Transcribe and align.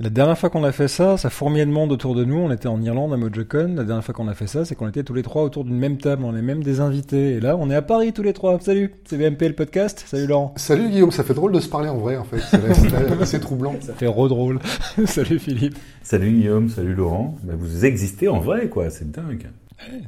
La 0.00 0.10
dernière 0.10 0.38
fois 0.38 0.48
qu'on 0.48 0.62
a 0.62 0.70
fait 0.70 0.86
ça, 0.86 1.16
ça 1.16 1.28
fourmillait 1.28 1.66
de 1.66 1.72
monde 1.72 1.90
autour 1.90 2.14
de 2.14 2.24
nous. 2.24 2.36
On 2.36 2.52
était 2.52 2.68
en 2.68 2.80
Irlande 2.80 3.12
à 3.12 3.16
Mojocon. 3.16 3.74
La 3.74 3.82
dernière 3.82 4.04
fois 4.04 4.14
qu'on 4.14 4.28
a 4.28 4.34
fait 4.34 4.46
ça, 4.46 4.64
c'est 4.64 4.76
qu'on 4.76 4.86
était 4.86 5.02
tous 5.02 5.12
les 5.12 5.24
trois 5.24 5.42
autour 5.42 5.64
d'une 5.64 5.76
même 5.76 5.98
table. 5.98 6.22
On 6.24 6.36
est 6.36 6.42
même 6.42 6.62
des 6.62 6.78
invités. 6.78 7.32
Et 7.32 7.40
là, 7.40 7.56
on 7.58 7.68
est 7.68 7.74
à 7.74 7.82
Paris 7.82 8.12
tous 8.12 8.22
les 8.22 8.32
trois. 8.32 8.60
Salut, 8.60 8.94
c'est 9.06 9.16
VMP 9.16 9.48
le 9.48 9.54
podcast. 9.54 10.04
Salut 10.06 10.28
Laurent. 10.28 10.54
Salut 10.54 10.88
Guillaume, 10.88 11.10
ça 11.10 11.24
fait 11.24 11.34
drôle 11.34 11.50
de 11.50 11.58
se 11.58 11.68
parler 11.68 11.88
en 11.88 11.98
vrai 11.98 12.16
en 12.16 12.22
fait. 12.22 12.38
C'est 13.24 13.40
troublant. 13.40 13.74
Ça 13.80 13.92
fait 13.92 14.06
drôle. 14.06 14.60
salut 15.06 15.40
Philippe. 15.40 15.76
Salut 16.04 16.30
Guillaume, 16.30 16.68
salut 16.68 16.94
Laurent. 16.94 17.36
Vous 17.42 17.84
existez 17.84 18.28
en 18.28 18.38
vrai 18.38 18.68
quoi, 18.68 18.90
c'est 18.90 19.10
dingue. 19.10 19.48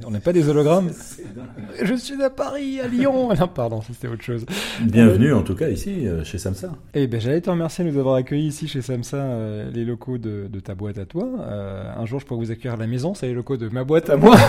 On 0.07 0.11
n'est 0.11 0.21
pas 0.21 0.33
des 0.33 0.49
hologrammes. 0.49 0.91
Je 1.83 1.95
suis 1.95 2.21
à 2.23 2.31
Paris, 2.31 2.81
à 2.81 2.89
Lyon. 2.89 3.29
non, 3.39 3.49
pardon, 3.49 3.81
c'était 3.87 4.09
autre 4.09 4.23
chose. 4.23 4.45
Bienvenue 4.81 5.33
en 5.33 5.43
tout 5.43 5.55
cas 5.55 5.69
ici 5.69 6.09
euh, 6.09 6.25
chez 6.25 6.39
Samsa. 6.39 6.71
Eh 6.95 7.07
ben, 7.07 7.21
j'allais 7.21 7.41
te 7.41 7.51
remercier 7.51 7.85
de 7.85 7.91
nous 7.91 7.99
avoir 7.99 8.17
accueillis 8.17 8.49
ici 8.49 8.67
chez 8.67 8.83
Samsa, 8.83 9.17
euh, 9.17 9.71
les 9.73 9.85
locaux 9.85 10.19
de, 10.19 10.49
de, 10.51 10.61
ta 10.61 10.75
boîte 10.75 10.99
à 10.99 11.05
toi. 11.05 11.29
Euh, 11.41 11.85
un 11.97 12.05
jour, 12.05 12.19
je 12.21 12.27
pourrais 12.27 12.45
vous 12.45 12.51
accueillir 12.51 12.75
à 12.75 12.77
la 12.77 12.89
maison, 12.89 13.15
c'est 13.15 13.29
les 13.29 13.35
locaux 13.35 13.57
de 13.57 13.69
ma 13.69 13.85
boîte 13.85 14.11
à 14.11 14.17
moi. 14.17 14.37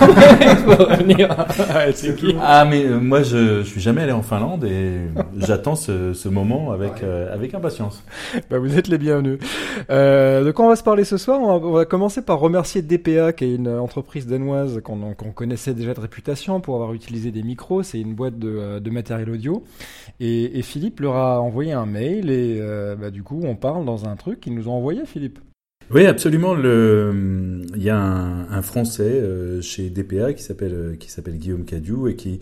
ah 2.40 2.64
mais 2.64 2.84
moi, 2.84 3.22
je, 3.22 3.62
je 3.62 3.68
suis 3.68 3.80
jamais 3.80 4.02
allé 4.02 4.12
en 4.12 4.22
Finlande 4.22 4.64
et 4.64 5.02
j'attends 5.36 5.76
ce, 5.76 6.12
ce, 6.14 6.28
moment 6.28 6.72
avec 6.72 7.02
avec 7.32 7.54
impatience. 7.54 8.02
Bah, 8.50 8.58
vous 8.58 8.76
êtes 8.76 8.88
les 8.88 8.98
bienvenus. 8.98 9.38
de 9.88 10.50
quoi 10.50 10.66
on 10.66 10.68
va 10.68 10.76
se 10.76 10.82
parler 10.82 11.04
ce 11.04 11.16
soir? 11.16 11.40
On 11.40 11.58
va, 11.58 11.66
on 11.66 11.72
va, 11.72 11.84
commencer 11.84 12.22
par 12.22 12.40
remercier 12.40 12.82
DPA, 12.82 13.32
qui 13.32 13.44
est 13.44 13.54
une 13.54 13.68
entreprise 13.68 14.26
danoise 14.26 14.80
qu'on 14.82 15.11
qu'on 15.14 15.32
connaissait 15.32 15.74
déjà 15.74 15.94
de 15.94 16.00
réputation 16.00 16.60
pour 16.60 16.74
avoir 16.76 16.94
utilisé 16.94 17.30
des 17.30 17.42
micros. 17.42 17.82
C'est 17.82 18.00
une 18.00 18.14
boîte 18.14 18.38
de, 18.38 18.48
euh, 18.48 18.90
matériel 18.90 19.30
audio. 19.30 19.64
Et, 20.20 20.62
Philippe 20.62 21.00
leur 21.00 21.16
a 21.16 21.40
envoyé 21.40 21.72
un 21.72 21.86
mail 21.86 22.30
et 22.30 22.58
euh, 22.60 22.96
bah, 22.96 23.10
du 23.10 23.22
coup, 23.22 23.40
on 23.42 23.56
parle 23.56 23.84
dans 23.84 24.06
un 24.06 24.16
truc 24.16 24.40
qu'ils 24.40 24.54
nous 24.54 24.68
ont 24.68 24.72
envoyé, 24.72 25.04
Philippe. 25.06 25.38
Oui, 25.90 26.06
absolument. 26.06 26.54
Le... 26.54 27.62
Il 27.74 27.82
y 27.82 27.90
a 27.90 27.98
un, 27.98 28.62
Français 28.62 29.02
euh, 29.02 29.60
chez 29.60 29.90
DPA 29.90 30.32
qui 30.32 30.42
s'appelle 30.42 30.72
euh, 30.72 30.96
qui 30.96 31.10
s'appelle 31.10 31.36
Guillaume 31.36 31.64
Cadieu 31.64 32.08
et 32.08 32.16
qui, 32.16 32.40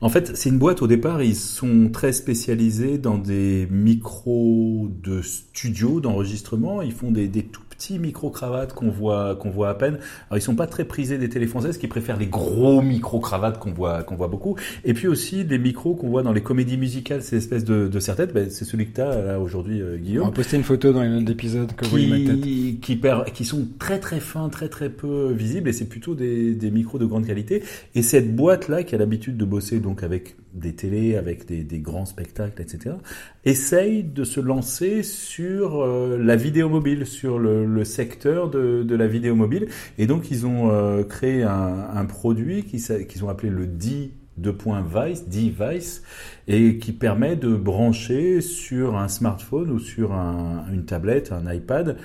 en 0.00 0.08
fait, 0.08 0.36
c'est 0.36 0.48
une 0.48 0.58
boîte 0.58 0.82
au 0.82 0.86
départ. 0.86 1.22
Ils 1.22 1.36
sont 1.36 1.90
très 1.92 2.12
spécialisés 2.12 2.98
dans 2.98 3.18
des 3.18 3.68
micros 3.70 4.88
de 5.02 5.22
studio 5.22 6.00
d'enregistrement. 6.00 6.82
Ils 6.82 6.92
font 6.92 7.12
des, 7.12 7.28
des 7.28 7.44
tout 7.44 7.62
petits 7.78 7.98
micro-cravates 8.00 8.72
qu'on 8.74 8.90
voit, 8.90 9.36
qu'on 9.36 9.50
voit 9.50 9.70
à 9.70 9.74
peine. 9.74 9.98
Alors, 10.28 10.38
ils 10.38 10.42
sont 10.42 10.56
pas 10.56 10.66
très 10.66 10.84
prisés 10.84 11.16
des 11.16 11.28
télé 11.28 11.46
françaises 11.46 11.78
qui 11.78 11.86
préfèrent 11.86 12.18
les 12.18 12.26
gros 12.26 12.82
micro-cravates 12.82 13.58
qu'on 13.58 13.72
voit, 13.72 14.02
qu'on 14.02 14.16
voit 14.16 14.26
beaucoup. 14.26 14.56
Et 14.84 14.94
puis 14.94 15.06
aussi 15.06 15.44
des 15.44 15.58
micros 15.58 15.94
qu'on 15.94 16.08
voit 16.08 16.24
dans 16.24 16.32
les 16.32 16.42
comédies 16.42 16.76
musicales, 16.76 17.22
ces 17.22 17.36
espèces 17.36 17.64
de, 17.64 17.86
de 17.86 18.00
serre-têtes. 18.00 18.34
Ben, 18.34 18.50
c'est 18.50 18.64
celui 18.64 18.88
que 18.88 18.96
tu 18.96 19.00
as 19.00 19.22
là 19.22 19.40
aujourd'hui, 19.40 19.80
euh, 19.80 19.96
Guillaume. 19.96 20.24
On 20.24 20.30
va 20.30 20.34
poster 20.34 20.56
une 20.56 20.64
photo 20.64 20.92
dans 20.92 21.02
les 21.02 21.08
notes 21.08 21.24
d'épisode 21.24 21.72
que 21.74 21.84
vous 21.84 21.90
voyez 21.92 22.08
ma 22.08 22.32
tête. 22.32 22.40
Qui, 22.80 22.96
perd, 22.96 23.30
qui 23.32 23.44
sont 23.44 23.68
très 23.78 24.00
très 24.00 24.18
fins, 24.20 24.48
très 24.48 24.68
très 24.68 24.90
peu 24.90 25.32
visibles 25.32 25.68
et 25.68 25.72
c'est 25.72 25.88
plutôt 25.88 26.16
des, 26.16 26.54
des 26.54 26.70
micros 26.72 26.98
de 26.98 27.06
grande 27.06 27.26
qualité. 27.26 27.62
Et 27.94 28.02
cette 28.02 28.34
boîte-là 28.34 28.82
qui 28.82 28.96
a 28.96 28.98
l'habitude 28.98 29.36
de 29.36 29.44
bosser 29.44 29.78
donc 29.78 30.02
avec 30.02 30.36
des 30.54 30.74
télés, 30.74 31.16
avec 31.16 31.46
des, 31.46 31.62
des, 31.62 31.78
grands 31.78 32.06
spectacles, 32.06 32.60
etc., 32.62 32.96
essaye 33.44 34.02
de 34.02 34.24
se 34.24 34.40
lancer 34.40 35.02
sur 35.02 35.80
euh, 35.82 36.18
la 36.18 36.36
vidéo 36.36 36.68
mobile, 36.68 37.06
sur 37.06 37.38
le, 37.38 37.64
le 37.64 37.84
secteur 37.84 38.50
de, 38.50 38.82
de, 38.82 38.94
la 38.94 39.06
vidéo 39.06 39.34
mobile. 39.34 39.68
Et 39.98 40.06
donc, 40.06 40.30
ils 40.30 40.46
ont 40.46 40.70
euh, 40.70 41.04
créé 41.04 41.42
un, 41.42 41.88
un 41.94 42.04
produit 42.04 42.64
qu'ils 42.64 43.24
ont 43.24 43.28
appelé 43.28 43.50
le 43.50 43.66
D 43.66 44.12
Vice, 44.38 45.28
device, 45.28 46.02
et 46.46 46.78
qui 46.78 46.92
permet 46.92 47.36
de 47.36 47.54
brancher 47.54 48.40
sur 48.40 48.96
un 48.96 49.08
smartphone 49.08 49.70
ou 49.70 49.78
sur 49.78 50.12
un, 50.12 50.64
une 50.72 50.84
tablette, 50.84 51.32
un 51.32 51.52
iPad, 51.52 51.96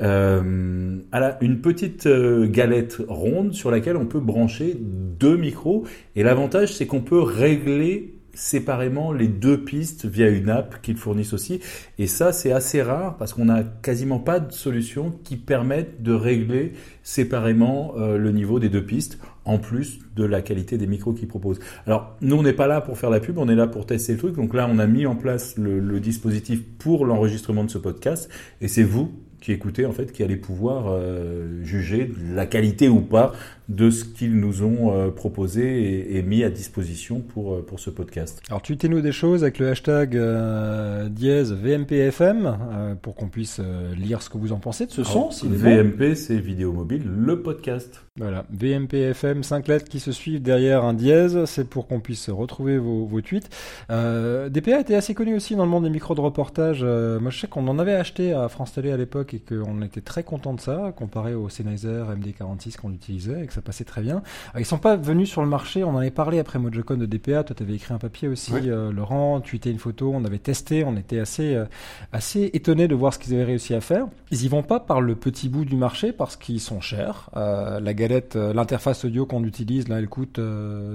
euh, 0.00 0.98
une 1.40 1.60
petite 1.60 2.06
euh, 2.06 2.46
galette 2.48 2.98
ronde 3.08 3.52
sur 3.52 3.70
laquelle 3.70 3.96
on 3.96 4.06
peut 4.06 4.20
brancher 4.20 4.76
deux 4.78 5.36
micros. 5.36 5.84
Et 6.16 6.22
l'avantage, 6.22 6.72
c'est 6.74 6.86
qu'on 6.86 7.00
peut 7.00 7.20
régler 7.20 8.14
séparément 8.34 9.12
les 9.12 9.28
deux 9.28 9.62
pistes 9.62 10.06
via 10.06 10.28
une 10.30 10.48
app 10.48 10.80
qu'ils 10.80 10.96
fournissent 10.96 11.34
aussi. 11.34 11.60
Et 11.98 12.06
ça, 12.06 12.32
c'est 12.32 12.50
assez 12.50 12.80
rare 12.80 13.16
parce 13.18 13.34
qu'on 13.34 13.44
n'a 13.44 13.62
quasiment 13.62 14.18
pas 14.18 14.40
de 14.40 14.52
solution 14.52 15.12
qui 15.22 15.36
permette 15.36 16.02
de 16.02 16.12
régler 16.14 16.72
séparément 17.02 17.94
euh, 17.98 18.16
le 18.16 18.32
niveau 18.32 18.58
des 18.58 18.70
deux 18.70 18.84
pistes, 18.84 19.18
en 19.44 19.58
plus 19.58 19.98
de 20.16 20.24
la 20.24 20.40
qualité 20.40 20.78
des 20.78 20.86
micros 20.86 21.12
qu'ils 21.12 21.28
proposent. 21.28 21.60
Alors, 21.86 22.16
nous, 22.22 22.36
on 22.36 22.42
n'est 22.42 22.52
pas 22.52 22.66
là 22.66 22.80
pour 22.80 22.96
faire 22.96 23.10
la 23.10 23.20
pub, 23.20 23.36
on 23.38 23.48
est 23.48 23.54
là 23.54 23.66
pour 23.66 23.84
tester 23.84 24.12
le 24.12 24.18
truc. 24.18 24.36
Donc 24.36 24.54
là, 24.54 24.66
on 24.70 24.78
a 24.78 24.86
mis 24.86 25.04
en 25.04 25.16
place 25.16 25.58
le 25.58 26.00
dispositif 26.00 26.62
pour 26.78 27.04
l'enregistrement 27.04 27.64
de 27.64 27.70
ce 27.70 27.78
podcast. 27.78 28.30
Et 28.60 28.68
c'est 28.68 28.84
vous 28.84 29.12
qui 29.42 29.50
écoutez, 29.52 29.84
en 29.84 29.92
fait, 29.92 30.12
qui 30.12 30.22
allez 30.22 30.36
pouvoir 30.36 30.84
euh, 30.86 31.62
juger 31.64 32.12
la 32.32 32.46
qualité 32.46 32.88
ou 32.88 33.00
pas 33.00 33.32
de 33.68 33.90
ce 33.90 34.04
qu'ils 34.04 34.38
nous 34.38 34.62
ont 34.62 34.96
euh, 34.96 35.10
proposé 35.10 35.62
et, 35.62 36.16
et, 36.16 36.22
mis 36.22 36.44
à 36.44 36.50
disposition 36.50 37.20
pour, 37.20 37.54
euh, 37.54 37.62
pour 37.66 37.80
ce 37.80 37.90
podcast. 37.90 38.40
Alors, 38.48 38.62
tweetez-nous 38.62 39.00
des 39.00 39.12
choses 39.12 39.42
avec 39.42 39.58
le 39.58 39.68
hashtag 39.68 40.16
euh, 40.16 41.08
dièse 41.08 41.52
VMPFM 41.52 42.46
euh, 42.46 42.94
pour 42.94 43.16
qu'on 43.16 43.28
puisse 43.28 43.58
euh, 43.60 43.94
lire 43.96 44.22
ce 44.22 44.30
que 44.30 44.38
vous 44.38 44.52
en 44.52 44.58
pensez 44.58 44.86
de 44.86 44.92
ce 44.92 45.02
son. 45.02 45.30
VMP, 45.42 46.14
c'est 46.14 46.38
Vidéo 46.38 46.72
Mobile, 46.72 47.02
le 47.04 47.42
podcast. 47.42 48.04
Voilà, 48.18 48.44
VMPFM, 48.50 49.42
5 49.42 49.68
lettres 49.68 49.88
qui 49.88 49.98
se 49.98 50.12
suivent 50.12 50.42
derrière 50.42 50.84
un 50.84 50.92
dièse, 50.92 51.46
c'est 51.46 51.66
pour 51.66 51.86
qu'on 51.86 52.00
puisse 52.00 52.28
retrouver 52.28 52.76
vos, 52.76 53.06
vos 53.06 53.22
tweets. 53.22 53.48
DPA 53.88 54.80
était 54.80 54.94
assez 54.94 55.14
connu 55.14 55.34
aussi 55.34 55.56
dans 55.56 55.64
le 55.64 55.70
monde 55.70 55.84
des 55.84 55.90
micros 55.90 56.14
de 56.14 56.20
reportage. 56.20 56.82
moi, 56.82 57.30
je 57.30 57.38
sais 57.38 57.46
qu'on 57.46 57.66
en 57.68 57.78
avait 57.78 57.94
acheté 57.94 58.34
à 58.34 58.50
France 58.50 58.74
Télé 58.74 58.92
à 58.92 58.98
l'époque 58.98 59.32
et 59.32 59.38
qu'on 59.40 59.80
était 59.80 60.02
très 60.02 60.24
content 60.24 60.52
de 60.52 60.60
ça, 60.60 60.92
comparé 60.94 61.34
au 61.34 61.48
Sennheiser 61.48 62.02
MD46 62.14 62.76
qu'on 62.76 62.92
utilisait 62.92 63.44
et 63.44 63.46
que 63.46 63.52
ça 63.54 63.62
passait 63.62 63.84
très 63.84 64.02
bien. 64.02 64.22
Alors, 64.50 64.60
ils 64.60 64.66
sont 64.66 64.76
pas 64.76 64.96
venus 64.96 65.30
sur 65.30 65.40
le 65.40 65.48
marché, 65.48 65.82
on 65.82 65.92
en 65.92 65.98
avait 65.98 66.10
parlé 66.10 66.38
après 66.38 66.58
Mojocon 66.58 66.98
de 66.98 67.06
DPA, 67.06 67.44
toi 67.44 67.56
tu 67.56 67.62
avais 67.62 67.76
écrit 67.76 67.94
un 67.94 67.98
papier 67.98 68.28
aussi, 68.28 68.52
oui. 68.52 68.68
euh, 68.68 68.92
Laurent, 68.92 69.40
tu 69.40 69.56
étais 69.56 69.70
une 69.70 69.78
photo, 69.78 70.12
on 70.14 70.26
avait 70.26 70.36
testé, 70.36 70.84
on 70.84 70.98
était 70.98 71.18
assez, 71.18 71.54
euh, 71.54 71.64
assez 72.12 72.50
étonnés 72.52 72.88
de 72.88 72.94
voir 72.94 73.14
ce 73.14 73.18
qu'ils 73.18 73.32
avaient 73.32 73.44
réussi 73.44 73.72
à 73.72 73.80
faire. 73.80 74.06
Ils 74.30 74.44
y 74.44 74.48
vont 74.48 74.62
pas 74.62 74.80
par 74.80 75.00
le 75.00 75.14
petit 75.14 75.48
bout 75.48 75.64
du 75.64 75.76
marché 75.76 76.12
parce 76.12 76.36
qu'ils 76.36 76.60
sont 76.60 76.82
chers. 76.82 77.30
Euh, 77.38 77.80
la 77.80 77.94
galette, 78.02 78.34
l'interface 78.36 79.04
audio 79.04 79.26
qu'on 79.26 79.44
utilise, 79.44 79.88
là, 79.88 79.98
elle 79.98 80.08
coûte 80.08 80.40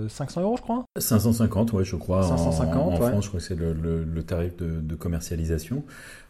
500 0.09 0.41
euros, 0.41 0.57
je 0.57 0.61
crois 0.61 0.85
550, 0.97 1.73
ouais, 1.73 1.85
je 1.85 1.95
crois. 1.95 2.23
550, 2.23 2.75
en, 2.75 2.87
en, 2.87 2.91
ouais. 2.91 3.09
France, 3.09 3.23
je 3.23 3.29
crois 3.29 3.39
que 3.39 3.45
c'est 3.45 3.55
le, 3.55 3.73
le, 3.73 4.03
le, 4.03 4.23
tarif 4.23 4.57
de, 4.57 4.81
de 4.81 4.95
commercialisation. 4.95 5.83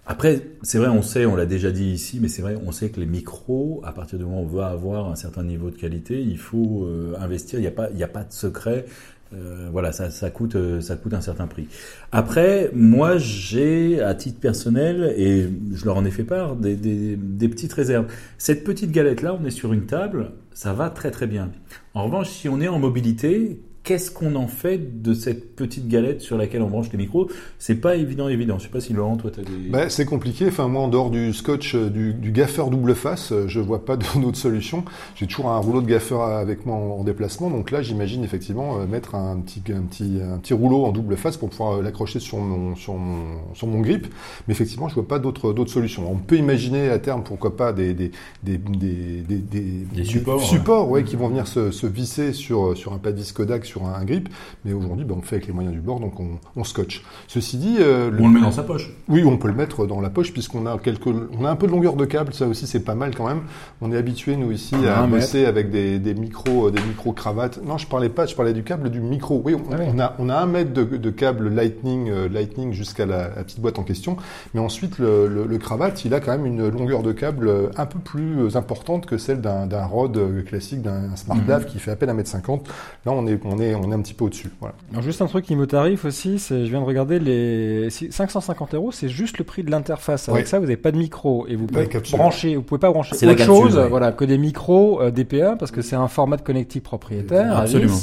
Après, 0.05 0.41
c'est 0.61 0.77
vrai, 0.77 0.87
on 0.87 1.01
sait, 1.01 1.25
on 1.25 1.35
l'a 1.35 1.45
déjà 1.45 1.71
dit 1.71 1.89
ici, 1.91 2.19
mais 2.21 2.29
c'est 2.29 2.41
vrai, 2.41 2.57
on 2.65 2.71
sait 2.71 2.89
que 2.89 2.99
les 2.99 3.05
micros, 3.05 3.81
à 3.83 3.91
partir 3.91 4.17
du 4.17 4.23
moment 4.23 4.41
où 4.41 4.45
on 4.45 4.47
va 4.47 4.67
avoir 4.67 5.09
un 5.09 5.15
certain 5.15 5.43
niveau 5.43 5.69
de 5.69 5.75
qualité, 5.75 6.21
il 6.21 6.37
faut 6.37 6.85
euh, 6.85 7.13
investir. 7.19 7.59
Il 7.59 7.63
n'y 7.63 7.67
a 7.67 7.71
pas, 7.71 7.89
il 7.93 8.01
a 8.01 8.07
pas 8.07 8.23
de 8.23 8.31
secret. 8.31 8.85
Euh, 9.33 9.67
voilà, 9.69 9.91
ça, 9.91 10.09
ça 10.09 10.29
coûte, 10.29 10.55
ça 10.79 10.95
coûte 10.95 11.13
un 11.13 11.19
certain 11.19 11.47
prix. 11.47 11.67
Après, 12.13 12.71
moi, 12.73 13.17
j'ai, 13.17 14.01
à 14.01 14.15
titre 14.15 14.39
personnel, 14.39 15.13
et 15.17 15.49
je 15.73 15.83
leur 15.83 15.97
en 15.97 16.05
ai 16.05 16.11
fait 16.11 16.23
part, 16.23 16.55
des, 16.55 16.77
des, 16.77 17.17
des 17.17 17.49
petites 17.49 17.73
réserves. 17.73 18.05
Cette 18.37 18.63
petite 18.63 18.91
galette-là, 18.91 19.37
on 19.37 19.45
est 19.45 19.51
sur 19.51 19.73
une 19.73 19.87
table, 19.87 20.31
ça 20.57 20.73
va 20.73 20.89
très 20.89 21.11
très 21.11 21.27
bien. 21.27 21.51
En 21.93 22.05
revanche, 22.05 22.29
si 22.29 22.49
on 22.49 22.59
est 22.59 22.67
en 22.67 22.79
mobilité, 22.79 23.61
qu'est-ce 23.87 24.11
qu'on 24.11 24.35
en 24.35 24.47
fait 24.47 25.01
de 25.01 25.13
cette 25.13 25.55
petite 25.55 25.87
galette 25.87 26.19
sur 26.19 26.37
laquelle 26.37 26.61
on 26.61 26.67
branche 26.67 26.91
les 26.91 26.97
micros? 26.97 27.29
C'est 27.57 27.75
pas 27.75 27.95
évident, 27.95 28.27
évident. 28.27 28.59
Je 28.59 28.63
sais 28.63 28.69
pas 28.69 28.81
si 28.81 28.91
Laurent, 28.91 29.15
toi, 29.15 29.31
tu 29.31 29.39
as 29.39 29.43
des. 29.43 29.69
Bah, 29.69 29.89
c'est 29.89 30.03
compliqué. 30.03 30.45
Enfin, 30.49 30.67
moi, 30.67 30.81
en 30.81 30.89
dehors 30.89 31.09
du 31.09 31.31
scotch, 31.31 31.73
du, 31.73 32.13
du 32.13 32.33
gaffeur 32.33 32.69
double 32.69 32.95
face, 32.95 33.31
je 33.47 33.59
vois 33.61 33.85
pas 33.85 33.95
d'autre 34.15 34.37
solution. 34.37 34.83
J'ai 35.15 35.25
toujours 35.25 35.51
un 35.51 35.57
rouleau 35.57 35.81
de 35.81 35.87
gaffeur 35.87 36.23
avec 36.23 36.65
moi 36.65 36.75
en, 36.75 36.99
en 36.99 37.03
déplacement. 37.05 37.49
Donc 37.49 37.71
là, 37.71 37.81
j'imagine 37.81 38.25
effectivement 38.25 38.85
mettre 38.85 39.15
un 39.15 39.39
petit, 39.39 39.63
un, 39.71 39.83
petit, 39.83 40.19
un 40.21 40.37
petit 40.37 40.53
rouleau 40.53 40.83
en 40.83 40.91
double 40.91 41.15
face 41.15 41.37
pour 41.37 41.49
pouvoir 41.49 41.81
l'accrocher 41.81 42.19
sur 42.19 42.39
mon, 42.39 42.75
sur, 42.75 42.95
mon, 42.95 43.37
sur 43.53 43.67
mon 43.67 43.79
grip. 43.79 44.07
Mais 44.49 44.51
effectivement, 44.51 44.89
je 44.89 44.95
vois 44.95 45.07
pas 45.07 45.19
d'autres 45.19 45.65
solutions. 45.67 46.11
On 46.11 46.17
peut 46.17 46.35
imaginer 46.35 46.89
à 46.89 46.99
terme, 46.99 47.23
pourquoi 47.23 47.55
pas, 47.55 47.71
des, 47.71 47.93
des, 47.93 48.11
des, 48.43 48.57
des, 48.57 49.21
des, 49.21 50.03
supports, 50.03 50.41
supports 50.41 50.89
ouais. 50.89 51.03
ouais, 51.03 51.07
qui 51.07 51.15
vont 51.15 51.29
venir 51.29 51.47
se, 51.47 51.71
se 51.71 51.87
visser 51.87 52.33
sur, 52.33 52.75
sur 52.75 52.91
un 52.91 52.97
padis 52.97 53.31
Kodak, 53.31 53.65
sur 53.65 53.76
un, 53.85 53.93
un 53.93 54.05
grip, 54.05 54.29
mais 54.65 54.73
aujourd'hui, 54.73 55.05
ben, 55.05 55.15
on 55.17 55.21
fait 55.21 55.35
avec 55.35 55.47
les 55.47 55.53
moyens 55.53 55.73
du 55.73 55.81
bord, 55.81 55.99
donc 55.99 56.19
on, 56.19 56.39
on 56.55 56.63
scotche. 56.63 57.03
Ceci 57.27 57.57
dit, 57.57 57.77
euh, 57.79 58.09
le... 58.09 58.21
on 58.21 58.27
le 58.27 58.33
met 58.33 58.41
dans 58.41 58.51
sa 58.51 58.63
poche. 58.63 58.91
Oui, 59.07 59.23
on 59.23 59.37
peut 59.37 59.47
le 59.47 59.53
mettre 59.53 59.85
dans 59.85 60.01
la 60.01 60.09
poche 60.09 60.33
puisqu'on 60.33 60.65
a 60.65 60.77
quelques, 60.77 61.07
on 61.07 61.45
a 61.45 61.49
un 61.49 61.55
peu 61.55 61.67
de 61.67 61.71
longueur 61.71 61.95
de 61.95 62.05
câble, 62.05 62.33
ça 62.33 62.47
aussi 62.47 62.67
c'est 62.67 62.83
pas 62.83 62.95
mal 62.95 63.15
quand 63.15 63.27
même. 63.27 63.41
On 63.81 63.91
est 63.91 63.97
habitué 63.97 64.35
nous 64.35 64.51
ici 64.51 64.75
à 64.87 65.05
bosser 65.07 65.45
avec 65.45 65.69
des, 65.69 65.99
des 65.99 66.13
micros, 66.13 66.71
des 66.71 66.81
micros 66.81 67.13
cravates. 67.13 67.59
Non, 67.63 67.77
je 67.77 67.87
parlais 67.87 68.09
pas, 68.09 68.25
je 68.25 68.35
parlais 68.35 68.53
du 68.53 68.63
câble 68.63 68.89
du 68.89 69.01
micro. 69.01 69.41
Oui, 69.43 69.55
on, 69.55 69.61
ah 69.71 69.77
ouais. 69.77 69.87
on 69.93 69.99
a, 69.99 70.15
on 70.19 70.29
a 70.29 70.35
un 70.35 70.45
mètre 70.45 70.73
de, 70.73 70.83
de 70.83 71.09
câble 71.09 71.49
Lightning, 71.49 72.09
euh, 72.09 72.29
Lightning 72.29 72.73
jusqu'à 72.73 73.05
la, 73.05 73.29
la, 73.35 73.43
petite 73.43 73.59
boîte 73.59 73.79
en 73.79 73.83
question, 73.83 74.17
mais 74.53 74.59
ensuite 74.59 74.99
le, 74.99 75.27
le, 75.27 75.45
le, 75.45 75.57
cravate, 75.57 76.05
il 76.05 76.13
a 76.13 76.19
quand 76.19 76.31
même 76.31 76.45
une 76.45 76.67
longueur 76.69 77.03
de 77.03 77.11
câble 77.11 77.51
un 77.75 77.85
peu 77.85 77.99
plus 77.99 78.55
importante 78.55 79.05
que 79.05 79.17
celle 79.17 79.41
d'un 79.41 79.85
Rode 79.85 80.43
classique, 80.45 80.81
d'un 80.81 81.15
SmartLav 81.15 81.61
mm 81.61 81.65
-hmm. 81.65 81.67
qui 81.67 81.79
fait 81.79 81.91
à 81.91 81.95
peine 81.95 82.09
1m50. 82.09 82.61
Là, 83.05 83.11
on 83.11 83.27
est, 83.27 83.39
on 83.45 83.59
est 83.59 83.66
est, 83.67 83.75
on 83.75 83.91
est 83.91 83.95
un 83.95 84.01
petit 84.01 84.13
peu 84.13 84.25
au-dessus. 84.25 84.49
Voilà. 84.59 84.75
Alors 84.91 85.03
juste 85.03 85.21
un 85.21 85.27
truc 85.27 85.49
niveau 85.49 85.65
tarif 85.65 86.05
aussi, 86.05 86.39
c'est 86.39 86.65
je 86.65 86.69
viens 86.69 86.81
de 86.81 86.85
regarder 86.85 87.19
les 87.19 87.89
550 87.89 88.73
euros, 88.73 88.91
c'est 88.91 89.09
juste 89.09 89.37
le 89.37 89.43
prix 89.43 89.63
de 89.63 89.71
l'interface. 89.71 90.29
Avec 90.29 90.47
ça, 90.47 90.59
vous 90.59 90.65
n'avez 90.65 90.77
pas 90.77 90.91
de 90.91 90.97
micro 90.97 91.47
et 91.47 91.55
vous 91.55 91.67
pouvez 91.67 91.89
brancher, 92.11 92.55
vous 92.55 92.61
pouvez 92.61 92.79
pas 92.79 92.91
brancher 92.91 93.15
autre 93.27 93.43
chose, 93.43 93.77
voilà, 93.89 94.11
que 94.11 94.25
des 94.25 94.37
micros 94.37 95.01
euh, 95.01 95.11
DPA 95.11 95.55
parce 95.57 95.71
que 95.71 95.81
c'est 95.81 95.95
un 95.95 96.07
format 96.07 96.37
de 96.37 96.41
connectique 96.41 96.83
propriétaire. 96.83 97.57
Absolument. 97.57 97.97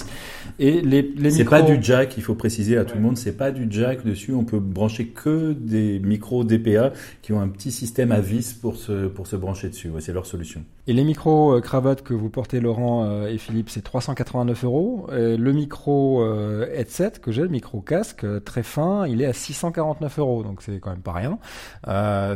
Et 0.58 0.80
les, 0.80 1.02
les 1.02 1.30
c'est 1.30 1.44
pas 1.44 1.62
du 1.62 1.78
jack, 1.80 2.16
il 2.16 2.22
faut 2.22 2.34
préciser 2.34 2.76
à 2.76 2.84
tout 2.84 2.96
le 2.96 3.02
monde, 3.02 3.16
c'est 3.16 3.36
pas 3.36 3.50
du 3.50 3.66
jack 3.70 4.04
dessus. 4.04 4.32
On 4.32 4.44
peut 4.44 4.60
brancher 4.60 5.08
que 5.08 5.52
des 5.52 5.98
micros 5.98 6.44
DPA 6.44 6.92
qui 7.22 7.32
ont 7.32 7.40
un 7.40 7.48
petit 7.48 7.72
système 7.72 8.12
à 8.12 8.20
vis 8.20 8.52
pour 8.52 8.76
se 8.76 9.06
pour 9.06 9.26
se 9.26 9.36
brancher 9.36 9.68
dessus. 9.68 9.90
c'est 10.00 10.12
leur 10.12 10.26
solution. 10.26 10.62
Et 10.86 10.92
les 10.92 11.04
micros 11.04 11.54
euh, 11.54 11.60
cravates 11.60 12.02
que 12.02 12.14
vous 12.14 12.28
portez 12.28 12.60
Laurent 12.60 13.04
euh, 13.04 13.28
et 13.28 13.38
Philippe, 13.38 13.70
c'est 13.70 13.82
389 13.82 14.64
euros. 14.64 15.06
le 15.10 15.52
micro 15.54 16.22
euh, 16.22 16.66
headset 16.74 17.12
que 17.22 17.32
j'ai, 17.32 17.42
le 17.42 17.48
micro 17.48 17.80
casque 17.80 18.26
très 18.44 18.62
fin, 18.62 19.06
il 19.06 19.22
est 19.22 19.26
à 19.26 19.32
649 19.32 20.18
euros. 20.18 20.42
Donc 20.42 20.62
c'est 20.62 20.78
quand 20.80 20.90
même 20.90 21.00
pas 21.00 21.12
rien. 21.12 21.38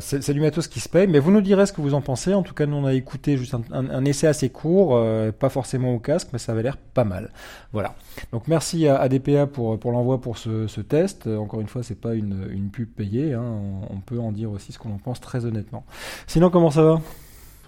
c'est 0.00 0.32
du 0.32 0.40
matos 0.40 0.68
qui 0.68 0.80
se 0.80 0.88
paye. 0.88 1.06
Mais 1.06 1.18
vous 1.18 1.30
nous 1.30 1.40
direz 1.40 1.66
ce 1.66 1.72
que 1.72 1.80
vous 1.80 1.94
en 1.94 2.00
pensez. 2.00 2.34
En 2.34 2.42
tout 2.42 2.54
cas, 2.54 2.66
nous 2.66 2.76
on 2.76 2.84
a 2.84 2.94
écouté 2.94 3.36
juste 3.36 3.54
un, 3.72 4.04
essai 4.04 4.26
assez 4.26 4.48
court, 4.50 5.00
pas 5.38 5.48
forcément 5.48 5.94
au 5.94 5.98
casque, 5.98 6.28
mais 6.32 6.38
ça 6.38 6.52
avait 6.52 6.62
l'air 6.62 6.76
pas 6.76 7.04
mal. 7.04 7.30
Voilà. 7.72 7.94
Donc 8.32 8.48
merci 8.48 8.88
à 8.88 8.96
ADPA 8.96 9.46
pour 9.46 9.78
pour 9.78 9.92
l'envoi 9.92 10.20
pour 10.20 10.38
ce, 10.38 10.80
test. 10.80 11.26
Encore 11.26 11.60
une 11.60 11.68
fois, 11.68 11.82
c'est 11.82 12.00
pas 12.00 12.14
une, 12.14 12.48
une 12.50 12.70
pub 12.70 12.88
payée. 12.88 13.34
Hein. 13.34 13.44
On 13.90 14.00
peut 14.00 14.18
en 14.18 14.32
dire 14.32 14.50
aussi 14.50 14.72
ce 14.72 14.78
qu'on 14.78 14.92
en 14.92 14.98
pense 14.98 15.20
très 15.20 15.44
honnêtement. 15.44 15.84
Sinon, 16.26 16.50
comment 16.50 16.70
ça 16.70 16.82
va? 16.82 17.00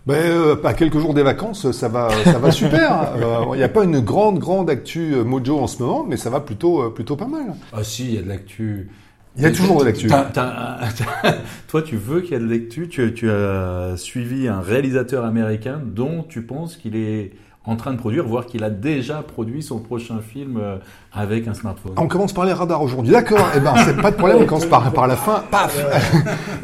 Ben, 0.07 0.15
euh, 0.15 0.57
à 0.65 0.75
quelques 0.75 0.99
jours 0.99 1.15
des 1.15 1.23
vacances, 1.23 1.71
ça 1.73 1.89
va, 1.89 2.09
ça 2.25 2.39
va 2.39 2.51
super. 2.51 3.13
Il 3.17 3.23
euh, 3.53 3.57
n'y 3.57 3.63
a 3.63 3.69
pas 3.69 3.85
une 3.85 4.01
grande, 4.01 4.39
grande 4.39 4.71
actu 4.71 5.15
euh, 5.15 5.25
Mojo 5.25 5.59
en 5.59 5.67
ce 5.67 5.83
moment, 5.83 6.05
mais 6.05 6.17
ça 6.17 6.31
va 6.31 6.41
plutôt, 6.41 6.91
plutôt 6.91 7.17
pas 7.17 7.27
mal. 7.27 7.55
Ah 7.73 7.85
si, 7.85 8.07
il 8.07 8.15
y 8.15 8.19
a 8.19 8.23
de 8.23 8.29
l'actu. 8.29 8.89
Il 9.37 9.43
y 9.43 9.47
a 9.47 9.53
toujours 9.53 9.81
de 9.81 9.85
l'actu. 9.85 10.09
Toi, 11.69 11.83
tu 11.83 11.97
veux 11.97 12.21
qu'il 12.21 12.33
y 12.33 12.35
ait 12.35 12.41
de 12.41 12.51
l'actu. 12.51 12.89
Tu, 12.89 13.15
tu 13.15 13.31
as 13.31 13.95
suivi 13.97 14.49
un 14.49 14.61
réalisateur 14.61 15.25
américain 15.25 15.81
dont 15.85 16.25
tu 16.29 16.43
penses 16.43 16.77
qu'il 16.77 16.97
est 16.97 17.33
en 17.67 17.77
train 17.77 17.93
de 17.93 17.99
produire, 17.99 18.27
voire 18.27 18.47
qu'il 18.47 18.65
a 18.65 18.71
déjà 18.71 19.23
produit 19.23 19.63
son 19.63 19.81
prochain 19.81 20.21
film 20.27 20.59
euh, 20.59 20.79
avec 21.13 21.47
un 21.47 21.53
smartphone. 21.53 21.93
On 21.99 22.09
commence 22.09 22.33
par 22.33 22.47
les 22.47 22.55
radars 22.55 22.83
aujourd'hui. 22.83 23.13
D'accord, 23.13 23.47
eh 23.55 23.61
ben 23.61 23.75
c'est 23.85 24.01
pas 24.01 24.11
de 24.11 24.17
problème, 24.17 24.39
on 24.41 24.47
commence 24.47 24.65
par, 24.65 24.91
par 24.93 25.07
la 25.07 25.17
fin, 25.17 25.45
paf. 25.51 25.79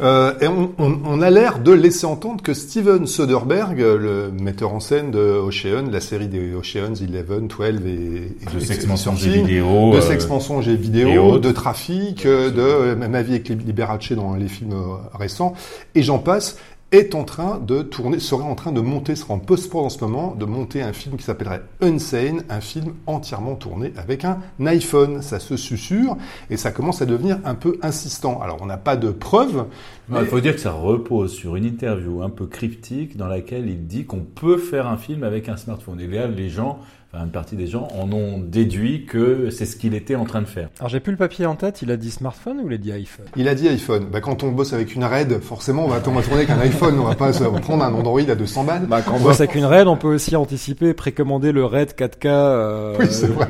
Euh, 0.01 0.33
Et 0.41 0.47
on, 0.47 0.71
on, 0.79 0.97
on 1.05 1.21
a 1.21 1.29
l'air 1.29 1.59
de 1.59 1.71
laisser 1.71 2.05
entendre 2.05 2.41
que 2.41 2.53
Steven 2.53 3.05
Soderbergh, 3.05 3.77
le 3.77 4.31
metteur 4.31 4.73
en 4.73 4.79
scène 4.79 5.11
de 5.11 5.19
Ocean, 5.19 5.89
la 5.91 6.01
série 6.01 6.27
des 6.27 6.53
Oceans 6.55 6.93
11, 6.93 7.01
12 7.01 7.85
et, 7.85 8.35
et 8.41 8.55
de 8.55 8.59
Sex 8.59 8.87
Mensonges 8.87 9.27
et 9.27 9.29
vidéo, 9.29 9.93
de 9.93 10.01
Sex 10.01 10.27
Mensonges 10.27 10.67
et 10.67 10.75
vidéo, 10.75 11.37
de 11.37 11.51
Trafic, 11.51 12.25
de 12.25 12.95
Ma 12.95 13.21
vie 13.21 13.33
avec 13.33 13.49
Liberace 13.49 14.11
dans 14.13 14.35
les 14.35 14.47
films 14.47 14.73
récents, 15.13 15.53
et 15.95 16.01
j'en 16.03 16.19
passe 16.19 16.57
est 16.91 17.15
en 17.15 17.23
train 17.25 17.59
de 17.59 17.81
tourner, 17.81 18.19
serait 18.19 18.43
en 18.43 18.55
train 18.55 18.71
de 18.71 18.79
monter, 18.79 19.15
sera 19.15 19.33
en 19.33 19.39
post-prod 19.39 19.85
en 19.85 19.89
ce 19.89 19.99
moment, 19.99 20.35
de 20.35 20.45
monter 20.45 20.81
un 20.81 20.93
film 20.93 21.17
qui 21.17 21.23
s'appellerait 21.23 21.61
Unsane, 21.81 22.43
un 22.49 22.61
film 22.61 22.93
entièrement 23.07 23.55
tourné 23.55 23.91
avec 23.97 24.23
un 24.23 24.39
iPhone. 24.65 25.21
Ça 25.21 25.39
se 25.39 25.57
susurre 25.57 26.15
et 26.49 26.55
ça 26.55 26.71
commence 26.71 27.01
à 27.01 27.05
devenir 27.05 27.39
un 27.43 27.55
peu 27.55 27.77
insistant. 27.81 28.39
Alors 28.41 28.59
on 28.61 28.65
n'a 28.65 28.77
pas 28.77 28.95
de 28.95 29.11
preuves. 29.11 29.65
Il 30.09 30.25
faut 30.25 30.39
dire 30.39 30.55
que 30.55 30.61
ça 30.61 30.71
repose 30.71 31.33
sur 31.33 31.57
une 31.57 31.65
interview 31.65 32.21
un 32.21 32.29
peu 32.29 32.45
cryptique 32.45 33.17
dans 33.17 33.27
laquelle 33.27 33.67
il 33.67 33.87
dit 33.87 34.05
qu'on 34.05 34.21
peut 34.21 34.57
faire 34.57 34.87
un 34.87 34.97
film 34.97 35.23
avec 35.23 35.49
un 35.49 35.57
smartphone. 35.57 35.99
Et 35.99 36.07
là, 36.07 36.27
les 36.27 36.49
gens 36.49 36.79
une 37.23 37.31
partie 37.31 37.55
des 37.55 37.67
gens 37.67 37.87
en 37.97 38.11
ont 38.11 38.39
déduit 38.39 39.05
que 39.05 39.49
c'est 39.49 39.65
ce 39.65 39.75
qu'il 39.75 39.93
était 39.93 40.15
en 40.15 40.25
train 40.25 40.41
de 40.41 40.47
faire. 40.47 40.69
Alors 40.79 40.89
j'ai 40.89 40.99
plus 40.99 41.11
le 41.11 41.17
papier 41.17 41.45
en 41.45 41.55
tête, 41.55 41.81
il 41.81 41.91
a 41.91 41.97
dit 41.97 42.11
smartphone 42.11 42.59
ou 42.63 42.67
il 42.67 42.73
a 42.73 42.77
dit 42.77 42.91
iPhone? 42.91 43.25
Il 43.35 43.47
a 43.47 43.55
dit 43.55 43.67
iPhone. 43.67 44.07
Bah, 44.11 44.21
quand 44.21 44.43
on 44.43 44.51
bosse 44.51 44.73
avec 44.73 44.95
une 44.95 45.03
RAID, 45.03 45.39
forcément 45.41 45.85
on 45.85 45.87
va, 45.87 45.99
tourner 45.99 46.21
avec 46.31 46.49
un 46.49 46.59
iPhone, 46.59 46.99
on 46.99 47.03
va 47.03 47.15
pas 47.15 47.31
prendre 47.61 47.83
un 47.83 47.93
Android 47.93 48.21
à 48.21 48.35
200 48.35 48.63
balles. 48.63 48.85
Bah, 48.87 49.01
quand 49.01 49.15
on 49.15 49.19
bosse 49.19 49.39
avec 49.39 49.55
une 49.55 49.65
RAID, 49.65 49.87
on 49.87 49.97
peut 49.97 50.07
aussi 50.07 50.35
anticiper, 50.35 50.93
précommander 50.93 51.51
le 51.51 51.65
RAID 51.65 51.91
4K 51.91 52.27
euh, 52.27 52.95
oui, 52.99 53.07
vrai. 53.27 53.47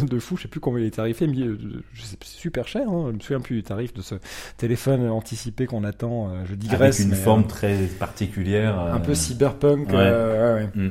de 0.02 0.18
fou, 0.18 0.36
je 0.36 0.42
sais 0.42 0.48
plus 0.48 0.60
combien 0.60 0.82
il 0.82 0.86
est 0.86 0.92
tarifé, 0.92 1.26
mais 1.26 1.40
euh, 1.40 1.58
c'est 1.94 2.22
super 2.24 2.68
cher, 2.68 2.82
hein. 2.88 3.06
je 3.08 3.16
me 3.16 3.20
souviens 3.20 3.40
plus 3.40 3.56
du 3.56 3.62
tarif 3.62 3.94
de 3.94 4.02
ce 4.02 4.14
téléphone 4.56 5.08
anticipé 5.08 5.66
qu'on 5.66 5.84
attend, 5.84 6.28
euh, 6.28 6.42
je 6.48 6.54
digresse. 6.54 7.00
Avec 7.00 7.12
une 7.12 7.18
forme 7.18 7.46
très 7.46 7.76
particulière. 7.98 8.78
Un 8.78 9.00
peu 9.00 9.14
cyberpunk. 9.14 9.88
Ouais. 9.88 9.96
ouais, 9.96 10.68
mm. 10.74 10.90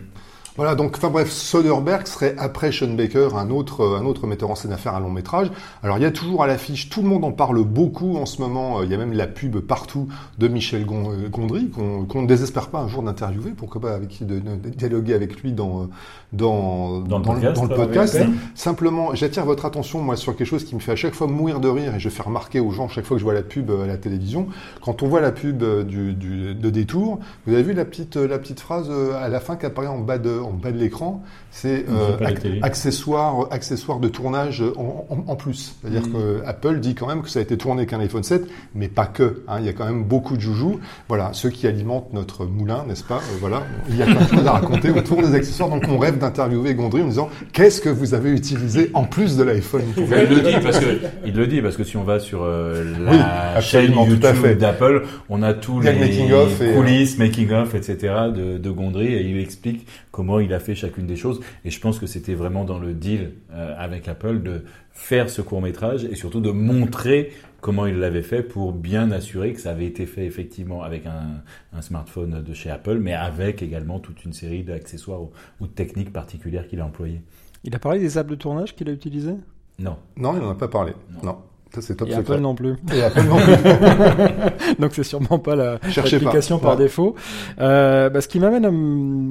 Voilà, 0.59 0.75
donc 0.75 0.97
enfin 0.97 1.09
bref, 1.09 1.31
Soderbergh 1.31 2.05
serait 2.05 2.35
après 2.37 2.73
Sean 2.73 2.93
Baker 2.93 3.29
un 3.37 3.49
autre 3.49 3.97
un 3.97 4.03
autre 4.03 4.27
metteur 4.27 4.51
en 4.51 4.55
scène 4.55 4.73
à 4.73 4.77
faire 4.77 4.93
un 4.93 4.99
long 4.99 5.09
métrage. 5.09 5.49
Alors 5.83 5.97
il 5.97 6.01
y 6.01 6.05
a 6.05 6.11
toujours 6.11 6.43
à 6.43 6.47
l'affiche, 6.47 6.89
tout 6.89 7.01
le 7.01 7.07
monde 7.07 7.23
en 7.23 7.31
parle 7.31 7.63
beaucoup 7.63 8.17
en 8.17 8.25
ce 8.25 8.41
moment. 8.41 8.83
Il 8.83 8.91
y 8.91 8.93
a 8.93 8.97
même 8.97 9.13
la 9.13 9.25
pub 9.25 9.59
partout 9.59 10.09
de 10.37 10.49
Michel 10.49 10.81
euh, 10.81 11.29
Gondry 11.29 11.69
qu'on 11.69 12.21
ne 12.21 12.27
désespère 12.27 12.67
pas 12.67 12.79
un 12.79 12.89
jour 12.89 13.03
d'interviewer, 13.03 13.51
pourquoi 13.55 13.79
pas 13.79 13.93
avec 13.93 14.27
de, 14.27 14.39
de, 14.39 14.67
dialoguer 14.67 15.13
avec 15.13 15.41
lui 15.41 15.53
dans 15.53 15.87
dans 16.33 16.99
dans, 16.99 17.19
le 17.19 17.73
podcast. 17.73 18.19
Simplement, 18.53 19.15
j'attire 19.15 19.45
votre 19.45 19.63
attention 19.63 20.01
moi 20.01 20.17
sur 20.17 20.35
quelque 20.35 20.45
chose 20.45 20.65
qui 20.65 20.75
me 20.75 20.81
fait 20.81 20.91
à 20.91 20.97
chaque 20.97 21.13
fois 21.13 21.27
mourir 21.27 21.61
de 21.61 21.69
rire 21.69 21.95
et 21.95 22.01
je 22.01 22.09
fais 22.09 22.23
remarquer 22.23 22.59
aux 22.59 22.71
gens 22.71 22.89
chaque 22.89 23.05
fois 23.05 23.15
que 23.15 23.19
je 23.19 23.23
vois 23.23 23.33
la 23.33 23.43
pub 23.43 23.69
euh, 23.69 23.85
à 23.85 23.87
la 23.87 23.95
télévision. 23.95 24.49
Quand 24.81 25.03
on 25.03 25.07
voit 25.07 25.21
la 25.21 25.31
pub 25.31 25.63
euh, 25.63 25.85
du, 25.85 26.11
du 26.15 26.53
de 26.53 26.69
détour, 26.69 27.19
vous 27.47 27.53
avez 27.53 27.63
vu 27.63 27.71
la 27.71 27.85
petite 27.85 28.17
la 28.17 28.39
petite 28.39 28.59
phrase 28.59 28.91
à 28.91 29.29
la 29.29 29.39
fin 29.39 29.55
qui 29.55 29.65
apparaît 29.65 29.87
en 29.87 29.99
bas 29.99 30.17
de 30.17 30.48
en 30.49 30.53
bas 30.53 30.71
de 30.71 30.77
l'écran, 30.77 31.23
c'est 31.51 31.85
euh, 31.89 32.17
accessoire, 32.61 33.47
accessoire 33.51 33.99
de 33.99 34.07
tournage 34.07 34.63
en, 34.75 35.05
en, 35.09 35.31
en 35.31 35.35
plus. 35.35 35.75
C'est-à-dire 35.81 36.07
mm. 36.07 36.13
que 36.13 36.41
Apple 36.45 36.79
dit 36.79 36.95
quand 36.95 37.07
même 37.07 37.21
que 37.21 37.29
ça 37.29 37.39
a 37.39 37.41
été 37.41 37.57
tourné 37.57 37.85
qu'un 37.85 37.99
iPhone 37.99 38.23
7, 38.23 38.47
mais 38.75 38.87
pas 38.87 39.05
que. 39.05 39.43
Hein, 39.47 39.57
il 39.59 39.65
y 39.65 39.69
a 39.69 39.73
quand 39.73 39.85
même 39.85 40.03
beaucoup 40.03 40.35
de 40.35 40.41
joujoux. 40.41 40.79
Voilà, 41.07 41.31
ceux 41.33 41.49
qui 41.49 41.67
alimentent 41.67 42.13
notre 42.13 42.45
moulin, 42.45 42.85
n'est-ce 42.87 43.03
pas? 43.03 43.17
Euh, 43.17 43.37
Voilà, 43.39 43.63
il 43.89 43.97
y 43.97 44.01
a 44.01 44.05
plein 44.05 44.21
de 44.21 44.29
choses 44.29 44.47
à 44.47 44.51
raconter 44.51 44.89
autour 44.91 45.21
des 45.21 45.33
accessoires. 45.33 45.69
Donc 45.69 45.83
on 45.89 45.97
rêve 45.97 46.17
d'interviewer 46.17 46.73
Gondry 46.75 47.01
en 47.01 47.07
disant 47.07 47.29
qu'est-ce 47.53 47.81
que 47.81 47.89
vous 47.89 48.13
avez 48.13 48.31
utilisé 48.31 48.91
en 48.93 49.03
plus 49.03 49.37
de 49.37 49.43
l'iPhone? 49.43 49.83
Il 49.97 50.05
le 50.05 50.41
dit 50.41 50.57
parce 50.63 50.79
que 50.79 50.99
il 51.25 51.33
le 51.33 51.47
dit 51.47 51.61
parce 51.61 51.77
que 51.77 51.83
si 51.83 51.97
on 51.97 52.03
va 52.03 52.19
sur 52.19 52.43
euh, 52.43 52.83
la 53.03 53.61
chaîne 53.61 53.93
YouTube 53.93 54.57
d'Apple, 54.57 55.05
on 55.29 55.41
a 55.41 55.53
tous 55.53 55.79
les, 55.79 55.93
making 55.93 56.31
et, 56.31 56.73
coulisses, 56.73 57.17
making 57.17 57.51
of, 57.51 57.75
etc. 57.75 58.13
de, 58.35 58.57
de 58.57 58.69
Gondry 58.69 59.13
et 59.13 59.21
il 59.21 59.39
explique 59.39 59.87
comment 60.19 60.41
il 60.41 60.53
a 60.53 60.59
fait 60.59 60.75
chacune 60.75 61.07
des 61.07 61.15
choses. 61.15 61.39
Et 61.63 61.71
je 61.71 61.79
pense 61.79 61.97
que 61.97 62.05
c'était 62.05 62.33
vraiment 62.33 62.65
dans 62.65 62.77
le 62.77 62.93
deal 62.93 63.35
euh, 63.53 63.73
avec 63.77 64.09
Apple 64.09 64.41
de 64.41 64.65
faire 64.91 65.29
ce 65.29 65.41
court 65.41 65.61
métrage 65.61 66.03
et 66.03 66.15
surtout 66.15 66.41
de 66.41 66.51
montrer 66.51 67.31
comment 67.61 67.85
il 67.85 67.99
l'avait 67.99 68.21
fait 68.21 68.43
pour 68.43 68.73
bien 68.73 69.11
assurer 69.11 69.53
que 69.53 69.61
ça 69.61 69.71
avait 69.71 69.85
été 69.85 70.05
fait 70.05 70.25
effectivement 70.25 70.83
avec 70.83 71.05
un, 71.05 71.41
un 71.71 71.81
smartphone 71.81 72.43
de 72.43 72.53
chez 72.53 72.69
Apple, 72.69 72.97
mais 72.97 73.13
avec 73.13 73.63
également 73.63 74.01
toute 74.01 74.25
une 74.25 74.33
série 74.33 74.63
d'accessoires 74.63 75.21
ou, 75.21 75.31
de 75.61 75.67
techniques 75.67 76.11
particulières 76.11 76.67
qu'il 76.67 76.81
a 76.81 76.85
employées. 76.85 77.21
Il 77.63 77.73
a 77.73 77.79
parlé 77.79 77.99
des 77.99 78.17
apps 78.17 78.29
de 78.29 78.35
tournage 78.35 78.75
qu'il 78.75 78.89
a 78.89 78.91
utilisées? 78.91 79.37
Non. 79.79 79.95
Non, 80.17 80.35
il 80.35 80.41
n'en 80.41 80.49
a 80.49 80.55
pas 80.55 80.67
parlé. 80.67 80.91
non. 81.23 81.37
Ça, 81.73 81.81
c'est 81.81 81.95
top 81.95 82.09
Et 82.09 82.15
Apple 82.15 82.37
non 82.39 82.55
plus. 82.55 82.75
Et 82.93 83.03
Apple 83.03 83.23
non 83.23 83.37
plus. 83.37 84.75
Donc 84.79 84.93
c'est 84.93 85.03
sûrement 85.03 85.37
pas 85.37 85.55
l'application 85.55 86.57
par 86.57 86.77
défaut. 86.77 87.15
Euh, 87.59 88.09
bah, 88.09 88.21
ce 88.21 88.27
qui 88.27 88.39
m'amène 88.39 88.65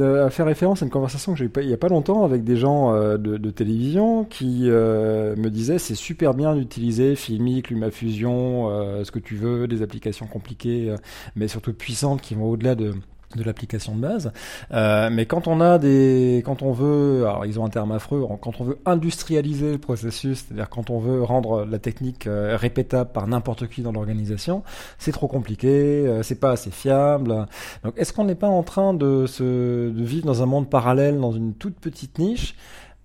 à, 0.00 0.24
à, 0.26 0.30
faire 0.30 0.46
référence 0.46 0.82
à 0.82 0.84
une 0.84 0.90
conversation 0.90 1.32
que 1.32 1.38
j'ai 1.38 1.46
eu 1.46 1.50
il 1.62 1.68
y 1.68 1.74
a 1.74 1.78
pas 1.78 1.88
longtemps 1.88 2.24
avec 2.24 2.44
des 2.44 2.56
gens 2.56 2.94
euh, 2.94 3.16
de, 3.16 3.36
de, 3.36 3.50
télévision 3.50 4.24
qui 4.24 4.64
euh, 4.66 5.34
me 5.36 5.50
disaient 5.50 5.78
c'est 5.78 5.94
super 5.94 6.34
bien 6.34 6.54
d'utiliser 6.54 7.16
Filmic, 7.16 7.70
LumaFusion, 7.70 8.70
euh, 8.70 9.04
ce 9.04 9.10
que 9.10 9.18
tu 9.18 9.34
veux, 9.34 9.66
des 9.66 9.82
applications 9.82 10.26
compliquées, 10.26 10.90
euh, 10.90 10.96
mais 11.36 11.48
surtout 11.48 11.72
puissantes 11.72 12.20
qui 12.20 12.34
vont 12.34 12.50
au-delà 12.50 12.74
de 12.74 12.94
de 13.36 13.42
l'application 13.42 13.94
de 13.94 14.00
base. 14.00 14.32
Euh, 14.72 15.10
mais 15.10 15.26
quand 15.26 15.48
on 15.48 15.60
a 15.60 15.78
des, 15.78 16.42
quand 16.44 16.62
on 16.62 16.72
veut, 16.72 17.26
alors 17.26 17.44
ils 17.46 17.60
ont 17.60 17.64
un 17.64 17.70
terme 17.70 17.92
affreux, 17.92 18.26
quand 18.40 18.60
on 18.60 18.64
veut 18.64 18.78
industrialiser 18.86 19.72
le 19.72 19.78
processus, 19.78 20.44
c'est-à-dire 20.46 20.68
quand 20.68 20.90
on 20.90 20.98
veut 20.98 21.22
rendre 21.22 21.64
la 21.64 21.78
technique 21.78 22.26
euh, 22.26 22.56
répétable 22.56 23.10
par 23.12 23.26
n'importe 23.26 23.68
qui 23.68 23.82
dans 23.82 23.92
l'organisation, 23.92 24.62
c'est 24.98 25.12
trop 25.12 25.28
compliqué, 25.28 25.68
euh, 25.68 26.22
c'est 26.22 26.40
pas 26.40 26.52
assez 26.52 26.70
fiable. 26.70 27.46
Donc 27.84 27.94
est-ce 27.96 28.12
qu'on 28.12 28.24
n'est 28.24 28.34
pas 28.34 28.48
en 28.48 28.62
train 28.62 28.94
de 28.94 29.26
se, 29.26 29.90
de 29.90 30.04
vivre 30.04 30.26
dans 30.26 30.42
un 30.42 30.46
monde 30.46 30.70
parallèle, 30.70 31.18
dans 31.20 31.32
une 31.32 31.54
toute 31.54 31.78
petite 31.78 32.18
niche? 32.18 32.54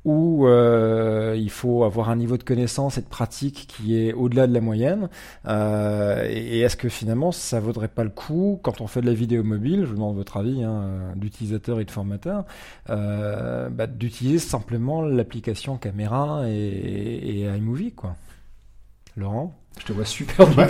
Où 0.06 0.48
euh, 0.48 1.36
il 1.38 1.50
faut 1.50 1.84
avoir 1.84 2.10
un 2.10 2.16
niveau 2.16 2.38
de 2.38 2.44
connaissance 2.44 2.98
et 2.98 3.02
de 3.02 3.08
pratique 3.08 3.68
qui 3.68 3.98
est 3.98 4.14
au-delà 4.14 4.48
de 4.48 4.54
la 4.54 4.62
moyenne. 4.62 5.10
Euh, 5.48 6.28
et, 6.30 6.60
est-ce 6.60 6.76
que 6.76 6.90
finalement 6.90 7.32
ça 7.32 7.60
vaudrait 7.60 7.88
pas 7.88 8.04
le 8.04 8.10
coup, 8.10 8.60
quand 8.64 8.82
on 8.82 8.88
fait 8.88 9.02
de 9.02 9.06
la 9.06 9.14
vidéo 9.14 9.44
mobile, 9.44 9.82
je 9.84 9.88
vous 9.88 9.96
demande 9.96 10.16
votre 10.16 10.38
avis 10.38 10.64
hein, 10.64 11.14
d'utilisateur 11.16 11.80
et 11.80 11.86
de 11.86 11.92
formateur, 11.92 12.46
euh, 12.90 13.70
bah, 13.70 13.88
d'utiliser 13.88 14.40
simplement 14.40 15.02
l'application 15.02 15.78
caméra 15.78 16.44
et, 16.48 16.54
et 16.54 17.42
iMovie, 17.44 17.94
quoi. 17.94 18.16
Laurent? 19.16 19.56
Je 19.80 19.86
te 19.86 19.94
vois 19.94 20.06
super 20.06 20.48
bah, 20.56 20.68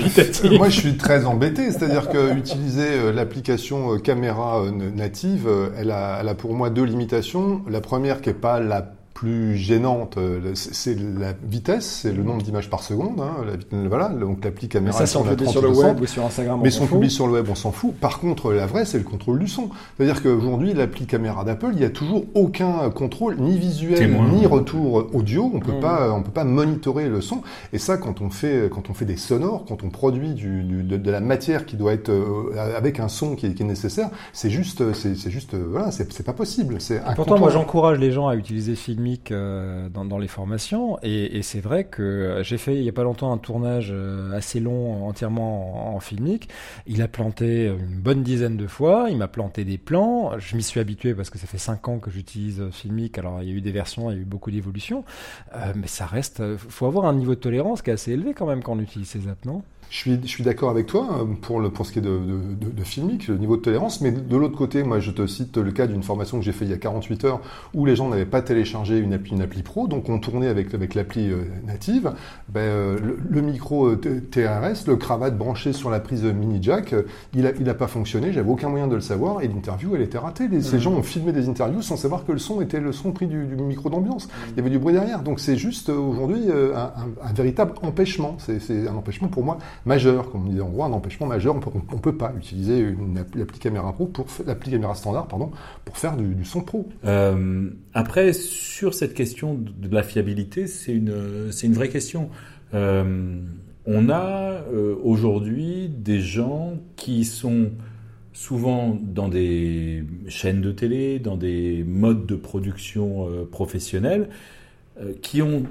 Moi, 0.58 0.70
je 0.70 0.80
suis 0.80 0.98
très 0.98 1.26
embêté. 1.26 1.72
C'est-à-dire 1.72 2.10
que 2.10 2.38
utiliser 2.38 3.12
l'application 3.12 4.00
caméra 4.00 4.64
native, 4.72 5.50
elle 5.78 5.92
a, 5.92 6.20
elle 6.22 6.30
a 6.30 6.36
pour 6.36 6.54
moi 6.54 6.70
deux 6.70 6.84
limitations. 6.84 7.64
La 7.70 7.82
première 7.82 8.22
qui 8.22 8.30
est 8.30 8.34
pas 8.34 8.60
la 8.60 8.94
plus 9.24 9.56
gênantes, 9.56 10.18
c'est 10.54 10.98
la 11.00 11.32
vitesse, 11.50 12.02
c'est 12.02 12.12
le 12.12 12.24
nombre 12.24 12.42
d'images 12.42 12.70
par 12.70 12.84
seconde. 12.84 13.22
Hein, 13.22 13.46
la, 13.72 13.88
voilà, 13.88 14.10
donc 14.10 14.44
l'appli 14.44 14.68
caméra. 14.68 15.00
Mais 15.00 15.06
ça, 15.06 15.18
on 15.18 15.48
sur 15.48 15.62
le 15.62 15.70
web 15.70 16.02
ou 16.02 16.06
sur 16.06 16.26
Instagram. 16.26 16.60
Mais 16.62 16.72
sont 16.72 16.88
publiés 16.88 17.10
sur 17.10 17.28
le 17.28 17.34
web, 17.34 17.48
on 17.50 17.56
s'en 17.56 17.72
fout. 17.72 17.94
Par 17.94 18.20
contre, 18.20 18.52
la 18.52 18.66
vraie, 18.66 18.84
c'est 18.84 18.98
le 18.98 19.06
contrôle 19.06 19.40
du 19.40 19.48
son. 19.48 19.70
C'est-à-dire 19.96 20.22
qu'aujourd'hui, 20.22 20.74
l'appli 20.74 21.06
caméra 21.06 21.46
d'Apple, 21.46 21.70
il 21.72 21.80
n'y 21.80 21.86
a 21.86 21.90
toujours 21.90 22.26
aucun 22.34 22.90
contrôle, 22.90 23.38
ni 23.38 23.58
visuel, 23.58 24.14
ni 24.34 24.46
retour 24.46 25.08
audio. 25.14 25.50
On 25.54 25.60
peut 25.62 25.78
mm. 25.78 25.80
pas, 25.80 26.12
on 26.12 26.22
peut 26.22 26.32
pas 26.32 26.44
monitorer 26.44 27.08
le 27.08 27.22
son. 27.22 27.44
Et 27.72 27.78
ça, 27.78 27.96
quand 27.96 28.20
on 28.20 28.30
fait, 28.30 28.70
quand 28.70 28.90
on 28.90 28.94
fait 28.94 29.06
des 29.06 29.16
sonores, 29.16 29.64
quand 29.66 29.84
on 29.84 29.90
produit 29.90 30.34
du, 30.34 30.64
de, 30.64 31.12
la 31.12 31.22
matière 31.22 31.66
qui 31.66 31.78
doit 31.78 31.94
être 31.94 32.10
euh, 32.10 32.76
avec 32.76 33.00
un 33.00 33.08
son 33.08 33.38
qui 33.38 33.46
est, 33.46 33.54
qui 33.54 33.64
est 33.64 33.66
nécessaire, 33.66 34.10
c'est 34.34 34.50
juste, 34.50 34.92
c'est 34.94 35.32
juste, 35.32 35.56
voilà, 35.56 35.92
c'est 35.92 36.26
pas 36.26 36.34
possible. 36.34 36.76
C'est 36.80 37.02
pourtant, 37.16 37.40
moi, 37.40 37.52
j'encourage 37.52 38.00
les 38.00 38.12
gens 38.12 38.28
à 38.28 38.36
utiliser 38.36 38.76
Filmic 38.76 39.13
euh, 39.32 39.90
dans, 39.90 40.18
les 40.18 40.28
formations, 40.28 40.98
et, 41.02 41.42
c'est 41.42 41.60
vrai 41.60 41.86
que 41.86 42.42
j'ai 42.44 42.58
fait 42.58 42.76
il 42.76 42.84
y 42.84 42.90
a 42.90 42.94
pas 42.94 43.04
longtemps 43.04 43.32
un 43.32 43.38
tournage 43.38 43.90
euh, 43.92 44.32
assez 44.34 44.60
long 44.60 45.08
entièrement 45.08 45.92
en, 45.92 45.96
en 45.96 46.00
Filmic. 46.00 46.50
Il 46.88 47.02
a 47.02 47.08
planté 47.08 47.68
une 47.68 48.00
bonne 48.00 48.24
dizaine 48.24 48.58
de 48.58 48.68
fois. 48.68 49.08
Il 49.10 49.18
m'a 49.18 49.28
planté 49.28 49.66
des 49.66 49.78
plans. 49.78 50.38
Je 50.40 50.56
m'y 50.56 50.64
suis 50.64 50.80
habitué 50.80 51.14
parce 51.14 51.30
que 51.30 51.38
ça 51.38 51.48
fait 51.48 51.58
5 51.58 51.88
ans 51.88 52.00
que 52.00 52.12
j'utilise 52.12 52.70
Filmic. 52.72 53.18
Alors 53.18 53.42
il 53.42 53.50
y 53.50 53.52
a 53.52 53.56
eu 53.56 53.62
des 53.62 53.72
versions, 53.72 54.12
il 54.12 54.16
y 54.16 54.20
a 54.20 54.22
eu 54.22 54.26
beaucoup 54.26 54.52
d'évolutions, 54.52 55.04
euh, 55.56 55.74
mais 55.76 55.88
ça 55.88 56.06
reste. 56.06 56.42
Faut 56.58 56.86
avoir 56.86 57.06
un 57.06 57.14
niveau 57.14 57.36
de 57.36 57.40
tolérance 57.40 57.82
qui 57.82 57.90
est 57.90 57.94
assez 57.94 58.12
élevé 58.12 58.34
quand 58.34 58.48
même 58.48 58.64
quand 58.64 58.74
on 58.74 58.80
utilise 58.80 59.08
ces 59.08 59.28
apps, 59.28 59.46
non? 59.46 59.64
Je 59.94 60.00
suis, 60.00 60.20
je 60.24 60.28
suis 60.28 60.44
d'accord 60.44 60.72
avec 60.72 60.88
toi 60.88 61.08
hein, 61.08 61.28
pour, 61.40 61.60
le, 61.60 61.70
pour 61.70 61.86
ce 61.86 61.92
qui 61.92 62.00
est 62.00 62.02
de, 62.02 62.18
de, 62.18 62.72
de, 62.72 62.84
filmique, 62.84 63.28
le 63.28 63.38
niveau 63.38 63.58
de 63.58 63.62
tolérance, 63.62 64.02
mais 64.02 64.12
de 64.12 64.38
l'autre 64.38 64.58
côté, 64.58 64.82
moi 64.82 65.00
je 65.00 65.12
te 65.12 65.28
cite 65.28 65.56
le 65.56 65.72
cas 65.72 65.86
d'une 65.86 66.02
formation 66.02 66.40
que 66.40 66.44
j'ai 66.44 66.52
fait 66.52 66.66
il 66.66 66.72
y 66.72 66.74
a 66.74 66.78
48 66.78 67.26
heures 67.26 67.42
où 67.76 67.86
les 67.86 67.96
gens 67.96 68.10
n'avaient 68.10 68.26
pas 68.26 68.42
téléchargé 68.42 68.98
une 68.98 69.14
appli, 69.14 69.34
une 69.34 69.44
appli 69.44 69.62
pro, 69.62 69.88
donc 69.88 70.10
on 70.10 70.18
tournait 70.18 70.48
avec, 70.48 70.74
avec 70.74 70.96
l'appli 70.96 71.30
euh, 71.30 71.44
native, 71.68 72.12
ben, 72.50 72.62
euh, 72.62 72.98
le, 73.30 73.42
micro 73.42 73.86
euh, 73.86 73.96
TRS, 74.32 74.88
le 74.88 74.96
cravate 74.96 75.38
branché 75.38 75.74
sur 75.74 75.92
la 75.92 76.00
prise 76.00 76.24
mini 76.24 76.58
jack, 76.60 76.96
il 77.36 77.44
n'a 77.44 77.52
il 77.60 77.70
a 77.70 77.76
pas 77.76 77.88
fonctionné, 77.88 78.34
j'avais 78.34 78.50
aucun 78.50 78.70
moyen 78.70 78.88
de 78.88 78.96
le 78.96 79.02
savoir 79.02 79.44
et 79.44 79.48
l'interview 79.48 79.96
elle 79.96 80.02
était 80.02 80.18
ratée. 80.18 80.50
ces 80.60 80.78
mmh. 80.78 80.80
gens 80.80 80.94
ont 80.94 81.04
filmé 81.04 81.34
des 81.34 81.48
interviews 81.50 81.84
sans 81.84 81.98
savoir 81.98 82.26
que 82.26 82.32
le 82.32 82.40
son 82.40 82.62
était 82.62 82.80
le 82.80 82.94
son 82.94 83.12
pris 83.12 83.28
du, 83.28 83.46
du 83.46 83.56
micro 83.58 83.92
d'ambiance. 83.92 84.28
Il 84.50 84.58
y 84.58 84.60
avait 84.60 84.72
du 84.72 84.80
bruit 84.80 84.94
derrière, 84.94 85.22
donc 85.22 85.40
c'est 85.40 85.56
juste 85.56 85.90
aujourd'hui 85.90 86.46
un, 86.50 86.78
un, 86.78 87.30
un, 87.30 87.34
véritable 87.34 87.74
empêchement. 87.84 88.38
C'est 88.40 88.88
un 88.88 88.96
empêchement 88.96 89.28
pour 89.28 89.44
moi 89.44 89.60
majeur, 89.86 90.32
comme 90.32 90.46
on 90.46 90.50
disait 90.50 90.62
en 90.62 90.70
gros, 90.70 90.84
un 90.84 90.92
empêchement 90.92 91.28
majeur. 91.28 91.56
On 91.56 91.96
ne 91.96 92.02
peut 92.02 92.16
pas 92.16 92.34
utiliser 92.38 92.80
une 92.80 93.18
appli 93.18 93.60
caméra 93.60 93.94
pro 93.94 94.06
pour 94.06 94.28
l'appli 94.46 94.72
caméra 94.72 94.96
standard, 94.96 95.28
pardon, 95.28 95.52
pour 95.86 95.98
faire 95.98 96.16
du, 96.16 96.46
son 96.46 96.62
pro. 96.62 96.88
Euh, 97.06 97.70
après, 97.94 98.34
sur 98.34 98.94
cette 98.94 99.14
question 99.14 99.56
de 99.56 99.94
la 99.94 100.04
fiabilité, 100.04 100.68
c'est 100.68 100.94
une, 100.94 101.14
une 101.64 101.74
vraie 101.74 101.90
question. 101.90 102.30
Euh, 102.74 103.40
on 103.86 104.10
a 104.10 104.64
euh, 104.74 104.96
aujourd'hui 105.04 105.90
des 105.90 106.22
gens 106.22 106.74
qui 106.96 107.26
sont 107.26 107.72
souvent 108.32 108.98
dans 109.00 109.28
des 109.28 110.06
chaînes 110.28 110.62
de 110.62 110.72
télé, 110.72 111.20
dans 111.20 111.38
des 111.38 111.84
modes 111.84 112.26
de 112.26 112.36
production 112.36 113.28
professionnels, 113.52 114.30
qui 115.22 115.44
ont 115.44 115.64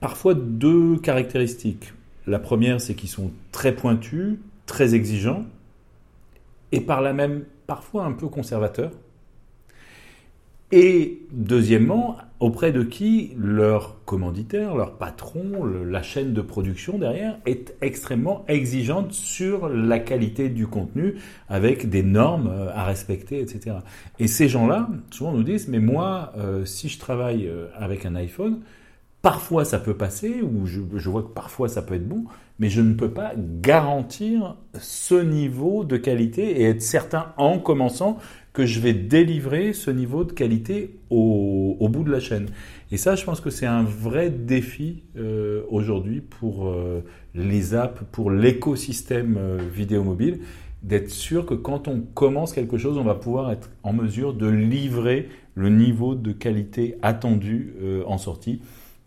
parfois 0.00 0.32
deux 0.34 0.96
caractéristiques. 0.96 1.92
La 2.26 2.38
première, 2.38 2.80
c'est 2.80 2.94
qu'ils 2.94 3.08
sont 3.08 3.32
très 3.50 3.74
pointus, 3.74 4.38
très 4.66 4.94
exigeants, 4.94 5.44
et 6.70 6.80
par 6.80 7.02
là 7.02 7.12
même 7.12 7.44
parfois 7.66 8.04
un 8.04 8.12
peu 8.12 8.28
conservateurs. 8.28 8.92
Et 10.74 11.20
deuxièmement, 11.32 12.16
auprès 12.40 12.72
de 12.72 12.82
qui 12.82 13.32
leur 13.36 14.02
commanditaire, 14.06 14.74
leur 14.74 14.96
patron, 14.96 15.64
la 15.64 16.02
chaîne 16.02 16.32
de 16.32 16.40
production 16.40 16.96
derrière 16.96 17.38
est 17.44 17.74
extrêmement 17.82 18.46
exigeante 18.48 19.12
sur 19.12 19.68
la 19.68 19.98
qualité 19.98 20.48
du 20.48 20.66
contenu 20.66 21.16
avec 21.50 21.90
des 21.90 22.02
normes 22.02 22.48
euh, 22.50 22.72
à 22.72 22.84
respecter, 22.84 23.40
etc. 23.40 23.76
Et 24.18 24.28
ces 24.28 24.48
gens-là, 24.48 24.88
souvent 25.10 25.32
nous 25.32 25.42
disent, 25.42 25.68
mais 25.68 25.78
moi, 25.78 26.32
euh, 26.38 26.64
si 26.64 26.88
je 26.88 26.98
travaille 26.98 27.48
euh, 27.48 27.66
avec 27.76 28.06
un 28.06 28.14
iPhone, 28.14 28.60
Parfois 29.22 29.64
ça 29.64 29.78
peut 29.78 29.94
passer, 29.94 30.42
ou 30.42 30.66
je, 30.66 31.08
vois 31.08 31.22
que 31.22 31.28
parfois 31.28 31.68
ça 31.68 31.80
peut 31.80 31.94
être 31.94 32.08
bon, 32.08 32.24
mais 32.58 32.68
je 32.68 32.80
ne 32.80 32.94
peux 32.94 33.12
pas 33.12 33.32
garantir 33.36 34.56
ce 34.80 35.14
niveau 35.14 35.84
de 35.84 35.96
qualité 35.96 36.60
et 36.60 36.64
être 36.64 36.82
certain 36.82 37.32
en 37.36 37.60
commençant 37.60 38.18
que 38.52 38.66
je 38.66 38.80
vais 38.80 38.94
délivrer 38.94 39.74
ce 39.74 39.92
niveau 39.92 40.24
de 40.24 40.32
qualité 40.32 40.98
au, 41.08 41.88
bout 41.88 42.02
de 42.02 42.10
la 42.10 42.18
chaîne. 42.18 42.48
Et 42.90 42.96
ça, 42.96 43.14
je 43.14 43.24
pense 43.24 43.40
que 43.40 43.50
c'est 43.50 43.64
un 43.66 43.84
vrai 43.84 44.28
défi 44.28 45.04
euh, 45.16 45.62
aujourd'hui 45.70 46.20
pour 46.20 46.66
euh, 46.66 47.04
les 47.36 47.74
apps, 47.74 48.02
pour 48.10 48.28
l'écosystème 48.28 49.36
euh, 49.38 49.58
vidéo 49.72 50.02
mobile, 50.02 50.40
d'être 50.82 51.10
sûr 51.10 51.46
que 51.46 51.54
quand 51.54 51.86
on 51.86 52.00
commence 52.00 52.52
quelque 52.52 52.76
chose, 52.76 52.98
on 52.98 53.04
va 53.04 53.14
pouvoir 53.14 53.52
être 53.52 53.70
en 53.84 53.92
mesure 53.92 54.34
de 54.34 54.48
livrer 54.48 55.28
le 55.54 55.68
niveau 55.68 56.16
de 56.16 56.32
qualité 56.32 56.96
attendu 57.02 57.74
en 58.04 58.18
sortie 58.18 58.60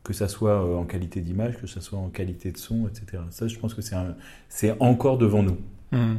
que 0.05 0.13
ça 0.13 0.29
soit 0.29 0.63
euh, 0.63 0.77
en 0.77 0.85
qualité 0.85 1.19
d'image, 1.19 1.57
que 1.57 1.67
ça 1.67 1.81
soit 1.81 2.00
en 2.00 2.09
qualité 2.09 2.51
de 2.51 2.57
son, 2.57 2.88
etc. 2.88 3.24
Ça, 3.31 3.47
je 3.47 3.57
pense 3.57 3.74
que 3.74 3.81
c'est 3.81 4.75
encore 4.79 5.17
devant 5.17 5.43
nous. 5.43 5.57
Hmm. 5.91 6.17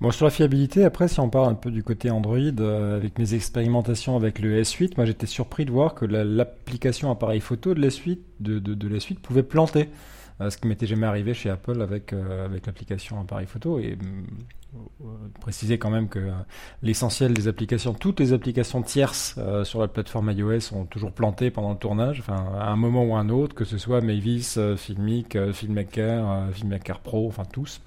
Bon, 0.00 0.10
sur 0.10 0.24
la 0.24 0.30
fiabilité, 0.30 0.84
après, 0.84 1.08
si 1.08 1.20
on 1.20 1.28
parle 1.28 1.50
un 1.50 1.54
peu 1.54 1.70
du 1.70 1.82
côté 1.82 2.10
Android, 2.10 2.38
euh, 2.38 2.96
avec 2.96 3.18
mes 3.18 3.34
expérimentations 3.34 4.16
avec 4.16 4.38
le 4.38 4.60
S8, 4.62 4.92
moi 4.96 5.04
j'étais 5.04 5.26
surpris 5.26 5.66
de 5.66 5.70
voir 5.70 5.94
que 5.94 6.06
l'application 6.06 7.10
appareil 7.10 7.40
photo 7.40 7.74
de 7.74 7.80
la 7.80 7.90
suite, 7.90 8.22
de, 8.40 8.58
de, 8.58 8.74
de 8.74 8.88
la 8.88 9.00
suite 9.00 9.20
pouvait 9.20 9.42
planter. 9.42 9.90
Euh, 10.40 10.50
ce 10.50 10.58
qui 10.58 10.68
m'était 10.68 10.86
jamais 10.86 11.06
arrivé 11.06 11.34
chez 11.34 11.50
Apple 11.50 11.82
avec, 11.82 12.12
avec 12.12 12.66
l'application 12.66 13.20
appareil 13.20 13.46
photo. 13.46 13.78
Et 13.78 13.98
euh, 14.74 15.06
préciser 15.40 15.78
quand 15.78 15.88
même 15.88 16.08
que 16.08 16.18
euh, 16.18 16.32
l'essentiel 16.82 17.32
des 17.32 17.48
applications, 17.48 17.94
toutes 17.94 18.20
les 18.20 18.34
applications 18.34 18.82
tierces 18.82 19.36
euh, 19.38 19.64
sur 19.64 19.80
la 19.80 19.88
plateforme 19.88 20.30
iOS 20.30 20.60
sont 20.60 20.84
toujours 20.84 21.12
plantées 21.12 21.50
pendant 21.50 21.70
le 21.70 21.78
tournage, 21.78 22.20
enfin 22.20 22.52
à 22.58 22.68
un 22.68 22.76
moment 22.76 23.02
ou 23.04 23.16
à 23.16 23.20
un 23.20 23.30
autre, 23.30 23.54
que 23.54 23.64
ce 23.64 23.78
soit 23.78 24.02
Mavis, 24.02 24.58
Filmic, 24.76 25.38
Filmmaker, 25.52 26.52
Filmmaker 26.52 27.00
Pro, 27.00 27.26
enfin 27.28 27.44
tous. 27.50 27.80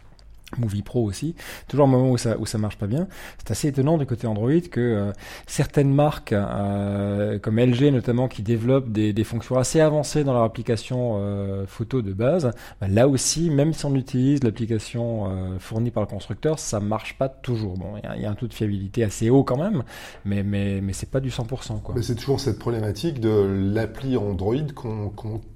Movie 0.58 0.82
Pro 0.82 1.04
aussi, 1.04 1.36
toujours 1.68 1.86
un 1.86 1.90
moment 1.90 2.12
où 2.12 2.18
ça 2.18 2.38
où 2.38 2.46
marche 2.58 2.78
pas 2.78 2.88
bien. 2.88 3.08
C'est 3.40 3.52
assez 3.52 3.68
étonnant 3.68 3.98
du 3.98 4.06
côté 4.06 4.28
Android 4.28 4.52
que 4.72 4.80
euh, 4.80 5.12
certaines 5.48 5.94
marques 5.94 6.34
euh, 6.34 7.40
comme 7.40 7.60
LG 7.60 7.92
notamment 7.92 8.28
qui 8.28 8.42
développent 8.44 8.90
des, 8.90 9.24
fonctions 9.24 9.58
assez 9.58 9.80
avancées 9.80 10.24
dans 10.24 10.34
leur 10.34 10.44
application 10.44 11.20
euh, 11.20 11.66
photo 11.68 12.02
de 12.02 12.12
base, 12.12 12.52
bah, 12.80 12.88
là 12.88 13.08
aussi 13.08 13.50
même 13.50 13.74
si 13.74 13.86
on 13.86 13.96
utilise 13.96 14.44
l'application 14.44 15.58
fournie 15.60 15.92
par 15.92 16.04
le 16.04 16.08
constructeur, 16.08 16.60
ça 16.60 16.80
marche 16.80 17.18
pas 17.18 17.30
toujours. 17.30 17.78
Bon, 17.78 17.94
il 18.16 18.22
y, 18.22 18.26
a 18.26 18.30
un 18.30 18.36
taux 18.36 18.48
de 18.48 18.54
fiabilité 18.54 19.04
assez 19.04 19.30
haut 19.30 19.44
quand 19.44 19.58
même, 19.58 19.84
mais 20.26 20.44
mais 20.44 20.82
mais 20.82 20.94
c'est 20.94 21.10
pas 21.10 21.20
du 21.20 21.30
100% 21.30 21.82
quoi. 21.82 21.96
Mais 21.96 22.02
c'est 22.02 22.16
toujours 22.16 22.40
cette 22.40 22.60
problématique 22.60 23.20
de 23.20 23.30
l'appli 23.30 24.18
Android 24.18 24.56
qu'on 24.76 25.12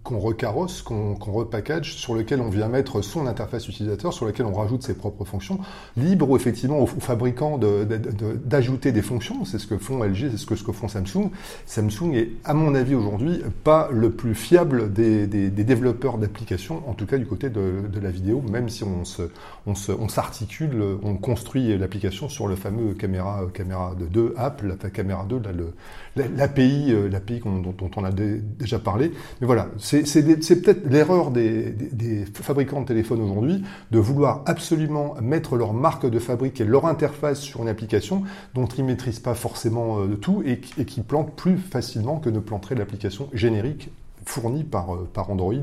qu'on 0.06 0.20
recarrosse, 0.20 0.84
qu'on 0.84 1.16
repackage, 1.16 1.96
sur 1.96 2.14
lequel 2.14 2.40
on 2.40 2.50
vient 2.50 2.68
mettre 2.68 3.02
son 3.02 3.25
interface 3.25 3.68
utilisateur, 3.68 4.14
sur 4.14 4.28
lequel 4.28 4.46
on 4.46 4.54
rajoute 4.54 4.84
ses 4.86 4.94
propres 4.94 5.25
fonctions, 5.25 5.60
libre 5.98 6.36
effectivement 6.36 6.80
aux, 6.80 6.88
fabricants 6.88 7.60
d'ajouter 8.46 8.92
des 8.92 9.01
fonctions. 9.01 9.46
C'est 9.46 9.60
ce 9.60 9.68
que 9.68 9.77
font 9.77 10.04
LG, 10.04 10.32
c'est 10.32 10.38
ce 10.38 10.46
que, 10.46 10.56
font 10.72 10.88
Samsung. 10.88 11.30
Samsung 11.65 12.13
est, 12.13 12.30
à 12.44 12.54
mon 12.54 12.75
avis 12.75 12.96
aujourd'hui, 12.96 13.42
pas 13.63 13.89
le 13.92 14.12
plus 14.12 14.36
fiable 14.36 14.92
des, 14.92 15.27
développeurs 15.50 16.18
d'applications, 16.18 16.84
en 16.88 16.94
tout 16.94 17.06
cas 17.06 17.18
du 17.18 17.25
côté 17.25 17.50
de, 17.50 17.84
la 18.01 18.12
vidéo, 18.12 18.44
même 18.51 18.70
si 18.70 18.84
on 18.84 19.06
se, 19.06 19.24
on 19.67 20.07
s'articule, 20.10 20.84
on, 21.01 21.15
construit 21.15 21.75
l'application 21.77 22.29
sur 22.29 22.48
le 22.48 22.55
fameux 22.55 22.93
caméra, 22.93 23.45
caméra 23.53 23.95
de 24.00 24.05
2 24.05 24.36
app, 24.38 24.62
la 24.62 24.89
caméra 24.89 25.25
2, 25.27 25.41
l'API, 26.15 26.93
l'API 27.10 27.41
euh, 27.45 27.62
dont, 27.62 27.74
dont, 27.77 27.91
on 27.95 28.03
a 28.03 28.12
déjà 28.12 28.79
parlé. 28.79 29.12
Mais 29.41 29.48
voilà, 29.48 29.69
c'est 29.77 30.03
peut-être 30.03 30.88
l'erreur 30.88 31.31
des, 31.31 31.72
des 31.72 32.25
fabricants 32.25 32.81
de 32.81 32.86
téléphones 32.86 33.22
aujourd'hui 33.22 33.63
de 33.91 34.00
vouloir 34.00 34.43
absolument 34.45 35.15
mettre 35.22 35.55
leur 35.55 35.74
marque 35.74 36.05
de 36.10 36.19
fabrique 36.19 36.62
et 36.62 36.65
leur 36.65 36.86
interface 36.86 37.41
sur 37.41 37.62
une 37.62 37.69
application 37.69 38.24
dont 38.53 38.67
ils 38.67 38.84
ne 38.84 38.88
maîtrisent 38.88 39.19
pas 39.19 39.34
forcément 39.34 40.00
euh, 40.00 40.15
tout 40.15 40.43
et, 40.45 40.60
qui 40.60 41.01
plantent 41.01 41.36
plus 41.36 41.57
facilement 41.57 42.19
que 42.19 42.29
ne 42.29 42.39
planterait 42.39 42.75
l'application 42.75 43.29
générique 43.34 43.89
fournie 44.25 44.63
par, 44.63 44.94
euh, 44.94 45.10
par 45.12 45.29
Android 45.29 45.53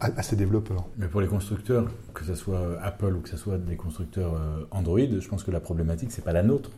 à, 0.00 0.22
ses 0.22 0.36
développeurs. 0.36 0.84
Mais 0.98 1.06
pour 1.06 1.20
les 1.20 1.28
constructeurs, 1.28 1.90
que 2.14 2.24
ce 2.24 2.34
soit 2.34 2.78
Apple 2.82 3.14
ou 3.14 3.20
que 3.20 3.28
ce 3.28 3.36
soit 3.36 3.58
des 3.58 3.76
constructeurs 3.76 4.34
euh, 4.34 4.64
Android, 4.70 4.98
je 4.98 5.28
pense 5.28 5.44
que 5.44 5.50
la 5.50 5.60
problématique, 5.60 6.10
c'est 6.12 6.24
pas 6.24 6.32
la 6.32 6.42
nôtre. 6.42 6.70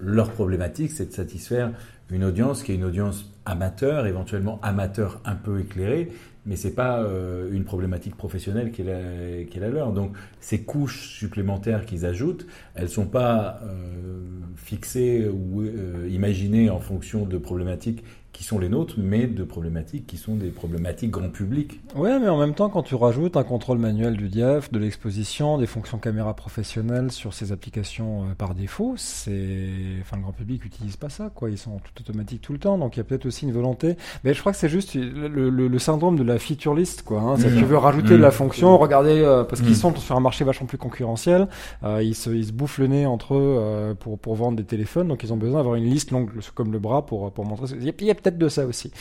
Leur 0.00 0.30
problématique, 0.30 0.92
c'est 0.92 1.06
de 1.06 1.12
satisfaire 1.12 1.72
une 2.10 2.24
audience 2.24 2.62
qui 2.62 2.72
est 2.72 2.76
une 2.76 2.84
audience 2.84 3.30
amateur, 3.44 4.06
éventuellement 4.06 4.58
amateur 4.62 5.20
un 5.24 5.34
peu 5.34 5.60
éclairée, 5.60 6.10
mais 6.46 6.56
c'est 6.56 6.74
pas 6.74 7.00
euh, 7.00 7.50
une 7.52 7.64
problématique 7.64 8.16
professionnelle 8.16 8.70
qui 8.70 8.82
est, 8.82 9.60
la, 9.60 9.68
leur. 9.68 9.92
Donc 9.92 10.16
ces 10.40 10.62
couches 10.62 11.08
supplémentaires 11.10 11.84
qu'ils 11.84 12.06
ajoutent, 12.06 12.46
elles 12.74 12.88
sont 12.88 13.06
pas 13.06 13.60
fixées 14.56 15.28
ou 15.28 15.64
imaginées 16.08 16.70
en 16.70 16.80
fonction 16.80 17.26
de 17.26 17.36
problématiques 17.36 18.04
qui 18.32 18.44
sont 18.44 18.58
les 18.60 18.68
nôtres, 18.68 18.94
mais 18.98 19.26
de 19.26 19.42
problématiques 19.42 20.06
qui 20.06 20.16
sont 20.16 20.36
des 20.36 20.50
problématiques 20.50 21.10
grand 21.10 21.28
public. 21.30 21.80
Ouais, 21.96 22.20
mais 22.20 22.28
en 22.28 22.38
même 22.38 22.54
temps, 22.54 22.68
quand 22.68 22.82
tu 22.84 22.94
rajoutes 22.94 23.36
un 23.36 23.42
contrôle 23.42 23.78
manuel 23.78 24.16
du 24.16 24.28
diaph, 24.28 24.70
de 24.70 24.78
l'exposition, 24.78 25.58
des 25.58 25.66
fonctions 25.66 25.98
caméra 25.98 26.34
professionnelles 26.34 27.10
sur 27.10 27.34
ces 27.34 27.50
applications 27.50 28.22
euh, 28.24 28.34
par 28.36 28.54
défaut, 28.54 28.94
c'est, 28.96 29.68
enfin, 30.02 30.16
le 30.16 30.22
grand 30.22 30.32
public 30.32 30.62
n'utilise 30.64 30.96
pas 30.96 31.08
ça, 31.08 31.30
quoi. 31.34 31.50
Ils 31.50 31.58
sont 31.58 31.78
tout 31.78 32.00
automatiques 32.02 32.42
tout 32.42 32.52
le 32.52 32.58
temps, 32.58 32.78
donc 32.78 32.96
il 32.96 32.98
y 32.98 33.00
a 33.00 33.04
peut-être 33.04 33.26
aussi 33.26 33.44
une 33.44 33.52
volonté. 33.52 33.96
Mais 34.24 34.34
je 34.34 34.40
crois 34.40 34.52
que 34.52 34.58
c'est 34.58 34.68
juste 34.68 34.94
le, 34.94 35.28
le, 35.28 35.50
le, 35.68 35.78
syndrome 35.78 36.16
de 36.16 36.22
la 36.22 36.38
feature 36.38 36.74
list, 36.74 37.02
quoi. 37.02 37.20
Hein. 37.20 37.34
C'est 37.38 37.48
Mmh. 37.50 37.56
tu 37.58 37.64
veux 37.64 37.78
rajouter 37.78 38.14
Mmh. 38.14 38.18
de 38.18 38.22
la 38.22 38.30
fonction, 38.30 38.78
regardez, 38.78 39.20
euh, 39.20 39.42
parce 39.42 39.62
qu'ils 39.62 39.72
Mmh. 39.72 39.74
sont 39.74 39.96
sur 39.96 40.16
un 40.16 40.20
marché 40.20 40.44
vachement 40.44 40.66
plus 40.66 40.78
concurrentiel. 40.78 41.48
Euh, 41.82 42.02
ils, 42.02 42.14
se, 42.14 42.30
ils 42.30 42.46
se 42.46 42.52
bouffent 42.52 42.78
le 42.78 42.86
nez 42.86 43.06
entre 43.06 43.34
eux 43.34 43.56
euh, 43.58 43.94
pour, 43.94 44.18
pour 44.18 44.34
vendre 44.36 44.56
des 44.56 44.64
téléphones, 44.64 45.08
donc 45.08 45.22
ils 45.24 45.32
ont 45.32 45.36
besoin 45.36 45.56
d'avoir 45.58 45.74
une 45.74 45.84
liste 45.86 46.10
longue 46.12 46.30
comme 46.54 46.72
le 46.72 46.78
bras 46.78 47.04
pour, 47.06 47.32
pour 47.32 47.44
montrer. 47.46 47.66
ce- 47.68 47.74
y 47.76 47.88
a, 47.88 47.92
il 47.98 48.06
y 48.06 48.10
a 48.10 48.14
peut-être 48.18 48.38
de 48.38 48.48
ça 48.48 48.66
aussi. 48.66 48.92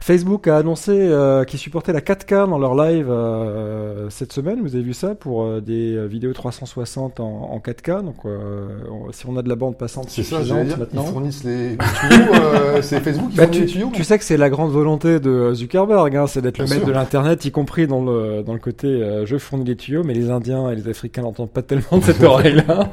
Facebook 0.00 0.48
a 0.48 0.58
annoncé 0.58 0.90
euh, 0.92 1.44
qu'ils 1.44 1.58
supportaient 1.58 1.94
la 1.94 2.00
4K 2.02 2.50
dans 2.50 2.58
leur 2.58 2.74
live 2.74 3.06
euh, 3.08 4.10
cette 4.10 4.34
semaine. 4.34 4.60
Vous 4.60 4.74
avez 4.74 4.84
vu 4.84 4.92
ça 4.92 5.14
pour 5.14 5.44
euh, 5.44 5.60
des 5.62 6.06
vidéos 6.08 6.34
360 6.34 7.20
en, 7.20 7.24
en 7.24 7.58
4K. 7.58 8.04
Donc, 8.04 8.16
euh, 8.26 8.66
on- 8.90 9.12
si 9.12 9.24
on 9.26 9.36
a 9.38 9.42
de 9.42 9.48
la 9.48 9.56
bande 9.56 9.78
passante 9.78 10.06
C'est 10.10 10.22
ça, 10.22 10.42
dire. 10.42 10.56
Ils 10.62 10.76
maintenant. 10.76 11.04
fournissent 11.04 11.42
les 11.44 11.78
tuyaux. 11.78 12.32
c'est 12.82 13.00
Facebook 13.00 13.30
qui 13.30 13.36
Bah, 13.38 13.44
fournit 13.44 13.58
tu, 13.60 13.64
les 13.64 13.70
tuyaux. 13.72 13.90
tu 13.94 14.04
sais 14.04 14.18
que 14.18 14.24
c'est 14.24 14.36
la 14.36 14.50
grande 14.50 14.72
volonté 14.72 15.20
de 15.20 15.54
Zuckerberg, 15.54 16.14
hein, 16.16 16.26
c'est 16.26 16.42
d'être 16.42 16.58
le 16.58 16.66
maître 16.66 16.84
de 16.84 16.92
l'internet, 16.92 17.42
y 17.46 17.50
compris 17.50 17.86
dans 17.86 18.04
le 18.04 18.42
dans 18.42 18.52
le 18.52 18.58
côté 18.58 19.22
je 19.24 19.38
fournis 19.38 19.64
les 19.64 19.76
tuyaux, 19.76 20.02
mais 20.04 20.12
les 20.12 20.30
Indiens 20.30 20.68
et 20.70 20.76
les 20.76 20.86
Africains 20.88 21.22
n'entendent 21.22 21.50
pas 21.50 21.62
tellement 21.62 21.96
de 21.98 22.02
cette 22.02 22.22
oreille-là. 22.22 22.90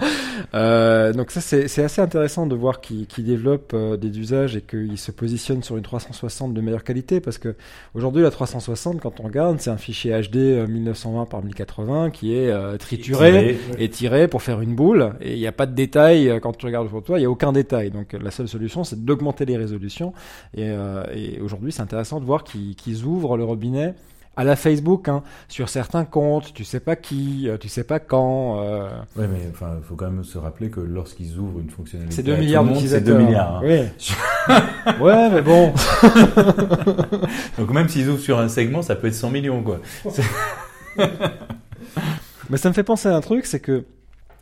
Donc 1.14 1.32
ça 1.32 1.42
c'est 1.42 1.68
c'est 1.68 1.84
assez 1.84 2.02
intéressant 2.02 2.46
de 2.48 2.56
voir 2.56 2.80
qu'ils 2.80 3.08
développent 3.26 3.76
des 4.00 4.18
usages 4.20 4.56
et 4.56 4.62
qu'ils 4.62 4.98
se 4.98 5.12
positionnent 5.12 5.64
sur 5.64 5.76
une 5.76 5.84
360 5.84 6.54
de 6.54 6.62
meilleure 6.62 6.84
qualité, 6.84 6.91
parce 7.24 7.38
que 7.38 7.56
aujourd'hui 7.94 8.22
la 8.22 8.32
360, 8.32 9.00
quand 9.00 9.20
on 9.20 9.24
regarde, 9.24 9.60
c'est 9.60 9.70
un 9.70 9.78
fichier 9.78 10.12
HD 10.22 10.38
euh, 10.38 10.68
1920 10.68 11.26
par 11.26 11.44
1080 11.44 12.10
qui 12.12 12.36
est 12.36 12.50
euh, 12.50 12.78
trituré 12.78 13.58
et 13.78 13.90
tiré. 13.90 14.28
pour 14.28 14.42
faire 14.42 14.62
une 14.62 14.76
boule. 14.76 15.14
Et 15.22 15.34
il 15.34 15.40
n'y 15.40 15.48
a 15.48 15.52
pas 15.52 15.66
de 15.66 15.74
détails 15.74 16.30
euh, 16.30 16.40
quand 16.40 16.54
tu 16.54 16.66
regardes 16.66 16.88
autour 16.88 17.02
de 17.02 17.06
toi 17.06 17.18
il 17.18 17.22
n'y 17.22 17.26
a 17.26 17.30
aucun 17.30 17.52
détail. 17.52 17.92
Donc 17.92 18.14
euh, 18.14 18.20
la 18.22 18.32
seule 18.32 18.48
solution 18.48 18.84
c'est 18.84 19.04
d'augmenter 19.04 19.46
les 19.46 19.58
résolutions. 19.58 20.14
Et, 20.56 20.70
euh, 20.70 21.04
et 21.14 21.40
aujourd'hui 21.40 21.72
c'est 21.72 21.82
intéressant 21.82 22.20
de 22.20 22.26
voir 22.26 22.44
qu'ils 22.44 22.76
qu'ils 22.76 23.06
ouvrent 23.06 23.38
le 23.38 23.44
robinet 23.44 23.94
à 24.38 24.44
la 24.46 24.56
Facebook 24.56 25.10
hein, 25.10 25.24
sur 25.50 25.68
certains 25.68 26.06
comptes 26.06 26.54
tu 26.54 26.64
sais 26.64 26.80
pas 26.80 26.96
qui 26.96 27.50
euh, 27.50 27.58
tu 27.58 27.68
sais 27.68 27.84
pas 27.84 28.00
quand 28.00 28.62
euh, 28.62 28.88
Ouais, 29.18 29.28
mais 29.28 29.50
enfin, 29.52 29.78
faut 29.84 29.96
quand 29.96 30.10
même 30.10 30.24
se 30.24 30.38
rappeler 30.38 30.70
que 30.70 30.80
lorsqu'ils 30.80 31.38
ouvrent 31.38 31.60
une 31.60 31.70
fonctionnalité, 31.70 32.16
c'est 32.16 32.24
2 32.24 32.32
à 32.32 32.36
tout 32.36 32.42
milliards 32.42 32.64
monde, 32.64 32.76
c'est 32.78 32.82
d'utilisateurs 33.02 33.18
2 33.20 33.26
milliards. 33.26 33.58
hein. 33.58 33.62
oui 33.64 35.00
ouais 35.02 35.30
mais 35.30 35.42
bon 35.42 35.74
Donc 37.58 37.72
même 37.74 37.90
s'ils 37.90 38.08
ouvrent 38.10 38.20
sur 38.22 38.40
un 38.40 38.48
segment, 38.48 38.82
ça 38.82 38.96
peut 38.96 39.08
être 39.08 39.14
100 39.16 39.30
millions, 39.32 39.62
quoi. 39.64 39.80
Mais 42.50 42.58
ça 42.58 42.70
me 42.70 42.74
fait 42.74 42.84
penser 42.84 43.08
à 43.10 43.16
un 43.16 43.22
truc, 43.22 43.46
c'est 43.46 43.60
que 43.60 43.86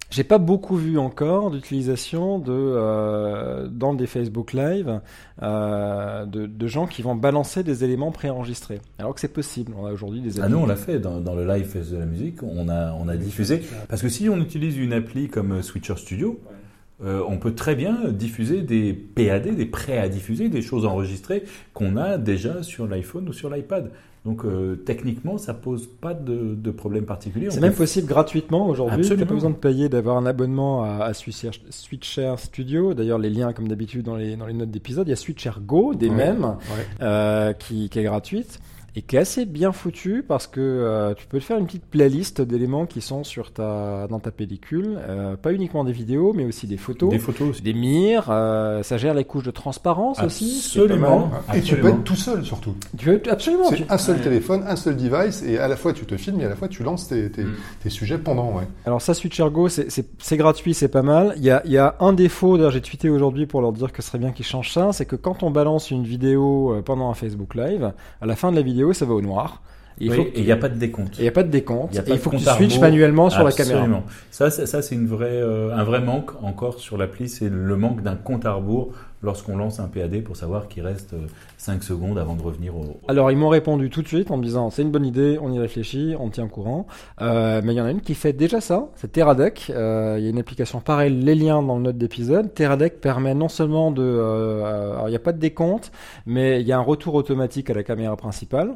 j'ai 0.10 0.24
pas 0.24 0.40
beaucoup 0.40 0.76
vu 0.76 0.98
encore 0.98 1.52
d'utilisation 1.52 2.40
de 2.40 2.52
euh, 2.52 3.68
dans 3.68 3.94
des 3.94 4.08
Facebook 4.08 4.54
Live 4.54 5.02
euh, 5.42 6.26
de, 6.26 6.48
de 6.48 6.68
gens 6.68 6.88
qui 6.88 7.02
vont 7.02 7.16
balancer 7.16 7.64
des 7.64 7.84
éléments 7.84 8.12
préenregistrés. 8.12 8.82
Alors 8.98 9.14
que 9.14 9.20
c'est 9.20 9.34
possible. 9.34 9.74
On 9.78 9.86
a 9.86 9.92
aujourd'hui 9.92 10.22
des 10.22 10.40
Ah 10.40 10.50
nous, 10.50 10.58
on 10.58 10.66
l'a 10.66 10.76
fait 10.76 11.00
dans, 11.00 11.20
dans 11.20 11.36
le 11.36 11.46
live 11.46 11.92
de 11.92 11.98
la 11.98 12.06
musique, 12.06 12.42
on 12.44 12.70
a, 12.70 12.94
on 12.94 13.08
a 13.08 13.16
diffusé. 13.16 13.62
Parce 13.88 14.02
que 14.02 14.10
si 14.10 14.30
on 14.30 14.38
utilise 14.38 14.78
une 14.78 14.94
appli 14.94 15.28
comme 15.28 15.52
euh, 15.52 15.62
Switcher 15.62 15.96
Studio, 15.98 16.40
euh, 17.02 17.24
on 17.28 17.38
peut 17.38 17.56
très 17.56 17.76
bien 17.76 18.10
diffuser 18.10 18.62
des 18.62 18.94
PAD, 18.94 19.56
des 19.56 19.66
prêts 19.66 19.98
à 19.98 20.10
diffuser, 20.10 20.50
des 20.50 20.62
choses 20.62 20.86
enregistrées 20.86 21.44
qu'on 21.74 21.96
a 21.96 22.18
déjà 22.18 22.62
sur 22.62 22.88
l'iPhone 22.88 23.30
ou 23.30 23.34
sur 23.34 23.50
l'iPad. 23.50 23.92
Donc 24.30 24.46
euh, 24.46 24.76
techniquement, 24.76 25.40
ça 25.40 25.56
pose 25.56 25.88
pas 25.88 26.14
de, 26.14 26.54
de 26.56 26.72
problème 26.72 27.06
particulier. 27.06 27.48
C'est 27.50 27.60
même 27.62 27.72
peut- 27.72 27.80
possible 27.80 28.08
gratuitement 28.08 28.68
aujourd'hui. 28.68 28.98
T'as 28.98 29.02
Absolument. 29.08 29.26
pas 29.28 29.34
besoin 29.34 29.50
de 29.50 29.56
payer, 29.56 29.90
d'avoir 29.90 30.18
un 30.18 30.26
abonnement 30.28 30.84
à, 30.84 31.04
à 31.06 31.14
Switcher, 31.16 31.50
Switcher 31.72 32.36
Studio. 32.38 32.94
D'ailleurs, 32.94 33.18
les 33.18 33.32
liens, 33.32 33.54
comme 33.54 33.68
d'habitude, 33.68 34.06
dans 34.06 34.16
les, 34.16 34.36
dans 34.36 34.46
les 34.46 34.54
notes 34.54 34.70
d'épisode. 34.70 35.08
Il 35.08 35.10
y 35.10 35.14
a 35.14 35.16
Switcher 35.16 35.52
Go, 35.66 35.96
des 35.96 36.10
Ouais. 36.10 36.16
mêmes, 36.16 36.44
Ouais. 36.46 36.86
euh, 37.02 37.54
qui, 37.54 37.90
qui 37.90 37.98
est 38.00 38.04
gratuite 38.04 38.60
et 38.96 39.02
qui 39.02 39.16
est 39.16 39.20
assez 39.20 39.46
bien 39.46 39.72
foutu 39.72 40.24
parce 40.28 40.48
que 40.48 40.60
euh, 40.60 41.14
tu 41.16 41.28
peux 41.28 41.40
te 41.40 41.44
faire 41.44 41.58
une 41.58 41.66
petite 41.66 41.86
playlist 41.86 42.42
d'éléments 42.42 42.86
qui 42.86 43.02
sont 43.02 43.24
sur 43.24 43.52
ta, 43.52 44.08
dans 44.10 44.20
ta 44.20 44.32
pellicule. 44.32 44.98
Euh, 45.08 45.36
pas 45.36 45.54
uniquement 45.54 45.84
des 45.84 45.92
vidéos, 45.92 46.34
mais 46.34 46.46
aussi 46.46 46.68
des 46.68 46.78
photos. 46.78 47.10
Des 47.10 47.20
photos 47.20 47.50
aussi. 47.50 47.62
Des 47.62 47.74
mires, 47.74 48.28
euh, 48.30 48.84
ça 48.84 48.98
gère 48.98 49.14
les 49.14 49.24
couches 49.26 49.44
de 49.46 49.52
transparence 49.52 50.22
aussi. 50.24 50.62
Absolument. 50.66 51.32
Et 51.56 51.62
tu 51.62 51.76
peux 51.76 51.90
être 51.90 52.04
tout 52.04 52.16
seul 52.16 52.44
surtout. 52.44 52.76
Tu 52.98 53.06
veux 53.06 53.22
absolument. 53.30 53.70
tu- 53.70 53.78
C'est 53.78 53.92
un 53.92 53.98
seul 53.98 54.22
téléphone, 54.22 54.64
un 54.68 54.76
seul 54.76 54.96
device, 54.98 55.44
et 55.44 55.58
à 55.58 55.68
la 55.68 55.76
fois 55.76 55.94
tu 55.94 56.06
te 56.06 56.18
filmes 56.18 56.42
et 56.42 56.46
à 56.46 56.50
la 56.50 56.56
fois 56.56 56.68
tu 56.68 56.84
lances 56.84 57.08
tes, 57.08 57.30
tes, 57.32 57.44
Mm. 57.44 57.56
tes 57.84 57.90
sujets 57.90 58.18
pendant. 58.18 58.52
Ouais. 58.54 58.68
Alors 58.86 59.02
ça, 59.02 59.14
Switcher 59.14 59.48
Go, 59.52 59.68
c'est- 59.70 60.36
gratuit, 60.38 60.74
c'est 60.74 60.88
pas 60.88 61.02
mal. 61.02 61.34
Il 61.38 61.44
y 61.44 61.52
a, 61.52 61.62
il 61.66 61.72
y 61.72 61.78
a 61.78 61.96
un 62.00 62.14
défaut, 62.14 62.56
d'ailleurs 62.58 62.72
j'ai 62.72 62.82
tweeté 62.82 63.10
aujourd'hui 63.10 63.46
pour 63.46 63.62
leur 63.62 63.74
dire 63.74 63.92
que 63.92 64.02
ce 64.02 64.08
serait 64.10 64.20
bien 64.20 64.32
qu'ils 64.32 64.46
changent 64.46 64.72
ça, 64.72 64.94
c'est 64.94 65.06
que 65.06 65.16
quand 65.16 65.44
on 65.44 65.52
balance 65.52 65.92
une 65.92 66.04
vidéo 66.04 66.82
pendant 66.86 67.10
un 67.10 67.14
Facebook 67.14 67.56
Live, 67.56 67.92
à 68.22 68.26
la 68.26 68.36
fin 68.36 68.52
de 68.52 68.56
la 68.56 68.62
vidéo, 68.62 68.79
ça 68.94 69.06
va 69.06 69.14
au 69.14 69.22
noir. 69.22 69.62
Et 70.02 70.06
il 70.06 70.12
Oui, 70.12 70.32
n'y 70.44 70.52
a 70.52 70.58
pas 70.58 70.70
de 70.70 70.78
décompte. 70.78 71.18
il 71.18 71.24
n'y 71.24 71.28
a 71.28 71.32
pas 71.32 71.44
de 71.44 71.50
décompte. 71.50 71.94
Il 71.94 72.14
et 72.14 72.18
faut 72.18 72.30
que 72.30 72.38
tu 72.38 72.44
switches 72.44 72.80
manuellement 72.80 73.30
sur 73.30 73.44
la 73.44 73.52
caméra. 73.52 73.80
Absolument. 73.80 74.04
Ça, 74.32 74.50
ça, 74.50 74.66
ça, 74.66 74.82
c'est 74.82 74.96
une 74.96 75.08
vraie, 75.08 75.28
euh, 75.42 75.76
un 75.76 75.84
vrai 75.84 76.00
manque 76.02 76.32
encore 76.44 76.80
sur 76.80 76.98
l'appli, 76.98 77.28
c'est 77.28 77.50
le 77.50 77.76
manque 77.76 78.02
d'un 78.02 78.16
compte 78.16 78.46
à 78.46 78.54
rebours 78.54 78.94
lorsqu'on 79.22 79.58
lance 79.58 79.80
un 79.80 79.88
PAD 79.88 80.24
pour 80.24 80.36
savoir 80.38 80.68
qu'il 80.68 80.84
reste 80.84 81.14
5 81.58 81.84
secondes 81.84 82.18
avant 82.18 82.36
de 82.36 82.42
revenir 82.42 82.76
au. 82.76 83.00
Alors 83.08 83.32
ils 83.32 83.38
m'ont 83.38 83.50
répondu 83.50 83.90
tout 83.90 84.02
de 84.02 84.08
suite 84.08 84.32
en 84.32 84.38
me 84.38 84.44
disant 84.44 84.70
c'est 84.70 84.82
une 84.82 84.92
bonne 84.92 85.06
idée, 85.06 85.38
on 85.42 85.52
y 85.52 85.60
réfléchit, 85.60 86.16
on 86.20 86.30
tient 86.30 86.46
au 86.46 86.50
courant. 86.50 86.88
Euh, 87.22 87.62
mais 87.64 87.74
il 87.74 87.78
y 87.78 87.82
en 87.82 87.86
a 87.86 87.92
une 87.92 88.02
qui 88.02 88.16
fait 88.16 88.34
déjà 88.34 88.62
ça, 88.62 88.88
c'est 88.96 89.12
Teradek. 89.12 89.72
Euh, 89.76 90.16
il 90.18 90.24
y 90.24 90.28
a 90.28 90.30
une 90.30 90.40
application 90.40 90.80
pareille, 90.80 91.14
les 91.14 91.36
liens 91.36 91.62
dans 91.62 91.76
le 91.76 91.84
note 91.84 91.98
d'épisode. 91.98 92.54
Teradek 92.54 93.02
permet 93.02 93.34
non 93.34 93.50
seulement 93.50 93.92
de, 93.92 94.04
euh, 94.04 94.94
alors 94.94 95.08
il 95.08 95.12
n'y 95.12 95.18
a 95.18 95.20
pas 95.20 95.34
de 95.34 95.40
décompte, 95.40 95.92
mais 96.26 96.62
il 96.62 96.68
y 96.68 96.72
a 96.72 96.78
un 96.78 96.82
retour 96.82 97.16
automatique 97.16 97.70
à 97.70 97.74
la 97.74 97.84
caméra 97.84 98.16
principale. 98.16 98.76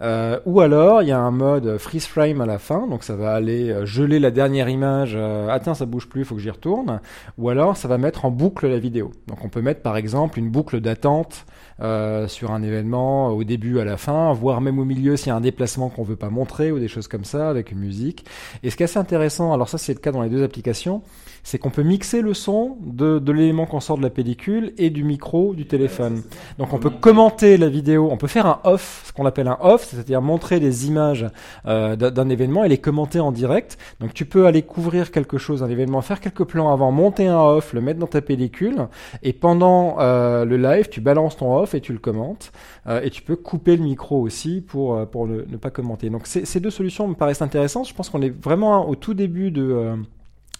Euh, 0.00 0.38
ou 0.46 0.60
alors 0.60 1.02
il 1.02 1.08
y 1.08 1.12
a 1.12 1.18
un 1.18 1.30
mode 1.30 1.78
freeze 1.78 2.06
frame 2.06 2.40
à 2.40 2.46
la 2.46 2.58
fin, 2.58 2.86
donc 2.86 3.04
ça 3.04 3.16
va 3.16 3.34
aller 3.34 3.70
euh, 3.70 3.86
geler 3.86 4.18
la 4.18 4.30
dernière 4.30 4.68
image. 4.68 5.12
euh, 5.14 5.48
ah 5.50 5.60
tiens 5.60 5.74
ça 5.74 5.86
bouge 5.86 6.08
plus, 6.08 6.22
il 6.22 6.24
faut 6.24 6.34
que 6.34 6.40
j'y 6.40 6.50
retourne. 6.50 7.00
Ou 7.38 7.48
alors 7.48 7.76
ça 7.76 7.88
va 7.88 7.98
mettre 7.98 8.24
en 8.24 8.30
boucle 8.30 8.68
la 8.68 8.78
vidéo. 8.78 9.12
Donc 9.26 9.44
on 9.44 9.48
peut 9.48 9.62
mettre 9.62 9.82
par 9.82 9.96
exemple 9.96 10.38
une 10.38 10.50
boucle 10.50 10.80
d'attente 10.80 11.46
euh, 11.80 12.28
sur 12.28 12.50
un 12.50 12.62
événement 12.62 13.28
au 13.28 13.44
début, 13.44 13.78
à 13.80 13.84
la 13.84 13.96
fin, 13.96 14.32
voire 14.32 14.60
même 14.60 14.78
au 14.78 14.84
milieu 14.84 15.16
s'il 15.16 15.28
y 15.28 15.30
a 15.30 15.36
un 15.36 15.40
déplacement 15.40 15.88
qu'on 15.88 16.02
veut 16.02 16.16
pas 16.16 16.30
montrer 16.30 16.72
ou 16.72 16.78
des 16.78 16.88
choses 16.88 17.08
comme 17.08 17.24
ça 17.24 17.48
avec 17.48 17.72
une 17.72 17.78
musique. 17.78 18.24
Et 18.62 18.70
ce 18.70 18.76
qui 18.76 18.82
est 18.82 18.84
assez 18.84 18.98
intéressant, 18.98 19.52
alors 19.52 19.68
ça 19.68 19.78
c'est 19.78 19.94
le 19.94 20.00
cas 20.00 20.12
dans 20.12 20.22
les 20.22 20.28
deux 20.28 20.42
applications, 20.42 21.02
c'est 21.42 21.58
qu'on 21.58 21.70
peut 21.70 21.82
mixer 21.82 22.22
le 22.22 22.34
son 22.34 22.76
de, 22.80 23.18
de 23.18 23.32
l'élément 23.32 23.66
qu'on 23.66 23.80
sort 23.80 23.98
de 23.98 24.02
la 24.02 24.10
pellicule 24.10 24.72
et 24.78 24.90
du 24.90 25.02
micro 25.02 25.54
du 25.54 25.66
téléphone. 25.66 26.22
Donc 26.58 26.72
on 26.72 26.78
peut 26.78 26.90
commenter 26.90 27.56
la 27.56 27.68
vidéo, 27.68 28.08
on 28.10 28.16
peut 28.16 28.28
faire 28.28 28.46
un 28.46 28.60
off, 28.64 29.02
ce 29.06 29.12
qu'on 29.12 29.26
appelle 29.26 29.48
un 29.48 29.58
off, 29.60 29.88
c'est-à-dire 29.90 30.22
montrer 30.22 30.60
des 30.60 30.86
images 30.86 31.26
euh, 31.66 31.96
d'un 31.96 32.10
d'un 32.10 32.28
événement 32.28 32.62
et 32.64 32.68
les 32.68 32.78
commenter 32.78 33.20
en 33.20 33.32
direct. 33.32 33.78
Donc 34.00 34.14
tu 34.14 34.24
peux 34.24 34.46
aller 34.46 34.62
couvrir 34.62 35.10
quelque 35.10 35.38
chose, 35.38 35.62
un 35.62 35.68
événement, 35.68 36.02
faire 36.02 36.20
quelques 36.20 36.44
plans 36.44 36.72
avant, 36.72 36.92
monter 36.92 37.26
un 37.26 37.40
off, 37.40 37.72
le 37.72 37.80
mettre 37.80 37.98
dans 37.98 38.06
ta 38.06 38.20
pellicule 38.20 38.86
et 39.22 39.32
pendant 39.32 39.96
euh, 39.98 40.44
le 40.44 40.56
live, 40.56 40.88
tu 40.90 41.00
balances 41.00 41.36
ton 41.36 41.56
off 41.56 41.61
et 41.74 41.80
tu 41.80 41.92
le 41.92 41.98
commentes. 41.98 42.52
Euh, 42.86 43.00
et 43.02 43.10
tu 43.10 43.22
peux 43.22 43.36
couper 43.36 43.76
le 43.76 43.82
micro 43.82 44.20
aussi 44.20 44.60
pour, 44.60 44.94
euh, 44.94 45.06
pour 45.06 45.26
ne, 45.26 45.42
pas 45.56 45.70
commenter. 45.70 46.10
Donc 46.10 46.26
ces 46.26 46.60
deux 46.60 46.70
solutions 46.70 47.08
me 47.08 47.14
paraissent 47.14 47.42
intéressantes. 47.42 47.88
Je 47.88 47.94
pense 47.94 48.10
qu'on 48.10 48.22
est 48.22 48.30
vraiment 48.30 48.88
au 48.88 48.94
tout 48.94 49.14
début 49.14 49.50
de... 49.50 49.62
euh, 49.62 49.96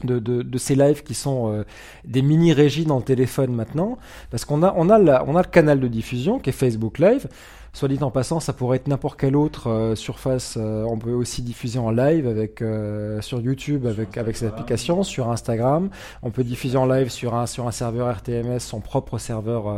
de, 0.05 0.19
de, 0.19 0.59
ces 0.59 0.75
lives 0.75 1.05
qui 1.05 1.15
sont 1.15 1.65
des 2.05 2.23
mini 2.23 2.53
régies 2.53 2.85
dans 2.85 2.97
le 2.97 3.05
téléphone 3.05 3.55
maintenant, 3.55 3.99
parce 4.33 4.45
qu'on 4.45 4.65
a 4.65 4.75
on 4.77 4.91
a 4.91 4.99
la, 4.99 5.25
on 5.29 5.37
a 5.37 5.43
le 5.43 5.49
canal 5.49 5.79
de 5.79 5.87
diffusion 5.87 6.41
qui 6.41 6.51
est 6.51 6.53
Facebook 6.53 6.99
Live. 6.99 7.29
Soit 7.75 7.89
dit 7.89 7.99
en 8.03 8.11
passant, 8.11 8.39
ça 8.39 8.53
pourrait 8.53 8.77
être 8.77 8.87
n'importe 8.87 9.19
quelle 9.19 9.35
autre 9.35 9.69
euh, 9.71 9.95
surface. 9.95 10.57
euh, 10.61 10.85
on 10.85 10.99
peut 10.99 11.13
aussi 11.13 11.41
diffuser 11.41 11.79
en 11.79 11.91
live 11.91 12.27
avec 12.27 12.61
euh, 12.61 13.23
sur 13.23 13.41
YouTube 13.41 13.87
avec 13.87 14.19
avec 14.19 14.37
cette 14.37 14.53
application, 14.53 15.03
sur 15.03 15.31
Instagram. 15.31 15.89
On 16.23 16.31
peut 16.31 16.45
diffuser 16.45 16.77
en 16.77 16.85
live 16.85 17.09
sur 17.09 17.35
un 17.35 17.47
sur 17.47 17.67
un 17.67 17.71
serveur 17.73 18.15
RTMS, 18.15 18.59
son 18.61 18.81
propre 18.81 19.17
serveur 19.19 19.75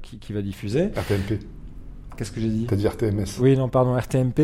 qui, 0.00 0.18
qui 0.18 0.32
va 0.32 0.40
diffuser. 0.40 0.86
RTMP. 0.96 1.40
Qu'est-ce 2.16 2.32
que 2.32 2.40
j'ai 2.40 2.48
dit? 2.48 2.64
T'as 2.66 2.76
dit 2.76 2.86
RTMS. 2.88 3.26
oui, 3.40 3.58
non, 3.58 3.68
pardon, 3.68 3.94
RTMP. 3.94 4.38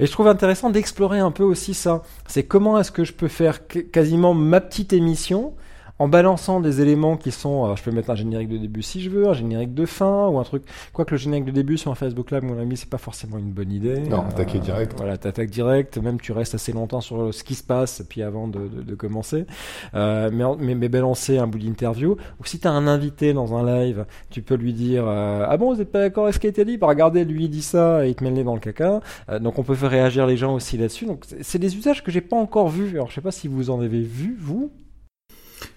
Et 0.00 0.06
je 0.06 0.10
trouve 0.10 0.26
intéressant 0.26 0.70
d'explorer 0.70 1.20
un 1.20 1.30
peu 1.30 1.44
aussi 1.44 1.72
ça. 1.74 2.02
C'est 2.26 2.42
comment 2.42 2.76
est-ce 2.80 2.90
que 2.90 3.04
je 3.04 3.12
peux 3.12 3.28
faire 3.28 3.68
qu- 3.68 3.84
quasiment 3.88 4.34
ma 4.34 4.60
petite 4.60 4.92
émission 4.92 5.54
en 6.02 6.08
balançant 6.08 6.58
des 6.58 6.80
éléments 6.80 7.16
qui 7.16 7.30
sont, 7.30 7.62
alors 7.62 7.76
je 7.76 7.84
peux 7.84 7.92
mettre 7.92 8.10
un 8.10 8.16
générique 8.16 8.48
de 8.48 8.58
début 8.58 8.82
si 8.82 9.00
je 9.00 9.08
veux, 9.08 9.28
un 9.28 9.34
générique 9.34 9.72
de 9.72 9.86
fin 9.86 10.26
ou 10.26 10.40
un 10.40 10.42
truc. 10.42 10.64
Quoique 10.92 11.12
le 11.12 11.16
générique 11.16 11.44
de 11.44 11.52
début 11.52 11.78
sur 11.78 11.92
un 11.92 11.94
Facebook 11.94 12.32
Live, 12.32 12.42
mon 12.42 12.58
ami, 12.58 12.76
c'est 12.76 12.88
pas 12.88 12.98
forcément 12.98 13.38
une 13.38 13.52
bonne 13.52 13.70
idée. 13.70 14.00
Non, 14.00 14.22
attaquer 14.22 14.58
direct. 14.58 14.94
Voilà, 14.96 15.16
t'attaques 15.16 15.50
direct. 15.50 15.98
Même 15.98 16.20
tu 16.20 16.32
restes 16.32 16.56
assez 16.56 16.72
longtemps 16.72 17.00
sur 17.00 17.32
ce 17.32 17.44
qui 17.44 17.54
se 17.54 17.62
passe 17.62 18.02
puis 18.08 18.24
avant 18.24 18.48
de, 18.48 18.66
de, 18.66 18.82
de 18.82 18.94
commencer. 18.96 19.46
Euh, 19.94 20.28
mais, 20.32 20.42
mais, 20.58 20.74
mais 20.74 20.88
balancer 20.88 21.38
un 21.38 21.46
bout 21.46 21.60
d'interview. 21.60 22.16
Ou 22.40 22.44
si 22.46 22.58
t'as 22.58 22.70
un 22.70 22.88
invité 22.88 23.32
dans 23.32 23.54
un 23.54 23.64
live, 23.64 24.04
tu 24.28 24.42
peux 24.42 24.56
lui 24.56 24.72
dire 24.72 25.04
euh, 25.06 25.46
ah 25.48 25.56
bon 25.56 25.72
vous 25.72 25.80
êtes 25.80 25.92
pas 25.92 26.00
d'accord 26.00 26.24
avec 26.24 26.34
ce 26.34 26.40
qui 26.40 26.48
a 26.48 26.50
été 26.50 26.64
dit, 26.64 26.78
bah, 26.78 26.88
regardez 26.88 27.24
lui 27.24 27.44
il 27.44 27.48
dit 27.48 27.62
ça 27.62 28.04
et 28.04 28.08
il 28.08 28.16
te 28.16 28.24
met 28.24 28.30
le 28.30 28.36
nez 28.38 28.44
dans 28.44 28.54
le 28.54 28.60
caca. 28.60 28.98
Euh, 29.28 29.38
donc 29.38 29.60
on 29.60 29.62
peut 29.62 29.76
faire 29.76 29.90
réagir 29.90 30.26
les 30.26 30.36
gens 30.36 30.52
aussi 30.52 30.76
là-dessus. 30.78 31.06
Donc 31.06 31.26
c'est 31.42 31.60
des 31.60 31.76
usages 31.76 32.02
que 32.02 32.10
j'ai 32.10 32.22
pas 32.22 32.36
encore 32.36 32.70
vus. 32.70 32.90
Alors 32.94 33.08
je 33.08 33.14
sais 33.14 33.20
pas 33.20 33.30
si 33.30 33.46
vous 33.46 33.70
en 33.70 33.80
avez 33.80 34.02
vu 34.02 34.36
vous. 34.36 34.72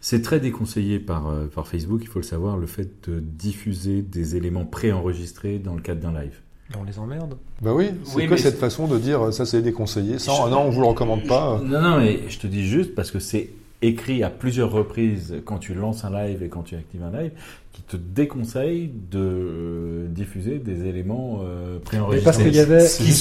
C'est 0.08 0.22
très 0.22 0.40
déconseillé 0.40 1.00
par, 1.00 1.30
euh, 1.30 1.48
par 1.48 1.68
Facebook, 1.68 2.02
il 2.04 2.08
faut 2.08 2.20
le 2.20 2.24
savoir, 2.26 2.58
le 2.58 2.68
fait 2.68 3.10
de 3.10 3.20
diffuser 3.20 4.04
des 4.04 4.36
éléments 4.36 4.64
préenregistrés 4.64 5.58
dans 5.58 5.74
le 5.74 5.82
cadre 5.82 6.02
d'un 6.02 6.12
live. 6.22 6.42
On 6.80 6.84
les 6.84 7.00
emmerde. 7.00 7.38
Bah 7.64 7.74
oui, 7.74 7.88
c'est 8.04 8.18
Oui, 8.18 8.28
que 8.28 8.38
cette 8.38 8.60
façon 8.60 8.86
de 8.86 9.00
dire 9.00 9.34
ça 9.34 9.48
c'est 9.48 9.64
déconseillé. 9.64 10.20
Ça, 10.20 10.32
Je- 10.32 10.42
ah 10.46 10.50
non, 10.52 10.60
on 10.60 10.70
vous 10.70 10.82
le 10.82 10.86
recommande 10.86 11.26
pas. 11.26 11.60
Non, 11.66 11.82
non, 11.82 11.98
mais 11.98 12.20
je 12.30 12.38
te 12.38 12.46
dis 12.46 12.68
juste 12.68 12.94
parce 12.94 13.10
que 13.10 13.18
c'est 13.18 13.50
écrit 13.88 14.24
à 14.24 14.30
plusieurs 14.30 14.72
reprises 14.72 15.36
quand 15.46 15.58
tu 15.58 15.74
lances 15.74 16.06
un 16.06 16.12
live 16.12 16.44
et 16.44 16.50
quand 16.50 16.64
tu 16.64 16.76
actives 16.76 17.04
un 17.04 17.22
live 17.22 17.32
qui 17.76 17.82
te 17.82 17.98
déconseille 17.98 18.90
de 19.12 19.20
euh, 19.20 20.08
diffuser 20.08 20.60
des 20.60 20.86
éléments 20.86 21.42
euh, 21.44 21.78
préenregistrés. 21.80 22.24
parce 22.24 22.38
qu'il 22.38 22.56
y 22.56 22.60
avait- 22.60 22.88
qui 22.88 23.12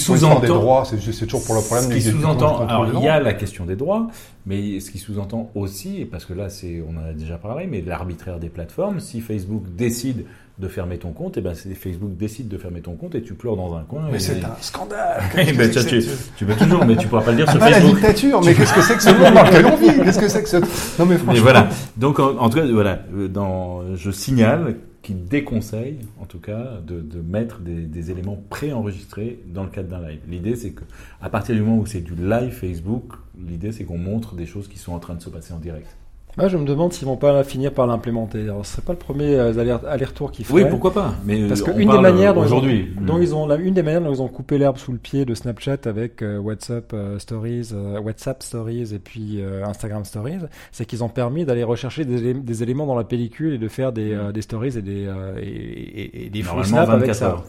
des 0.41 0.47
droits, 0.47 0.85
c'est 0.85 1.27
toujours 1.27 1.45
pour 1.45 1.57
le 1.57 1.61
problème 1.61 1.91
ce 1.91 1.95
qui 1.95 2.03
sous-entend, 2.03 2.67
alors 2.67 2.89
il 2.95 3.05
y 3.05 3.09
a 3.09 3.19
la 3.19 3.35
question 3.35 3.65
des 3.65 3.75
droits, 3.75 4.07
mais 4.47 4.79
ce 4.79 4.93
qui 4.93 4.99
sous-entend 4.99 5.51
aussi, 5.57 6.01
et 6.01 6.05
parce 6.05 6.25
que 6.25 6.35
là 6.35 6.51
c'est, 6.51 6.83
on 6.89 6.97
en 6.97 7.05
a 7.05 7.13
déjà 7.13 7.37
parlé, 7.37 7.67
mais 7.67 7.81
l'arbitraire 7.81 8.39
des 8.39 8.49
plateformes, 8.49 9.01
si 9.01 9.21
Facebook 9.21 9.65
décide 9.77 10.25
de 10.59 10.69
fermer 10.69 10.99
ton 10.99 11.11
compte, 11.11 11.37
et 11.37 11.41
ben 11.41 11.55
Facebook 11.55 12.17
décide 12.17 12.49
de 12.49 12.57
fermer 12.59 12.81
ton 12.81 12.95
compte 12.95 13.17
et 13.17 13.23
tu 13.23 13.35
pleures 13.35 13.57
dans 13.57 13.75
un 13.77 13.83
coin. 13.83 14.09
Mais 14.13 14.21
c'est 14.21 14.45
un 14.45 14.55
scandale. 14.61 15.21
Eh 15.37 15.53
ben, 15.53 15.69
tu, 15.71 16.03
tu, 16.37 16.45
peux 16.45 16.55
toujours, 16.55 16.85
mais 16.85 16.97
tu 16.97 17.09
pourras 17.09 17.23
pas 17.23 17.33
le 17.33 17.39
dire 17.39 17.47
Ah, 17.49 17.53
sur 17.53 17.61
pas 17.61 17.71
la 17.71 17.77
Facebook. 17.81 17.97
dictature, 17.97 18.41
mais 18.45 18.55
qu'est-ce 18.55 18.73
que 18.75 18.83
c'est 18.83 18.97
que 18.97 19.03
ce 19.03 19.11
monde 19.11 19.35
dans 19.35 19.43
lequel 19.45 19.67
on 19.67 19.77
vit? 19.77 20.05
Qu'est-ce 20.05 20.19
que 20.21 20.29
c'est 20.29 20.43
que 20.45 20.49
ce... 20.49 20.57
Non 20.59 21.07
mais 21.07 21.17
franchement... 21.17 21.33
Mais 21.33 21.41
voilà. 21.41 21.69
Donc 21.97 22.21
en, 22.21 22.37
en 22.39 22.49
tout 22.51 22.59
cas, 22.59 22.67
voilà, 22.71 23.01
euh, 23.17 23.29
dans, 23.29 23.97
je 23.97 24.11
signale 24.13 24.77
qu'il 25.03 25.25
déconseille, 25.27 25.99
en 26.21 26.25
tout 26.25 26.39
cas, 26.39 26.81
de, 26.87 27.01
de 27.01 27.21
mettre 27.21 27.59
des, 27.61 27.83
des 27.83 28.11
éléments 28.13 28.43
préenregistrés 28.49 29.41
dans 29.47 29.65
le 29.65 29.69
cadre 29.71 29.89
d'un 29.89 30.09
live. 30.09 30.21
L'idée, 30.29 30.55
c'est 30.57 30.71
que 30.71 30.83
à 31.21 31.29
partir 31.29 31.55
du 31.57 31.63
moment 31.63 31.79
où 31.79 31.87
c'est 31.87 32.01
du 32.01 32.15
live 32.15 32.53
Facebook, 32.53 33.13
l'idée, 33.39 33.73
c'est 33.73 33.85
qu'on 33.85 33.99
montre 33.99 34.35
des 34.35 34.47
choses 34.47 34.69
qui 34.69 34.79
sont 34.79 34.93
en 34.93 35.01
train 35.01 35.15
de 35.15 35.21
se 35.23 35.29
passer 35.31 35.53
en 35.53 35.59
direct. 35.59 35.89
Moi, 36.37 36.49
je 36.49 36.57
me 36.57 36.65
demande 36.67 36.93
s'ils 36.93 37.07
vont 37.07 37.17
pas 37.17 37.45
finir 37.45 37.73
par 37.73 37.87
l'implémenter. 37.87 38.43
Alors, 38.43 38.67
ce 38.67 38.73
serait 38.73 38.83
pas 38.83 38.93
le 38.93 38.99
premier 38.99 39.35
euh, 39.37 39.57
aller- 39.59 39.77
aller-retour 39.87 40.33
qu'ils 40.33 40.45
Oui, 40.51 40.63
feraient. 40.63 40.71
pourquoi 40.71 40.93
pas 40.93 41.15
Mais 41.25 41.47
Parce 41.47 41.61
euh, 41.61 41.65
que 41.67 41.71
on 41.71 41.79
une 41.79 41.91
des 41.91 41.99
manières 42.01 42.35
dont 42.35 42.45
ils 42.45 42.53
ont- 42.55 42.61
dont 42.61 43.19
Mm. 43.19 43.23
ils 43.23 43.35
ont, 43.35 43.47
la, 43.47 43.55
une 43.57 43.75
des 43.75 43.83
manières 43.85 44.01
dont 44.03 44.13
ils 44.13 44.21
ont 44.21 44.27
coupé 44.29 44.59
l'herbe 44.59 44.77
sous 44.79 44.91
le 44.91 44.99
pied 44.99 45.25
de 45.25 45.35
Snapchat 45.35 45.77
avec 45.85 46.23
euh, 46.23 46.39
WhatsApp 46.39 46.93
euh, 46.93 47.19
Stories, 47.21 47.71
euh, 47.73 48.01
WhatsApp 48.01 48.43
Stories 48.43 48.93
et 48.95 48.99
puis 48.99 49.41
Instagram 49.65 50.05
Stories, 50.05 50.39
c'est 50.73 50.85
qu'ils 50.87 51.05
ont 51.05 51.09
permis 51.09 51.45
d'aller 51.45 51.63
rechercher 51.63 52.05
des, 52.05 52.21
élé- 52.35 52.43
des 52.43 52.63
éléments 52.63 52.87
dans 52.87 52.97
la 52.97 53.05
pellicule 53.05 53.55
et 53.55 53.59
de 53.59 53.69
faire 53.69 53.93
des, 53.93 54.19
des 54.35 54.43
stories 54.43 54.77
et 54.77 54.83
des 54.83 55.07
euh, 55.07 55.37
et, 55.41 55.45
et- 55.47 56.27
et 56.27 56.31
des 56.31 56.43
normalement 56.43 56.65
snaps 56.65 56.89
avec 56.91 57.01
24 57.11 57.15
ça. 57.17 57.27
heures. 57.27 57.45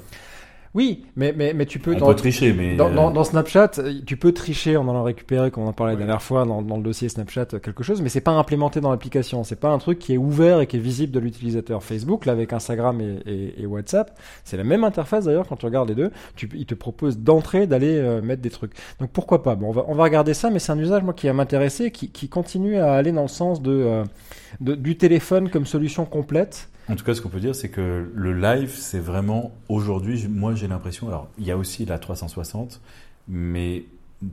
Oui, 0.75 1.05
mais 1.15 1.33
mais 1.35 1.53
mais 1.53 1.65
tu 1.65 1.79
peux 1.79 1.95
On 1.95 1.97
dans, 1.97 2.07
peut 2.07 2.15
tricher, 2.15 2.51
mais 2.51 2.75
dans, 2.75 2.91
euh, 2.91 2.93
dans, 2.93 3.09
dans 3.09 3.23
Snapchat, 3.23 3.71
tu 4.05 4.17
peux 4.17 4.33
tricher 4.33 4.75
en 4.75 4.89
allant 4.89 5.03
récupérer, 5.03 5.49
comme 5.49 5.63
on 5.63 5.67
en 5.67 5.73
parlait 5.73 5.93
la 5.93 5.99
dernière 5.99 6.21
fois 6.21 6.43
dans, 6.43 6.61
dans 6.61 6.75
le 6.75 6.83
dossier 6.83 7.07
Snapchat, 7.07 7.45
quelque 7.45 7.81
chose, 7.81 8.01
mais 8.01 8.09
c'est 8.09 8.19
pas 8.19 8.33
implémenté 8.33 8.81
dans 8.81 8.91
l'application. 8.91 9.45
C'est 9.45 9.55
pas 9.55 9.69
un 9.69 9.77
truc 9.77 9.99
qui 9.99 10.13
est 10.13 10.17
ouvert 10.17 10.59
et 10.59 10.67
qui 10.67 10.75
est 10.75 10.79
visible 10.81 11.13
de 11.13 11.19
l'utilisateur. 11.21 11.81
Facebook, 11.81 12.25
là, 12.25 12.33
avec 12.33 12.51
Instagram 12.51 12.99
et, 12.99 13.19
et, 13.25 13.61
et 13.63 13.65
WhatsApp, 13.65 14.19
c'est 14.43 14.57
la 14.57 14.65
même 14.65 14.83
interface 14.83 15.23
d'ailleurs 15.23 15.47
quand 15.47 15.55
tu 15.55 15.65
regardes 15.65 15.87
les 15.87 15.95
deux. 15.95 16.11
Tu, 16.35 16.49
ils 16.53 16.65
te 16.65 16.75
proposent 16.75 17.19
d'entrée 17.19 17.67
d'aller 17.67 17.95
euh, 17.97 18.21
mettre 18.21 18.41
des 18.41 18.49
trucs. 18.49 18.73
Donc 18.99 19.11
pourquoi 19.11 19.43
pas? 19.43 19.55
Bon, 19.55 19.69
on 19.69 19.71
va, 19.71 19.85
on 19.87 19.95
va 19.95 20.03
regarder 20.03 20.33
ça, 20.33 20.49
mais 20.49 20.59
c'est 20.59 20.73
un 20.73 20.79
usage 20.79 21.03
moi 21.03 21.13
qui 21.13 21.27
va 21.27 21.33
m'intéresser, 21.33 21.89
qui, 21.89 22.09
qui 22.09 22.27
continue 22.27 22.75
à 22.79 22.95
aller 22.95 23.13
dans 23.13 23.21
le 23.21 23.29
sens 23.29 23.61
de, 23.61 23.71
euh, 23.71 24.03
de 24.59 24.75
du 24.75 24.97
téléphone 24.97 25.49
comme 25.49 25.65
solution 25.65 26.03
complète. 26.03 26.67
En 26.89 26.95
tout 26.95 27.03
cas, 27.03 27.13
ce 27.15 27.21
qu'on 27.21 27.29
peut 27.29 27.39
dire, 27.39 27.55
c'est 27.55 27.69
que 27.69 28.09
le 28.13 28.33
live, 28.33 28.69
c'est 28.75 28.99
vraiment 28.99 29.51
aujourd'hui, 29.69 30.27
moi 30.29 30.53
j'ai 30.55 30.67
l'impression, 30.67 31.07
alors 31.07 31.27
il 31.39 31.45
y 31.45 31.51
a 31.51 31.57
aussi 31.57 31.85
la 31.85 31.97
360, 31.99 32.79
mais 33.27 33.85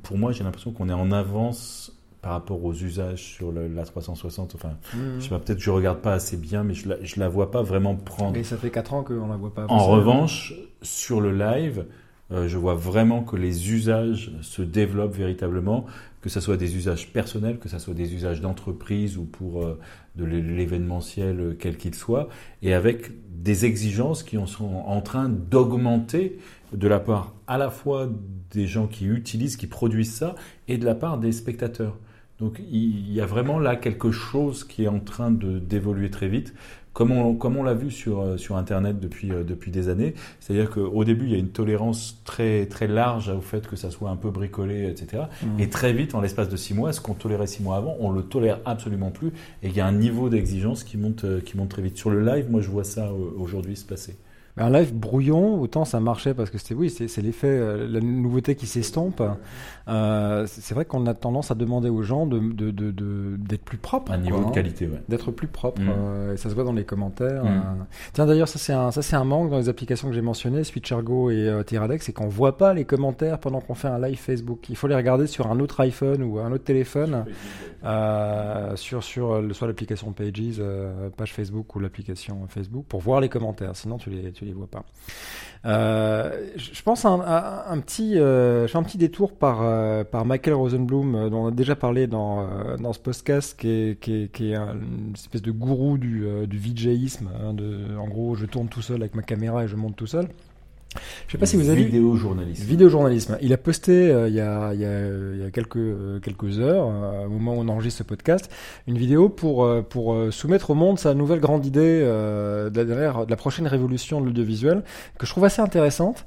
pour 0.02 0.18
moi 0.18 0.32
j'ai 0.32 0.44
l'impression 0.44 0.70
qu'on 0.72 0.88
est 0.88 0.92
en 0.94 1.12
avance 1.12 1.92
par 2.20 2.32
rapport 2.32 2.62
aux 2.64 2.72
usages 2.74 3.22
sur 3.22 3.50
le- 3.52 3.66
la 3.68 3.84
360. 3.84 4.54
Enfin, 4.54 4.72
je 5.18 5.24
sais 5.24 5.28
pas, 5.30 5.38
peut-être 5.40 5.58
je 5.58 5.70
regarde 5.70 5.98
pas 5.98 6.12
assez 6.12 6.36
bien, 6.36 6.62
mais 6.62 6.74
je 6.74 6.88
la, 6.90 7.02
je 7.02 7.18
la 7.18 7.28
vois 7.28 7.50
pas 7.50 7.62
vraiment 7.62 7.96
prendre. 7.96 8.36
Et 8.36 8.44
ça 8.44 8.56
fait 8.56 8.70
4 8.70 8.94
ans 8.94 9.02
qu'on 9.02 9.26
la 9.28 9.36
voit 9.36 9.52
pas. 9.52 9.66
En 9.68 9.78
revanche, 9.86 10.54
sur 10.82 11.20
le 11.20 11.32
live, 11.36 11.84
euh, 12.30 12.46
je 12.48 12.56
vois 12.58 12.74
vraiment 12.76 13.22
que 13.22 13.34
les 13.36 13.72
usages 13.72 14.30
se 14.42 14.62
développent 14.62 15.16
véritablement, 15.16 15.84
que 16.22 16.30
ce 16.30 16.40
soit 16.40 16.56
des 16.56 16.76
usages 16.76 17.12
personnels, 17.12 17.58
que 17.58 17.68
ce 17.68 17.78
soit 17.78 17.94
des 17.94 18.14
usages 18.14 18.40
d'entreprise 18.40 19.18
ou 19.18 19.24
pour 19.24 19.62
euh, 19.62 19.78
de 20.16 20.24
l'é- 20.24 20.40
l'événementiel 20.40 21.40
euh, 21.40 21.56
quel 21.58 21.76
qu'il 21.76 21.94
soit, 21.94 22.28
et 22.62 22.72
avec 22.74 23.10
des 23.28 23.64
exigences 23.64 24.22
qui 24.22 24.38
sont 24.46 24.82
en 24.86 25.00
train 25.02 25.28
d'augmenter 25.28 26.38
de 26.72 26.88
la 26.88 27.00
part 27.00 27.34
à 27.46 27.58
la 27.58 27.70
fois 27.70 28.08
des 28.52 28.66
gens 28.66 28.86
qui 28.86 29.06
utilisent, 29.06 29.56
qui 29.56 29.66
produisent 29.66 30.14
ça, 30.14 30.36
et 30.68 30.78
de 30.78 30.84
la 30.84 30.94
part 30.94 31.18
des 31.18 31.32
spectateurs. 31.32 31.98
Donc 32.38 32.60
il 32.70 33.12
y 33.12 33.20
a 33.20 33.26
vraiment 33.26 33.58
là 33.58 33.76
quelque 33.76 34.10
chose 34.10 34.64
qui 34.64 34.84
est 34.84 34.88
en 34.88 35.00
train 35.00 35.30
d'évoluer 35.30 36.10
très 36.10 36.28
vite, 36.28 36.54
comme 36.92 37.10
on, 37.10 37.34
comme 37.34 37.56
on 37.56 37.62
l'a 37.62 37.74
vu 37.74 37.90
sur, 37.90 38.20
euh, 38.20 38.36
sur 38.36 38.56
Internet 38.56 39.00
depuis, 39.00 39.30
euh, 39.32 39.44
depuis 39.44 39.70
des 39.70 39.88
années. 39.88 40.14
C'est-à-dire 40.40 40.70
qu'au 40.70 41.04
début, 41.04 41.26
il 41.26 41.32
y 41.32 41.34
a 41.34 41.38
une 41.38 41.50
tolérance 41.50 42.20
très, 42.24 42.66
très 42.66 42.86
large 42.86 43.30
au 43.30 43.40
fait 43.40 43.66
que 43.66 43.76
ça 43.76 43.90
soit 43.90 44.10
un 44.10 44.16
peu 44.16 44.30
bricolé, 44.30 44.88
etc. 44.88 45.24
Mhm. 45.42 45.60
Et 45.60 45.68
très 45.68 45.92
vite, 45.92 46.14
en 46.14 46.20
l'espace 46.20 46.48
de 46.48 46.56
six 46.56 46.74
mois, 46.74 46.92
ce 46.92 47.00
qu'on 47.00 47.14
tolérait 47.14 47.46
six 47.46 47.62
mois 47.62 47.76
avant, 47.76 47.96
on 48.00 48.10
le 48.10 48.22
tolère 48.22 48.60
absolument 48.64 49.10
plus. 49.10 49.28
Et 49.62 49.68
il 49.68 49.72
y 49.74 49.80
a 49.80 49.86
un 49.86 49.92
niveau 49.92 50.28
d'exigence 50.28 50.84
qui 50.84 50.98
monte, 50.98 51.24
euh, 51.24 51.40
qui 51.40 51.56
monte 51.56 51.70
très 51.70 51.82
vite. 51.82 51.96
Sur 51.96 52.10
le 52.10 52.24
live, 52.24 52.50
moi, 52.50 52.60
je 52.60 52.68
vois 52.68 52.84
ça 52.84 53.10
aujourd'hui 53.12 53.76
se 53.76 53.84
passer. 53.84 54.16
Un 54.58 54.68
live 54.70 54.92
brouillon, 54.94 55.60
autant 55.62 55.86
ça 55.86 55.98
marchait 55.98 56.34
parce 56.34 56.50
que 56.50 56.58
c'était 56.58 56.74
oui, 56.74 56.90
c'est 56.90 57.22
l'effet, 57.22 57.46
euh, 57.48 57.88
la 57.88 58.00
nouveauté 58.00 58.54
qui 58.54 58.66
s'estompe. 58.66 59.22
Euh, 59.88 60.44
c'est 60.46 60.74
vrai 60.74 60.84
qu'on 60.84 61.06
a 61.06 61.14
tendance 61.14 61.50
à 61.50 61.54
demander 61.54 61.88
aux 61.88 62.02
gens 62.02 62.26
de 62.26 62.38
de- 62.38 62.70
de- 62.70 62.90
de- 62.90 63.36
d'être 63.38 63.64
plus 63.64 63.78
propre, 63.78 64.12
Un 64.12 64.18
niveau 64.18 64.36
quoi, 64.36 64.44
de 64.44 64.48
hein. 64.50 64.52
qualité, 64.52 64.86
ouais. 64.86 65.00
d'être 65.08 65.30
plus 65.30 65.48
propre. 65.48 65.80
Mm. 65.80 65.88
euh, 65.88 66.34
et 66.34 66.36
ça 66.36 66.50
se 66.50 66.54
voit 66.54 66.64
dans 66.64 66.72
les 66.74 66.84
commentaires. 66.84 67.44
Mm. 67.44 67.48
euh. 67.48 67.82
Tiens 68.12 68.26
d'ailleurs, 68.26 68.46
ça 68.46 68.58
c'est 68.58 68.74
un 68.74 68.90
ça 68.90 69.00
c'est 69.00 69.16
un 69.16 69.24
manque 69.24 69.48
dans 69.50 69.56
les 69.58 69.70
applications 69.70 70.08
que 70.08 70.14
j'ai 70.14 70.20
mentionnées, 70.20 70.64
SwitchErgo 70.64 71.30
et 71.30 71.48
euh, 71.48 71.62
Tiradex, 71.62 72.04
c'est 72.04 72.12
qu'on 72.12 72.28
voit 72.28 72.58
pas 72.58 72.74
les 72.74 72.84
commentaires 72.84 73.38
pendant 73.38 73.60
qu'on 73.60 73.74
fait 73.74 73.88
un 73.88 73.98
live 73.98 74.18
Facebook. 74.18 74.68
Il 74.68 74.76
faut 74.76 74.86
les 74.86 74.94
regarder 74.96 75.26
sur 75.26 75.50
un 75.50 75.58
autre 75.60 75.80
iPhone 75.80 76.22
ou 76.22 76.38
un 76.40 76.52
autre 76.52 76.64
téléphone, 76.64 77.24
euh, 77.84 78.76
sur 78.76 79.02
sur 79.02 79.42
soit 79.52 79.66
l'application 79.66 80.12
Pages, 80.12 80.30
euh, 80.58 81.08
page 81.16 81.32
Facebook 81.32 81.74
ou 81.74 81.80
l'application 81.80 82.46
Facebook 82.48 82.84
pour 82.86 83.00
voir 83.00 83.20
les 83.20 83.28
commentaires. 83.30 83.74
Sinon 83.76 83.96
tu 83.98 84.10
les 84.10 84.30
tu 84.32 84.41
les 84.44 84.52
vois 84.52 84.66
pas. 84.66 84.84
Euh, 85.64 86.48
je 86.56 86.82
pense 86.82 87.04
à 87.04 87.70
un, 87.70 87.80
petit, 87.80 88.14
euh, 88.16 88.66
un 88.74 88.82
petit 88.82 88.98
détour 88.98 89.32
par 89.32 89.62
euh, 89.62 90.02
par 90.02 90.24
Michael 90.24 90.54
Rosenblum, 90.54 91.14
euh, 91.14 91.30
dont 91.30 91.44
on 91.44 91.46
a 91.48 91.50
déjà 91.52 91.76
parlé 91.76 92.08
dans 92.08 92.48
dans 92.78 92.92
ce 92.92 92.98
podcast, 92.98 93.56
qui 93.58 93.68
est 93.68 94.00
qui 94.00 94.52
est, 94.52 94.56
une 94.56 95.12
espèce 95.14 95.42
de 95.42 95.52
gourou 95.52 95.98
du 95.98 96.26
du 96.46 96.58
VJisme. 96.58 97.28
hein, 97.40 97.54
en 97.98 98.08
gros, 98.08 98.34
je 98.34 98.46
tourne 98.46 98.68
tout 98.68 98.82
seul 98.82 99.02
avec 99.02 99.14
ma 99.14 99.22
caméra 99.22 99.64
et 99.64 99.68
je 99.68 99.76
monte 99.76 99.96
tout 99.96 100.06
seul. 100.06 100.28
Je 101.26 101.32
sais 101.32 101.38
pas 101.38 101.46
si 101.46 101.56
vous 101.56 101.68
avez 101.68 101.82
vu. 101.82 101.84
Vidéo 101.86 102.16
journaliste. 102.16 102.62
Vidéojournalisme. 102.64 103.38
Il 103.40 103.52
a 103.52 103.56
posté 103.56 104.10
euh, 104.10 104.28
il, 104.28 104.34
y 104.34 104.40
a, 104.40 104.74
il, 104.74 104.80
y 104.80 104.84
a, 104.84 105.08
il 105.34 105.40
y 105.40 105.44
a 105.44 105.50
quelques, 105.50 105.76
euh, 105.76 106.20
quelques 106.20 106.58
heures, 106.58 106.88
euh, 106.88 107.26
au 107.26 107.30
moment 107.30 107.54
où 107.54 107.60
on 107.60 107.68
enregistre 107.68 107.98
ce 107.98 108.02
podcast, 108.04 108.50
une 108.86 108.98
vidéo 108.98 109.28
pour, 109.28 109.64
euh, 109.64 109.82
pour 109.82 110.14
euh, 110.14 110.30
soumettre 110.30 110.70
au 110.70 110.74
monde 110.74 110.98
sa 110.98 111.14
nouvelle 111.14 111.40
grande 111.40 111.64
idée 111.66 112.00
euh, 112.02 112.70
de, 112.70 112.80
la 112.82 113.24
de 113.24 113.30
la 113.30 113.36
prochaine 113.36 113.66
révolution 113.66 114.20
de 114.20 114.26
l'audiovisuel, 114.26 114.82
que 115.18 115.26
je 115.26 115.30
trouve 115.30 115.44
assez 115.44 115.62
intéressante. 115.62 116.24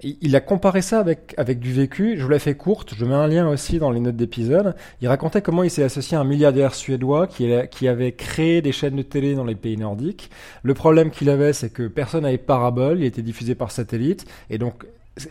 Il 0.00 0.36
a 0.36 0.40
comparé 0.40 0.80
ça 0.80 1.00
avec, 1.00 1.34
avec 1.38 1.58
du 1.58 1.72
vécu. 1.72 2.16
Je 2.16 2.22
vous 2.22 2.28
la 2.28 2.38
fais 2.38 2.54
courte. 2.54 2.94
Je 2.94 3.04
mets 3.04 3.14
un 3.14 3.26
lien 3.26 3.48
aussi 3.48 3.80
dans 3.80 3.90
les 3.90 3.98
notes 3.98 4.14
d'épisode. 4.14 4.76
Il 5.00 5.08
racontait 5.08 5.42
comment 5.42 5.64
il 5.64 5.70
s'est 5.70 5.82
associé 5.82 6.16
à 6.16 6.20
un 6.20 6.24
milliardaire 6.24 6.74
suédois 6.74 7.26
qui, 7.26 7.50
qui 7.72 7.88
avait 7.88 8.12
créé 8.12 8.62
des 8.62 8.70
chaînes 8.70 8.94
de 8.94 9.02
télé 9.02 9.34
dans 9.34 9.44
les 9.44 9.56
pays 9.56 9.76
nordiques. 9.76 10.30
Le 10.62 10.74
problème 10.74 11.10
qu'il 11.10 11.28
avait, 11.30 11.52
c'est 11.52 11.70
que 11.70 11.88
personne 11.88 12.22
n'avait 12.22 12.38
parabole. 12.38 13.00
Il 13.00 13.06
était 13.06 13.22
diffusé 13.22 13.56
par 13.56 13.72
satellite. 13.72 14.24
Et 14.50 14.58
donc, 14.58 14.84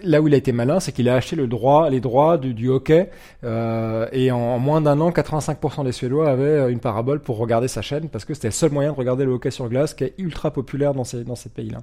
là 0.03 0.21
où 0.21 0.27
il 0.27 0.33
a 0.33 0.37
été 0.37 0.51
malin, 0.51 0.79
c'est 0.79 0.91
qu'il 0.91 1.09
a 1.09 1.15
acheté 1.15 1.35
le 1.35 1.47
droit, 1.47 1.89
les 1.89 1.99
droits 1.99 2.37
du, 2.37 2.53
du 2.53 2.69
hockey. 2.69 3.09
euh, 3.43 4.07
et 4.11 4.31
en, 4.31 4.59
moins 4.59 4.81
d'un 4.81 4.99
an, 5.01 5.09
85% 5.09 5.85
des 5.85 5.91
Suédois 5.91 6.29
avaient 6.29 6.43
euh, 6.43 6.69
une 6.69 6.79
parabole 6.79 7.19
pour 7.19 7.37
regarder 7.37 7.67
sa 7.67 7.81
chaîne 7.81 8.09
parce 8.09 8.25
que 8.25 8.33
c'était 8.33 8.47
le 8.47 8.53
seul 8.53 8.71
moyen 8.71 8.91
de 8.91 8.97
regarder 8.97 9.25
le 9.25 9.31
hockey 9.31 9.51
sur 9.51 9.69
glace 9.69 9.93
qui 9.93 10.03
est 10.03 10.13
ultra 10.17 10.51
populaire 10.51 10.93
dans 10.93 11.03
ces, 11.03 11.23
pays-là. 11.53 11.79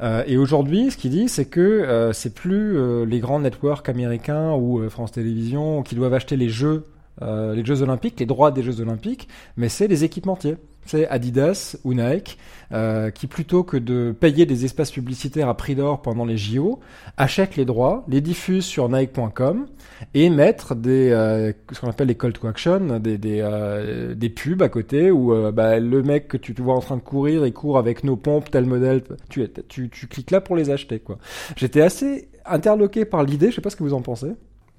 Euh, 0.00 0.22
et 0.26 0.36
aujourd'hui, 0.36 0.90
ce 0.90 0.96
qu'il 0.96 1.10
dit, 1.10 1.28
c'est 1.28 1.46
que 1.46 1.60
euh, 1.60 2.12
c'est 2.12 2.34
plus 2.34 2.76
les 3.06 3.20
grands 3.20 3.40
networks 3.40 3.88
américains 3.88 4.52
ou 4.52 4.88
France 4.88 5.12
Télévisions 5.12 5.82
qui 5.82 5.94
doivent 5.94 6.14
acheter 6.14 6.36
les 6.36 6.48
jeux 6.48 6.84
les 7.22 7.64
Jeux 7.64 7.80
Olympiques, 7.80 8.20
les 8.20 8.26
droits 8.26 8.50
des 8.50 8.62
Jeux 8.62 8.82
Olympiques, 8.82 9.26
mais 9.56 9.70
c'est 9.70 9.86
les 9.86 10.04
équipementiers. 10.04 10.56
C'est 10.86 11.08
Adidas 11.08 11.76
ou 11.84 11.94
Nike 11.94 12.38
euh, 12.72 13.10
qui, 13.10 13.26
plutôt 13.26 13.62
que 13.62 13.76
de 13.76 14.14
payer 14.18 14.46
des 14.46 14.64
espaces 14.64 14.90
publicitaires 14.90 15.48
à 15.48 15.56
prix 15.56 15.74
d'or 15.74 16.02
pendant 16.02 16.24
les 16.24 16.36
JO, 16.36 16.80
achètent 17.16 17.56
les 17.56 17.64
droits, 17.64 18.04
les 18.08 18.20
diffusent 18.20 18.64
sur 18.64 18.88
Nike.com 18.88 19.66
et 20.14 20.30
mettent 20.30 20.72
des, 20.72 21.10
euh, 21.10 21.52
ce 21.72 21.80
qu'on 21.80 21.88
appelle 21.88 22.08
les 22.08 22.14
call 22.14 22.32
to 22.32 22.46
action, 22.46 22.98
des, 22.98 23.18
des, 23.18 23.40
euh, 23.40 24.14
des 24.14 24.30
pubs 24.30 24.62
à 24.62 24.68
côté 24.68 25.10
où 25.10 25.32
euh, 25.32 25.52
bah, 25.52 25.78
le 25.78 26.02
mec 26.02 26.28
que 26.28 26.36
tu 26.36 26.54
te 26.54 26.62
vois 26.62 26.74
en 26.74 26.80
train 26.80 26.96
de 26.96 27.02
courir, 27.02 27.46
il 27.46 27.52
court 27.52 27.78
avec 27.78 28.04
nos 28.04 28.16
pompes, 28.16 28.50
tel 28.50 28.66
modèle, 28.66 29.02
tu, 29.28 29.46
tu, 29.68 29.88
tu 29.88 30.06
cliques 30.06 30.30
là 30.30 30.40
pour 30.40 30.56
les 30.56 30.70
acheter. 30.70 30.98
quoi. 30.98 31.18
J'étais 31.56 31.82
assez 31.82 32.28
interloqué 32.44 33.04
par 33.04 33.22
l'idée, 33.22 33.50
je 33.50 33.56
sais 33.56 33.60
pas 33.60 33.70
ce 33.70 33.76
que 33.76 33.82
vous 33.82 33.94
en 33.94 34.02
pensez. 34.02 34.32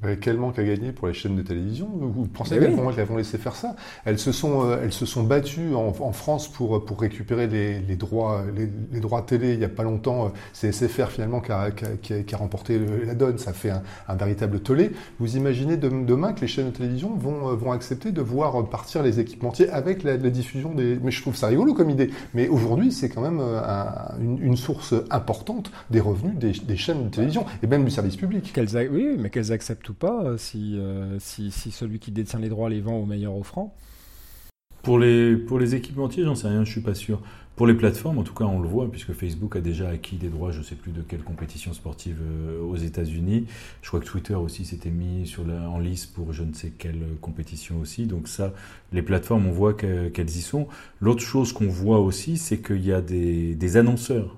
Mais 0.03 0.17
quel 0.17 0.37
manque 0.37 0.59
à 0.59 0.63
gagner 0.63 0.91
pour 0.91 1.07
les 1.07 1.13
chaînes 1.15 1.35
de 1.35 1.41
télévision? 1.41 1.89
Vous 1.91 2.27
pensez 2.27 2.59
qu'elles 2.59 2.69
oui. 2.75 3.03
vont, 3.07 3.15
laisser 3.17 3.39
faire 3.39 3.55
ça? 3.55 3.75
Elles 4.05 4.19
se 4.19 4.31
sont, 4.31 4.63
euh, 4.63 4.77
elles 4.83 4.93
se 4.93 5.07
sont 5.07 5.23
battues 5.23 5.73
en, 5.73 5.87
en 5.99 6.11
France 6.11 6.47
pour 6.51 6.85
pour 6.85 7.01
récupérer 7.01 7.47
les, 7.47 7.79
les 7.79 7.95
droits, 7.95 8.43
les, 8.55 8.69
les 8.91 8.99
droits 8.99 9.23
télé. 9.23 9.53
Il 9.55 9.59
y 9.59 9.65
a 9.65 9.69
pas 9.69 9.81
longtemps, 9.81 10.25
euh, 10.27 10.29
c'est 10.53 10.71
SFR 10.71 11.07
finalement 11.09 11.41
qui 11.41 11.51
a, 11.51 11.71
qui 11.71 11.85
a- 11.85 11.89
qui 11.99 12.13
a- 12.13 12.21
qui 12.23 12.35
a 12.35 12.37
remporté 12.37 12.79
la 13.07 13.15
donne. 13.15 13.39
Ça 13.39 13.53
fait 13.53 13.71
un, 13.71 13.81
un 14.07 14.15
véritable 14.15 14.59
tollé. 14.59 14.91
Vous 15.19 15.35
imaginez 15.35 15.77
de- 15.77 15.89
demain 15.89 16.33
que 16.33 16.41
les 16.41 16.47
chaînes 16.47 16.67
de 16.69 16.75
télévision 16.77 17.15
vont 17.15 17.49
euh, 17.49 17.55
vont 17.55 17.71
accepter 17.71 18.11
de 18.11 18.21
voir 18.21 18.69
partir 18.69 19.01
les 19.01 19.19
équipementiers 19.19 19.69
avec 19.71 20.03
la, 20.03 20.15
la 20.17 20.29
diffusion 20.29 20.75
des. 20.75 20.99
Mais 21.01 21.09
je 21.09 21.21
trouve 21.23 21.35
ça 21.35 21.47
rigolo 21.47 21.73
comme 21.73 21.89
idée. 21.89 22.11
Mais 22.35 22.49
aujourd'hui, 22.49 22.91
c'est 22.91 23.09
quand 23.09 23.21
même 23.21 23.39
euh, 23.39 23.59
un- 23.63 24.15
une, 24.21 24.37
une 24.43 24.57
source 24.57 24.93
importante 25.09 25.71
des 25.89 25.99
revenus 26.01 26.35
des, 26.37 26.51
des 26.51 26.77
chaînes 26.77 27.05
de 27.05 27.09
télévision 27.09 27.45
et 27.63 27.67
même 27.67 27.83
du 27.83 27.89
service 27.89 28.15
public. 28.15 28.53
Oui, 28.91 29.15
mais 29.17 29.29
qu'elles 29.31 29.51
acceptent 29.51 29.86
pas 29.93 30.23
euh, 30.23 30.37
si, 30.37 30.77
euh, 30.77 31.17
si, 31.19 31.51
celui 31.51 31.99
qui 31.99 32.11
détient 32.11 32.39
les 32.39 32.49
droits 32.49 32.69
les 32.69 32.81
vend 32.81 32.97
au 32.97 33.05
meilleur 33.05 33.35
offrant. 33.35 33.75
Pour 34.83 34.99
les, 34.99 35.35
pour 35.35 35.59
les 35.59 35.75
équipementiers, 35.75 36.23
j'en 36.23 36.35
sais 36.35 36.47
rien, 36.47 36.63
je 36.63 36.71
suis 36.71 36.81
pas 36.81 36.95
sûr. 36.95 37.21
Pour 37.57 37.65
les 37.65 37.73
plateformes, 37.73 38.19
en 38.19 38.23
tout 38.23 38.35
cas, 38.35 38.45
on 38.45 38.61
le 38.61 38.67
voit, 38.67 38.89
puisque 38.89 39.13
Facebook 39.13 39.55
a 39.55 39.61
déjà 39.61 39.89
acquis 39.89 40.17
des 40.17 40.29
droits, 40.29 40.51
je 40.51 40.61
sais 40.61 40.75
plus 40.75 40.91
de 40.91 41.01
quelle 41.01 41.23
compétition 41.23 41.73
sportive 41.73 42.19
euh, 42.21 42.61
aux 42.61 42.75
États-Unis. 42.75 43.47
Je 43.81 43.87
crois 43.87 43.99
que 43.99 44.05
Twitter 44.05 44.35
aussi 44.35 44.63
s'était 44.63 44.91
mis 44.91 45.25
sur 45.25 45.45
la, 45.45 45.67
en 45.67 45.79
lice 45.79 46.05
pour 46.05 46.33
je 46.33 46.43
ne 46.43 46.53
sais 46.53 46.71
quelle 46.77 47.01
compétition 47.19 47.79
aussi. 47.79 48.05
Donc 48.05 48.27
ça, 48.27 48.53
les 48.93 49.01
plateformes, 49.01 49.47
on 49.47 49.51
voit 49.51 49.73
que- 49.73 50.09
qu'elles 50.09 50.29
y 50.29 50.41
sont. 50.41 50.67
L'autre 51.01 51.23
chose 51.23 51.51
qu'on 51.51 51.67
voit 51.67 51.99
aussi, 51.99 52.37
c'est 52.37 52.59
qu'il 52.59 52.85
y 52.85 52.93
a 52.93 53.01
des, 53.01 53.77
annonceurs 53.77 54.37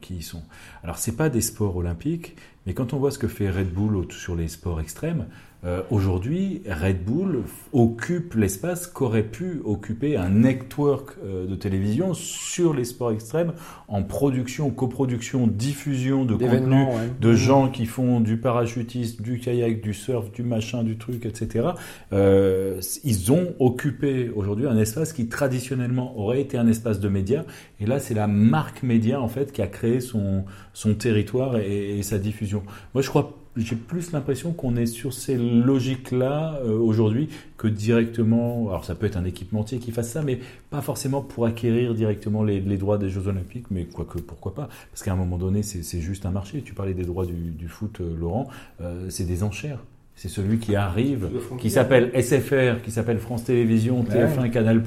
qui 0.00 0.14
y 0.18 0.22
sont. 0.22 0.42
Alors 0.84 0.98
c'est 0.98 1.16
pas 1.16 1.28
des 1.28 1.40
sports 1.40 1.76
olympiques, 1.76 2.36
mais 2.66 2.74
quand 2.74 2.92
on 2.92 2.98
voit 2.98 3.10
ce 3.10 3.18
que 3.18 3.28
fait 3.28 3.50
Red 3.50 3.72
Bull 3.72 4.10
sur 4.12 4.34
les 4.34 4.48
sports 4.48 4.80
extrêmes, 4.80 5.26
euh, 5.64 5.80
aujourd'hui, 5.90 6.62
Red 6.68 7.04
Bull 7.04 7.42
occupe 7.72 8.34
l'espace 8.34 8.86
qu'aurait 8.86 9.22
pu 9.22 9.62
occuper 9.64 10.16
un 10.16 10.28
network 10.28 11.16
euh, 11.24 11.46
de 11.46 11.54
télévision 11.54 12.12
sur 12.12 12.74
les 12.74 12.84
sports 12.84 13.12
extrêmes 13.12 13.54
en 13.88 14.02
production, 14.02 14.68
coproduction, 14.70 15.46
diffusion 15.46 16.26
de 16.26 16.34
contenu 16.34 16.82
ouais. 16.82 17.10
de 17.18 17.32
gens 17.32 17.70
qui 17.70 17.86
font 17.86 18.20
du 18.20 18.36
parachutisme, 18.36 19.22
du 19.22 19.38
kayak, 19.38 19.80
du 19.80 19.94
surf, 19.94 20.30
du 20.32 20.42
machin, 20.42 20.82
du 20.82 20.98
truc, 20.98 21.24
etc. 21.24 21.68
Euh, 22.12 22.80
ils 23.02 23.32
ont 23.32 23.54
occupé 23.58 24.30
aujourd'hui 24.34 24.66
un 24.66 24.76
espace 24.76 25.14
qui 25.14 25.28
traditionnellement 25.28 26.18
aurait 26.18 26.42
été 26.42 26.58
un 26.58 26.68
espace 26.68 27.00
de 27.00 27.08
médias. 27.08 27.44
Et 27.80 27.86
là, 27.86 28.00
c'est 28.00 28.14
la 28.14 28.26
marque 28.26 28.82
média 28.82 29.18
en 29.18 29.28
fait 29.28 29.50
qui 29.50 29.62
a 29.62 29.66
créé 29.66 30.00
son 30.00 30.44
son 30.74 30.94
territoire 30.94 31.56
et, 31.56 31.98
et 31.98 32.02
sa 32.02 32.18
diffusion. 32.18 32.62
Moi, 32.92 33.00
je 33.00 33.08
crois. 33.08 33.40
J'ai 33.56 33.76
plus 33.76 34.10
l'impression 34.12 34.52
qu'on 34.52 34.74
est 34.76 34.86
sur 34.86 35.12
ces 35.12 35.36
logiques-là 35.36 36.58
euh, 36.64 36.76
aujourd'hui 36.76 37.28
que 37.56 37.68
directement. 37.68 38.68
Alors, 38.68 38.84
ça 38.84 38.94
peut 38.94 39.06
être 39.06 39.16
un 39.16 39.24
équipementier 39.24 39.78
qui 39.78 39.92
fasse 39.92 40.10
ça, 40.10 40.22
mais 40.22 40.40
pas 40.70 40.80
forcément 40.80 41.20
pour 41.22 41.46
acquérir 41.46 41.94
directement 41.94 42.42
les, 42.42 42.60
les 42.60 42.76
droits 42.76 42.98
des 42.98 43.08
Jeux 43.10 43.28
Olympiques, 43.28 43.66
mais 43.70 43.84
quoique 43.84 44.18
pourquoi 44.18 44.54
pas 44.54 44.68
Parce 44.90 45.02
qu'à 45.04 45.12
un 45.12 45.16
moment 45.16 45.38
donné, 45.38 45.62
c'est 45.62 45.82
c'est 45.84 46.00
juste 46.00 46.26
un 46.26 46.30
marché. 46.30 46.62
Tu 46.62 46.74
parlais 46.74 46.94
des 46.94 47.04
droits 47.04 47.26
du, 47.26 47.32
du 47.52 47.68
foot, 47.68 48.00
euh, 48.00 48.16
Laurent, 48.18 48.48
euh, 48.80 49.06
c'est 49.08 49.24
des 49.24 49.42
enchères. 49.44 49.78
C'est 50.16 50.28
celui 50.28 50.58
qui 50.58 50.76
arrive, 50.76 51.28
qui 51.58 51.70
s'appelle 51.70 52.10
SFR, 52.14 52.82
qui 52.84 52.92
s'appelle 52.92 53.18
France 53.18 53.44
Télévisions, 53.44 54.04
TF1, 54.04 54.50
Canal+, 54.50 54.80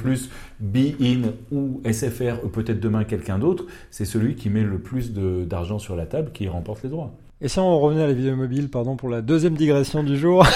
Be 0.62 0.78
In 1.02 1.32
ou 1.52 1.82
SFR, 1.84 2.46
ou 2.46 2.48
peut-être 2.48 2.80
demain 2.80 3.04
quelqu'un 3.04 3.38
d'autre. 3.38 3.66
C'est 3.92 4.06
celui 4.06 4.36
qui 4.36 4.50
met 4.50 4.64
le 4.64 4.80
plus 4.80 5.12
de- 5.14 5.44
d'argent 5.44 5.80
sur 5.80 5.98
la 5.98 6.06
table 6.06 6.32
qui 6.34 6.48
remporte 6.48 6.84
les 6.84 6.90
droits. 6.90 7.14
Et 7.40 7.50
si 7.50 7.60
on 7.60 7.80
revenait 7.80 8.02
à 8.02 8.08
la 8.08 8.14
vidéo 8.14 8.36
mobile, 8.36 8.68
pardon 8.68 8.96
pour 8.96 9.10
la 9.10 9.22
deuxième 9.22 9.54
digression 9.54 10.02
du 10.02 10.18
jour, 10.18 10.44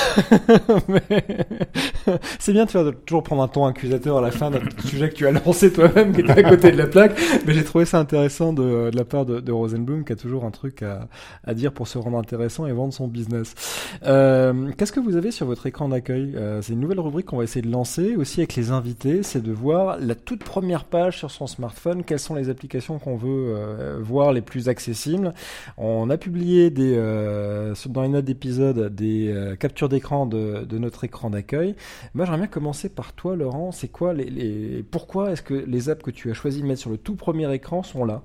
c'est 2.39 2.53
bien 2.53 2.65
tu 2.65 2.75
vas 2.75 2.91
toujours 3.05 3.21
prendre 3.21 3.43
un 3.43 3.47
ton 3.47 3.67
accusateur 3.67 4.17
à 4.17 4.21
la 4.21 4.31
fin 4.31 4.49
d'un 4.49 4.61
sujet 4.83 5.09
que 5.09 5.13
tu 5.13 5.27
as 5.27 5.31
lancé 5.31 5.71
toi-même, 5.71 6.11
qui 6.11 6.21
était 6.21 6.31
à 6.31 6.41
côté 6.41 6.71
de 6.71 6.77
la 6.77 6.87
plaque, 6.87 7.21
mais 7.45 7.53
j'ai 7.53 7.63
trouvé 7.63 7.85
ça 7.85 7.99
intéressant 7.99 8.51
de, 8.51 8.89
la 8.95 9.05
part 9.05 9.27
de, 9.27 9.51
Rosenblum, 9.51 10.03
qui 10.03 10.13
a 10.13 10.15
toujours 10.15 10.43
un 10.43 10.49
truc 10.49 10.81
à, 10.81 11.07
à 11.43 11.53
dire 11.53 11.71
pour 11.71 11.87
se 11.87 11.99
rendre 11.99 12.17
intéressant 12.17 12.65
et 12.65 12.71
vendre 12.71 12.95
son 12.95 13.07
business. 13.07 13.53
Euh, 14.03 14.71
Qu'est-ce 14.75 14.91
que 14.91 14.99
vous 14.99 15.17
avez 15.17 15.29
sur 15.29 15.45
votre 15.45 15.67
écran 15.67 15.89
d'accueil? 15.89 16.33
Euh, 16.35 16.63
C'est 16.63 16.73
une 16.73 16.79
nouvelle 16.79 16.99
rubrique 16.99 17.27
qu'on 17.27 17.37
va 17.37 17.43
essayer 17.43 17.61
de 17.61 17.71
lancer 17.71 18.15
aussi 18.15 18.39
avec 18.39 18.55
les 18.55 18.71
invités, 18.71 19.21
c'est 19.21 19.43
de 19.43 19.51
voir 19.51 19.99
la 19.99 20.15
toute 20.15 20.43
première 20.43 20.85
page 20.85 21.19
sur 21.19 21.29
son 21.29 21.45
smartphone, 21.45 22.03
quelles 22.03 22.17
sont 22.17 22.33
les 22.33 22.49
applications 22.49 22.97
qu'on 22.97 23.17
veut 23.17 23.53
euh, 23.55 23.99
voir 24.01 24.33
les 24.33 24.41
plus 24.41 24.67
accessibles? 24.67 25.35
On 25.77 26.09
a 26.09 26.17
publié 26.17 26.70
euh, 26.79 27.73
dans 27.87 28.01
les 28.01 28.09
notes 28.09 28.25
d'épisode 28.25 28.93
des 28.93 29.29
euh, 29.29 29.55
captures 29.55 29.89
d'écran 29.89 30.25
de, 30.25 30.65
notre 30.77 31.03
écran 31.03 31.29
d'accueil. 31.29 31.75
Moi, 32.13 32.25
j'aimerais 32.25 32.39
bien 32.39 32.47
commencer 32.47 32.89
par 32.89 33.13
toi, 33.13 33.35
Laurent. 33.35 33.71
C'est 33.71 33.87
quoi 33.89 34.13
les... 34.13 34.83
pourquoi 34.89 35.31
est-ce 35.31 35.41
que 35.41 35.53
les 35.53 35.89
apps 35.89 36.03
que 36.03 36.11
tu 36.11 36.29
as 36.31 36.33
choisi 36.33 36.61
de 36.61 36.67
mettre 36.67 36.81
sur 36.81 36.89
le 36.89 36.97
tout 36.97 37.15
premier 37.15 37.51
écran 37.53 37.83
sont 37.83 38.05
là? 38.05 38.23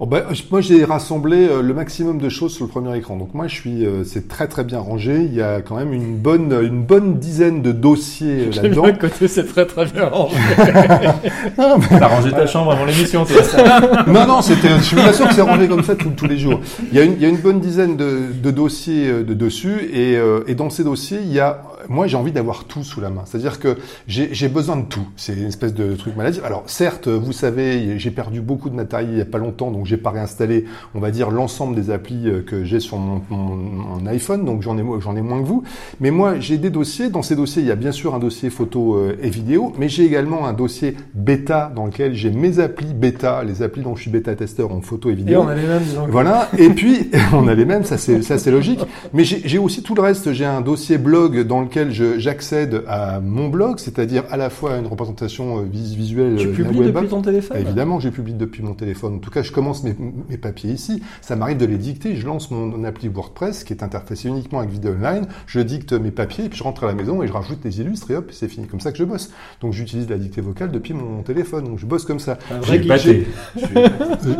Oh 0.00 0.06
ben, 0.06 0.22
je- 0.30 0.44
moi, 0.52 0.60
j'ai 0.60 0.84
rassemblé 0.84 1.48
euh, 1.48 1.60
le 1.60 1.74
maximum 1.74 2.18
de 2.18 2.28
choses 2.28 2.52
sur 2.54 2.64
le 2.64 2.70
premier 2.70 2.96
écran. 2.96 3.16
Donc 3.16 3.34
moi, 3.34 3.48
je 3.48 3.54
suis, 3.56 3.84
euh, 3.84 4.04
c'est 4.04 4.28
très 4.28 4.46
très 4.46 4.62
bien 4.62 4.78
rangé. 4.78 5.16
Il 5.24 5.34
y 5.34 5.42
a 5.42 5.60
quand 5.60 5.74
même 5.74 5.92
une 5.92 6.16
bonne, 6.16 6.52
une 6.62 6.84
bonne 6.84 7.18
dizaine 7.18 7.62
de 7.62 7.72
dossiers 7.72 8.46
euh, 8.46 8.50
là-dedans. 8.62 8.86
Le 8.86 8.92
côté, 8.92 9.26
c'est 9.26 9.42
très 9.44 9.66
très 9.66 9.86
bien 9.86 10.04
rangé. 10.06 10.36
T'as 11.56 12.06
rangé 12.06 12.30
ta 12.30 12.46
chambre 12.46 12.70
avant 12.70 12.84
l'émission, 12.84 13.24
toi. 13.24 13.42
non, 14.06 14.24
non, 14.24 14.40
c'était, 14.40 14.68
je 14.78 14.82
suis 14.84 14.94
bien 14.96 15.12
sûr 15.12 15.26
que 15.28 15.34
c'est 15.34 15.42
rangé 15.42 15.66
comme 15.66 15.82
ça 15.82 15.96
tous- 15.96 16.10
tous 16.10 16.26
les 16.28 16.38
jours. 16.38 16.60
Il 16.92 16.96
y 16.96 17.00
a 17.00 17.04
une, 17.04 17.14
il 17.14 17.20
y 17.22 17.26
a 17.26 17.28
une 17.28 17.36
bonne 17.38 17.58
dizaine 17.58 17.96
de, 17.96 18.20
de 18.40 18.50
dossiers 18.52 19.08
de 19.24 19.34
dessus, 19.34 19.90
et, 19.92 20.16
euh, 20.16 20.44
et 20.46 20.54
dans 20.54 20.70
ces 20.70 20.84
dossiers, 20.84 21.18
il 21.22 21.32
y 21.32 21.40
a, 21.40 21.60
moi, 21.88 22.06
j'ai 22.06 22.16
envie 22.16 22.32
d'avoir 22.32 22.64
tout 22.64 22.82
sous 22.84 23.00
la 23.00 23.10
main. 23.10 23.22
C'est-à-dire 23.26 23.58
que 23.60 23.76
j'ai 24.06 24.48
besoin 24.48 24.76
de 24.76 24.84
tout. 24.84 25.06
C'est 25.16 25.34
une 25.34 25.46
espèce 25.46 25.74
de 25.74 25.94
truc 25.94 26.16
maladif. 26.16 26.42
Alors, 26.44 26.64
certes, 26.66 27.08
vous 27.08 27.32
savez, 27.32 27.98
j'ai 27.98 28.10
perdu 28.10 28.40
beaucoup 28.40 28.70
de 28.70 28.74
matériel 28.74 29.10
il 29.12 29.18
y 29.18 29.20
a 29.20 29.24
pas 29.24 29.38
longtemps, 29.38 29.70
donc 29.70 29.86
j'ai 29.86 29.96
pas 29.96 30.10
réinstallé, 30.10 30.64
on 30.94 31.00
va 31.00 31.10
dire, 31.10 31.30
l'ensemble 31.30 31.74
des 31.74 31.90
applis 31.90 32.28
euh, 32.28 32.42
que 32.42 32.64
j'ai 32.64 32.80
sur 32.80 32.98
mon, 32.98 33.20
mon- 33.30 33.56
mon 33.56 34.06
iPhone, 34.06 34.44
donc 34.44 34.62
j'en 34.62 34.76
ai, 34.78 34.82
j'en 35.00 35.16
ai 35.16 35.22
moins 35.22 35.40
que 35.40 35.46
vous. 35.46 35.62
Mais 36.00 36.10
moi, 36.10 36.38
j'ai 36.40 36.58
des 36.58 36.70
dossiers. 36.70 37.08
Dans 37.10 37.22
ces 37.22 37.36
dossiers, 37.36 37.62
il 37.62 37.68
y 37.68 37.72
a 37.72 37.76
bien 37.76 37.92
sûr 37.92 38.14
un 38.14 38.18
dossier 38.18 38.50
photo 38.50 38.96
euh, 38.96 39.16
et 39.22 39.30
vidéo, 39.30 39.72
mais 39.78 39.88
j'ai 39.88 40.04
également 40.04 40.46
un 40.46 40.52
dossier 40.52 40.96
bêta 41.14 41.72
dans 41.74 41.86
lequel 41.86 42.14
j'ai 42.14 42.30
mes 42.30 42.58
applis 42.58 42.92
bêta, 42.94 43.44
les 43.44 43.62
applis 43.62 43.82
dont 43.82 43.96
je 43.96 44.02
suis 44.02 44.10
bêta-testeur 44.10 44.72
en 44.72 44.80
photo 44.80 45.08
et 45.10 45.12
Et 45.12 45.16
vidéo. 45.16 45.42
on 45.42 45.48
a 45.48 45.54
les 45.54 45.62
mêmes, 45.66 45.82
disons. 45.82 46.06
Voilà. 46.08 46.48
Et 46.58 46.70
puis, 46.70 47.10
on 47.32 47.46
a 47.48 47.54
les 47.54 47.64
mêmes, 47.64 47.84
ça 47.84 47.96
c'est, 47.98 48.50
logique. 48.50 48.80
Mais 49.12 49.24
j'ai 49.24 49.58
aussi 49.58 49.82
tout 49.82 49.94
le 49.94 50.02
reste. 50.02 50.32
J'ai 50.32 50.44
un 50.44 50.60
dossier 50.60 50.98
blog 50.98 51.46
dans 51.46 51.60
lequel 51.62 51.77
j'accède 51.90 52.84
à 52.88 53.20
mon 53.20 53.48
blog, 53.48 53.78
c'est-à-dire 53.78 54.24
à 54.30 54.36
la 54.36 54.50
fois 54.50 54.76
une 54.76 54.86
représentation 54.86 55.58
euh, 55.58 55.62
vis- 55.62 55.94
visuelle 55.96 56.36
Tu 56.38 56.48
euh, 56.48 56.52
publies 56.52 56.78
web 56.80 56.94
depuis 56.94 57.08
ton 57.08 57.22
téléphone 57.22 57.56
Évidemment, 57.58 58.00
je 58.00 58.08
publie 58.08 58.34
depuis 58.34 58.62
mon 58.62 58.74
téléphone. 58.74 59.14
En 59.16 59.18
tout 59.18 59.30
cas, 59.30 59.42
je 59.42 59.52
commence 59.52 59.82
mes, 59.84 59.94
mes 60.28 60.36
papiers 60.36 60.70
ici. 60.72 61.02
Ça 61.20 61.36
m'arrive 61.36 61.56
de 61.58 61.66
les 61.66 61.78
dicter. 61.78 62.16
Je 62.16 62.26
lance 62.26 62.50
mon, 62.50 62.66
mon 62.66 62.84
appli 62.84 63.08
WordPress, 63.08 63.64
qui 63.64 63.72
est 63.72 63.82
interfacé 63.82 64.28
uniquement 64.28 64.58
avec 64.60 64.70
Vidéo 64.70 64.92
Online. 64.92 65.26
Je 65.46 65.60
dicte 65.60 65.92
mes 65.92 66.10
papiers, 66.10 66.44
et 66.44 66.48
puis 66.48 66.58
je 66.58 66.64
rentre 66.64 66.84
à 66.84 66.86
la 66.88 66.94
maison 66.94 67.22
et 67.22 67.26
je 67.28 67.32
rajoute 67.32 67.60
des 67.60 67.80
illustres, 67.80 68.10
et 68.10 68.16
hop, 68.16 68.30
c'est 68.32 68.48
fini. 68.48 68.66
Comme 68.66 68.80
ça 68.80 68.92
que 68.92 68.98
je 68.98 69.04
bosse. 69.04 69.30
Donc, 69.60 69.72
j'utilise 69.72 70.08
la 70.08 70.18
dictée 70.18 70.40
vocale 70.40 70.70
depuis 70.70 70.94
mon 70.94 71.22
téléphone. 71.22 71.64
Donc, 71.64 71.78
je 71.78 71.86
bosse 71.86 72.04
comme 72.04 72.20
ça. 72.20 72.38
J'ai- 72.62 73.26
euh, 73.76 73.88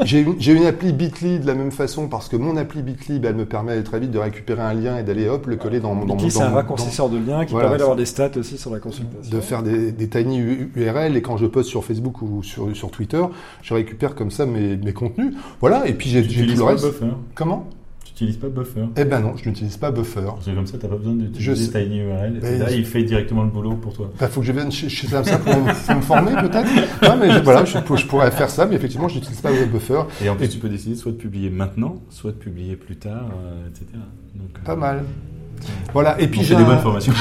J'ai 0.05 0.21
une, 0.21 0.35
j'ai 0.39 0.53
une 0.53 0.65
appli 0.67 0.93
Bitly 0.93 1.39
de 1.39 1.47
la 1.47 1.55
même 1.55 1.71
façon 1.71 2.09
parce 2.09 2.29
que 2.29 2.37
mon 2.37 2.57
appli 2.57 2.83
Bitly, 2.83 3.19
bah, 3.19 3.29
elle 3.31 3.37
me 3.37 3.45
permet 3.47 3.83
très 3.83 4.01
vite 4.01 4.11
de 4.11 4.19
récupérer 4.19 4.63
un 4.63 4.75
lien 4.75 4.99
et 4.99 5.03
d'aller 5.03 5.29
hop 5.29 5.47
le 5.47 5.57
coller 5.57 5.81
dans, 5.81 5.95
dans, 5.95 6.15
Bitly, 6.17 6.25
dans- 6.25 6.31
c'est 6.31 6.43
un 6.43 6.49
dans- 6.51 6.55
raccourcisseur 6.57 7.09
de 7.09 7.19
lien 7.19 7.28
qui 7.45 7.53
Voilà, 7.53 7.69
permet 7.69 7.79
d'avoir 7.79 7.97
des 7.97 8.05
stats 8.07 8.31
aussi 8.37 8.59
sur 8.59 8.71
la 8.73 8.79
consultation. 8.81 9.37
de 9.37 9.41
faire 9.41 9.63
des, 9.63 9.93
des 9.93 10.09
tiny 10.09 10.39
URL 10.39 11.17
et 11.17 11.23
quand 11.23 11.37
je 11.37 11.47
poste 11.47 11.69
sur 11.69 11.85
Facebook 11.85 12.23
ou 12.23 12.43
sur, 12.43 12.75
sur 12.77 12.91
Twitter, 12.91 13.23
je 13.63 13.75
récupère 13.75 14.15
comme 14.15 14.31
ça 14.31 14.47
mes, 14.47 14.77
mes 14.77 14.93
contenus. 14.93 15.35
Voilà, 15.61 15.87
et 15.89 15.95
puis 15.95 16.09
j'ai 16.11 16.27
Tu 16.27 16.47
tout 16.47 16.53
le 16.53 16.59
pas 16.59 16.67
reste. 16.73 16.85
Buffer. 16.87 17.13
Comment? 17.35 17.69
Tu 18.05 18.25
utilises 18.25 18.37
pas 18.39 18.49
Buffer. 18.49 18.81
Eh 18.97 19.05
ben 19.05 19.21
non, 19.21 19.35
je 19.37 19.49
n'utilise 19.49 19.77
pas 19.77 19.93
Buffer. 19.93 20.23
Que 20.45 20.51
comme 20.53 20.67
ça, 20.67 20.77
t'as 20.77 20.89
pas 20.89 20.97
besoin 20.97 21.13
d'utiliser. 21.15 21.71
Tiny 21.71 21.99
URL. 22.01 22.37
etc. 22.39 22.65
Mais- 22.67 22.77
il 22.77 22.85
fait 22.85 23.05
directement 23.05 23.45
le 23.45 23.51
boulot 23.51 23.75
pour 23.75 23.93
toi. 23.93 24.11
Bah, 24.19 24.27
faut 24.27 24.41
que 24.41 24.47
je 24.47 24.51
vienne 24.53 24.73
chez, 24.73 24.89
chez 24.89 25.07
ça 25.07 25.23
pour, 25.23 25.55
me- 25.57 26.01
former 26.03 26.33
peut-être. 26.33 26.69
Non, 27.03 27.17
mais 27.17 27.31
je- 27.31 27.39
voilà, 27.45 27.65
je, 27.65 27.79
je 27.79 28.07
pourrais 28.07 28.33
faire 28.33 28.51
ça, 28.51 28.67
mais 28.67 28.75
effectivement, 28.75 29.07
je 29.07 29.17
n'utilise 29.17 29.41
pas 29.41 29.51
Buffer. 29.53 30.01
Et 30.25 30.29
en 30.29 30.35
plus, 30.35 30.47
Et- 30.47 30.49
tu 30.49 30.59
peux 30.59 30.69
décider 30.69 30.97
soit 30.97 31.13
de 31.13 31.17
publier 31.17 31.49
maintenant, 31.49 31.97
soit 32.11 32.33
de 32.33 32.37
publier 32.37 32.75
plus 32.75 32.97
tard, 32.97 33.31
euh, 33.45 33.69
etc. 33.69 33.87
Donc, 34.35 34.49
euh, 34.57 34.65
Pas 34.65 34.75
mal. 34.77 35.05
Voilà, 35.93 36.21
et 36.21 36.29
puis 36.29 36.43
j'ai 36.43 36.55
un, 36.55 36.63
bonnes 36.65 36.79
formations. 36.79 37.13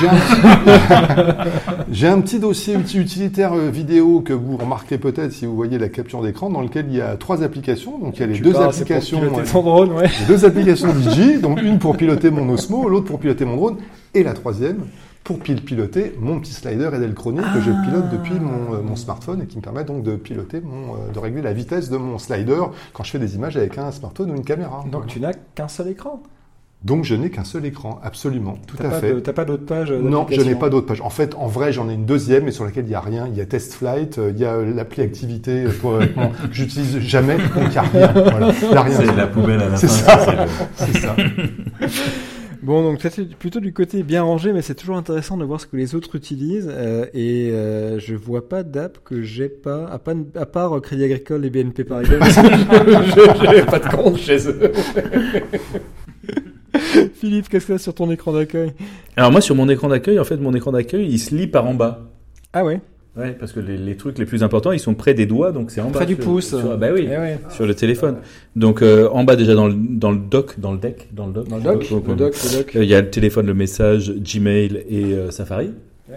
j'ai 1.91 2.07
un- 2.07 2.21
petit 2.21 2.39
dossier 2.39 2.75
utilitaire 2.75 3.53
euh, 3.53 3.69
vidéo 3.69 4.21
que 4.21 4.33
vous 4.33 4.57
remarquez 4.57 4.97
peut-être 4.97 5.31
si 5.31 5.45
vous 5.45 5.55
voyez 5.55 5.77
la 5.77 5.89
capture 5.89 6.21
d'écran 6.21 6.49
dans 6.49 6.61
lequel 6.61 6.87
il 6.89 6.95
y 6.97 7.01
a 7.01 7.15
trois 7.15 7.43
applications. 7.43 7.97
Donc 7.97 8.17
il 8.17 8.21
y 8.21 8.23
a 8.23 8.27
les 8.27 8.33
Tu 8.33 8.41
deux 8.41 8.51
parles, 8.53 8.73
c'est 8.73 8.85
pour 8.85 8.95
applications, 8.95 9.19
piloter 9.19 9.35
ouais, 9.37 9.43
ton 9.45 9.61
drone, 9.63 9.91
ouais. 9.93 10.07
les 10.19 10.25
deux 10.27 10.45
applications 10.45 10.89
DJ, 10.89 11.39
donc 11.41 11.61
une 11.61 11.79
pour 11.79 11.95
piloter 11.97 12.29
mon 12.31 12.47
Osmo, 12.49 12.87
l'autre 12.89 13.05
pour 13.05 13.19
piloter 13.19 13.45
mon 13.45 13.55
drone, 13.55 13.77
et 14.13 14.23
la 14.23 14.33
troisième 14.33 14.79
pour 15.23 15.39
pil- 15.39 15.61
piloter 15.61 16.15
mon 16.19 16.39
petit 16.39 16.53
slider 16.53 16.89
Edelkroni 16.93 17.39
que 17.53 17.59
je 17.61 17.71
pilote 17.85 18.09
depuis 18.11 18.39
mon, 18.39 18.75
euh, 18.75 18.81
mon 18.81 18.95
smartphone 18.95 19.41
et 19.41 19.45
qui 19.45 19.57
me 19.57 19.61
permet 19.61 19.83
donc 19.83 20.03
de 20.03 20.15
piloter 20.15 20.61
mon, 20.61 20.93
euh, 20.93 21.11
de 21.13 21.19
régler 21.19 21.41
la 21.41 21.51
vitesse 21.53 21.89
de 21.89 21.97
mon 21.97 22.17
slider 22.17 22.61
quand 22.93 23.03
je 23.03 23.11
fais 23.11 23.19
des 23.19 23.35
images 23.35 23.57
avec 23.57 23.77
un 23.77 23.91
smartphone 23.91 24.31
ou 24.31 24.35
une 24.35 24.45
caméra. 24.45 24.83
Donc 24.85 24.91
Voilà. 24.93 25.07
tu 25.07 25.19
n'as 25.19 25.33
qu'un 25.55 25.67
seul 25.67 25.89
écran. 25.89 26.21
Donc 26.83 27.03
je 27.05 27.15
n'ai 27.15 27.31
qu'un 27.31 27.43
seul 27.43 27.65
écran, 27.65 27.99
absolument, 28.03 28.59
tout 28.67 28.77
T'as 28.77 28.87
à 28.87 28.89
pas 28.91 28.99
fait. 28.99 29.21
T'as 29.21 29.33
pas 29.33 29.45
d'autres 29.45 29.65
pages 29.65 29.91
Non, 29.91 30.27
je 30.29 30.39
n'ai 30.41 30.53
pas 30.55 30.69
d'autres 30.69 30.85
pages. 30.85 31.01
En 31.01 31.09
fait, 31.09 31.33
en 31.35 31.47
vrai, 31.47 31.73
j'en 31.73 31.89
ai 31.89 31.93
une 31.95 32.05
deuxième, 32.05 32.43
mais 32.45 32.51
sur 32.51 32.65
laquelle 32.65 32.85
il 32.85 32.89
n'y 32.89 32.95
a 32.95 32.99
rien. 33.01 33.27
Il 33.27 33.35
y 33.35 33.41
a 33.41 33.45
Test 33.47 33.73
Flight, 33.73 34.19
euh, 34.19 34.31
il 34.33 34.39
y 34.39 34.45
a 34.45 34.53
euh, 34.53 34.73
l'appli 34.75 35.01
activité 35.01 35.65
pour, 35.81 35.93
euh, 35.93 36.05
que 36.05 36.21
j'utilise 36.53 36.99
jamais, 36.99 37.37
donc 37.37 37.47
il 37.65 37.69
n'y 37.69 37.77
a 37.77 37.81
rien. 37.81 38.07
Voilà. 38.13 38.53
C'est 38.53 39.15
la 39.15 39.27
poubelle 39.27 39.61
à 39.61 39.69
la 39.69 39.75
C'est 39.75 39.87
fin. 39.87 40.17
ça. 40.19 40.45
c'est 40.75 40.97
ça. 40.99 41.15
Bon, 42.63 42.81
donc 42.83 42.99
c'est 43.01 43.35
plutôt 43.35 43.59
du 43.59 43.71
côté 43.71 44.01
bien 44.01 44.23
rangé, 44.23 44.51
mais 44.51 44.63
c'est 44.63 44.73
toujours 44.73 44.97
intéressant 44.97 45.37
de 45.37 45.45
voir 45.45 45.61
ce 45.61 45.67
que 45.67 45.77
les 45.77 45.93
autres 45.93 46.15
utilisent. 46.15 46.69
euh, 46.69 47.05
et 47.13 47.51
euh, 47.53 47.99
je 47.99 48.15
vois 48.15 48.49
pas 48.49 48.63
d'app 48.63 48.97
que 49.05 49.21
j'ai 49.21 49.47
pas, 49.47 49.85
à, 49.87 49.99
pas, 49.99 50.13
à 50.35 50.45
part 50.47 50.81
Crédit 50.81 51.03
Agricole 51.05 51.45
et 51.45 51.49
BNP 51.51 51.83
Paribas. 51.83 52.17
parce 52.19 52.35
que 52.35 53.45
je 53.45 53.55
n'ai 53.55 53.61
pas 53.61 53.79
de 53.79 53.87
compte 53.95 54.17
chez 54.17 54.49
eux. 54.49 54.71
Philippe, 57.15 57.49
qu'est-ce 57.49 57.65
que 57.65 57.71
tu 57.71 57.75
as 57.75 57.77
sur 57.79 57.93
ton 57.93 58.09
écran 58.11 58.33
d'accueil? 58.33 58.73
Alors 59.15 59.31
moi 59.31 59.41
sur 59.41 59.55
mon 59.55 59.67
écran 59.69 59.87
d'accueil, 59.89 60.19
en 60.19 60.23
fait 60.23 60.37
mon 60.37 60.53
écran 60.53 60.71
d'accueil 60.71 61.07
il 61.09 61.19
se 61.19 61.33
lit 61.35 61.47
par 61.47 61.65
en 61.65 61.73
bas. 61.73 62.01
Ah 62.53 62.63
ouais? 62.63 62.81
Ouais, 63.17 63.31
parce 63.31 63.51
que 63.51 63.59
les, 63.59 63.77
les 63.77 63.97
trucs 63.97 64.19
les 64.19 64.25
plus 64.25 64.43
importants 64.43 64.71
ils 64.71 64.79
sont 64.79 64.93
près 64.93 65.15
des 65.15 65.25
doigts, 65.25 65.51
donc 65.51 65.71
c'est 65.71 65.81
en 65.81 65.85
bas. 65.89 65.91
Près 65.99 66.05
du 66.05 66.13
sur- 66.15 66.23
pouce. 66.23 66.49
sur- 66.49 66.71
ah 66.73 66.77
bah 66.77 66.89
oui. 66.93 67.07
Eh 67.11 67.17
ouais. 67.17 67.39
Sur 67.49 67.65
le 67.65 67.73
téléphone. 67.73 68.17
Donc 68.55 68.81
euh, 68.83 69.09
en 69.11 69.23
bas 69.23 69.35
déjà 69.35 69.55
dans 69.55 69.67
le, 69.67 69.73
dans 69.75 70.11
le 70.11 70.19
dock, 70.19 70.59
dans 70.59 70.71
le 70.71 70.77
deck, 70.77 71.07
dans 71.13 71.25
le 71.25 71.33
dock. 71.33 71.47
Dans 71.47 71.57
le 71.57 71.63
doc, 71.63 71.89
Donc, 71.89 72.05
le 72.07 72.13
euh, 72.13 72.15
doc, 72.15 72.35
le 72.43 72.57
doc. 72.57 72.75
euh, 72.75 72.83
Il 72.83 72.89
y 72.89 72.93
a 72.93 73.01
le 73.01 73.09
téléphone, 73.09 73.47
le 73.47 73.53
message, 73.55 74.13
Gmail 74.13 74.83
et 74.89 75.03
euh, 75.13 75.31
Safari. 75.31 75.71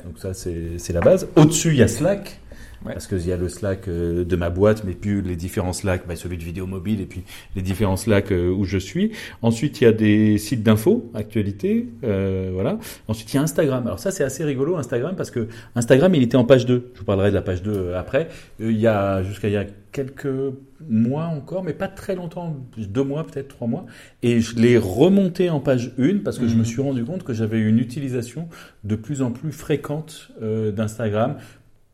Donc 0.04 0.18
ça 0.18 0.34
c'est 0.34 0.78
c'est 0.78 0.92
la 0.92 1.00
base. 1.00 1.26
Au-dessus 1.36 1.70
il 1.70 1.76
y 1.78 1.82
a 1.82 1.88
Slack. 1.88 2.38
Ouais. 2.84 2.94
Parce 2.94 3.06
qu'il 3.06 3.26
y 3.26 3.32
a 3.32 3.36
le 3.36 3.48
Slack 3.48 3.88
euh, 3.88 4.24
de 4.24 4.36
ma 4.36 4.48
boîte, 4.48 4.84
mais 4.84 4.94
puis 4.94 5.20
les 5.20 5.36
différents 5.36 5.74
Slack, 5.74 6.06
bah, 6.08 6.16
celui 6.16 6.38
de 6.38 6.44
vidéo 6.44 6.66
mobile 6.66 7.00
et 7.00 7.06
puis 7.06 7.24
les 7.54 7.60
différents 7.60 7.96
Slack 7.96 8.32
euh, 8.32 8.50
où 8.50 8.64
je 8.64 8.78
suis. 8.78 9.12
Ensuite, 9.42 9.80
il 9.80 9.84
y 9.84 9.86
a 9.86 9.92
des 9.92 10.38
sites 10.38 10.62
d'infos, 10.62 11.10
actualités, 11.14 11.88
euh, 12.04 12.50
voilà. 12.54 12.78
Ensuite, 13.06 13.32
il 13.32 13.36
y 13.36 13.38
a 13.38 13.42
Instagram. 13.42 13.86
Alors 13.86 13.98
ça, 13.98 14.10
c'est 14.10 14.24
assez 14.24 14.44
rigolo, 14.44 14.76
Instagram, 14.76 15.14
parce 15.14 15.30
que 15.30 15.48
Instagram, 15.74 16.14
il 16.14 16.22
était 16.22 16.36
en 16.36 16.44
page 16.44 16.64
2. 16.64 16.92
Je 16.94 16.98
vous 16.98 17.04
parlerai 17.04 17.30
de 17.30 17.34
la 17.34 17.42
page 17.42 17.62
2 17.62 17.70
euh, 17.70 17.98
après. 17.98 18.28
Il 18.58 18.78
y 18.78 18.86
a 18.86 19.22
jusqu'à 19.22 19.48
il 19.48 19.54
y 19.54 19.58
a 19.58 19.66
quelques 19.92 20.28
mois 20.88 21.24
encore, 21.24 21.62
mais 21.62 21.72
pas 21.72 21.88
très 21.88 22.14
longtemps, 22.14 22.56
deux 22.76 23.02
mois, 23.02 23.26
peut-être 23.26 23.48
trois 23.48 23.66
mois. 23.66 23.86
Et 24.22 24.40
je 24.40 24.56
l'ai 24.56 24.78
remonté 24.78 25.50
en 25.50 25.60
page 25.60 25.92
1 25.98 26.18
parce 26.24 26.38
que 26.38 26.48
je 26.48 26.54
me 26.54 26.64
suis 26.64 26.80
rendu 26.80 27.04
compte 27.04 27.24
que 27.24 27.32
j'avais 27.32 27.60
une 27.60 27.78
utilisation 27.78 28.48
de 28.84 28.94
plus 28.94 29.22
en 29.22 29.30
plus 29.30 29.52
fréquente 29.52 30.30
euh, 30.42 30.72
d'Instagram 30.72 31.36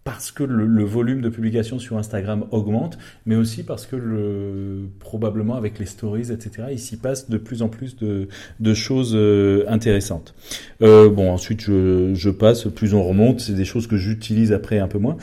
parce 0.07 0.31
que 0.31 0.45
le, 0.45 0.67
le 0.67 0.85
volume 0.85 1.21
de 1.21 1.29
publication 1.29 1.81
sur 1.81 1.99
Instagram 1.99 2.45
augmente, 2.53 2.97
mais 3.27 3.35
aussi 3.35 3.65
parce 3.65 3.87
que 3.87 3.97
le, 3.97 4.89
probablement 5.01 5.57
avec 5.57 5.81
les 5.81 5.85
stories, 5.85 6.31
etc., 6.31 6.69
il 6.71 6.79
s'y 6.79 6.97
passe 6.97 7.29
de 7.29 7.37
plus 7.39 7.61
en 7.61 7.69
plus 7.69 7.97
de, 7.97 8.29
de 8.61 8.75
choses 8.75 9.17
euh, 9.17 9.65
intéressantes. 9.67 10.37
Euh, 10.81 11.11
bon, 11.11 11.33
ensuite 11.33 11.61
je, 11.61 12.15
je 12.15 12.31
passe, 12.31 12.67
plus 12.67 12.95
on 12.95 13.03
remonte, 13.03 13.41
c'est 13.41 13.55
des 13.55 13.65
choses 13.65 13.89
que 13.89 13.97
j'utilise 13.97 14.53
après 14.53 14.79
un 14.79 14.87
peu 14.87 14.99
moins. 14.99 15.17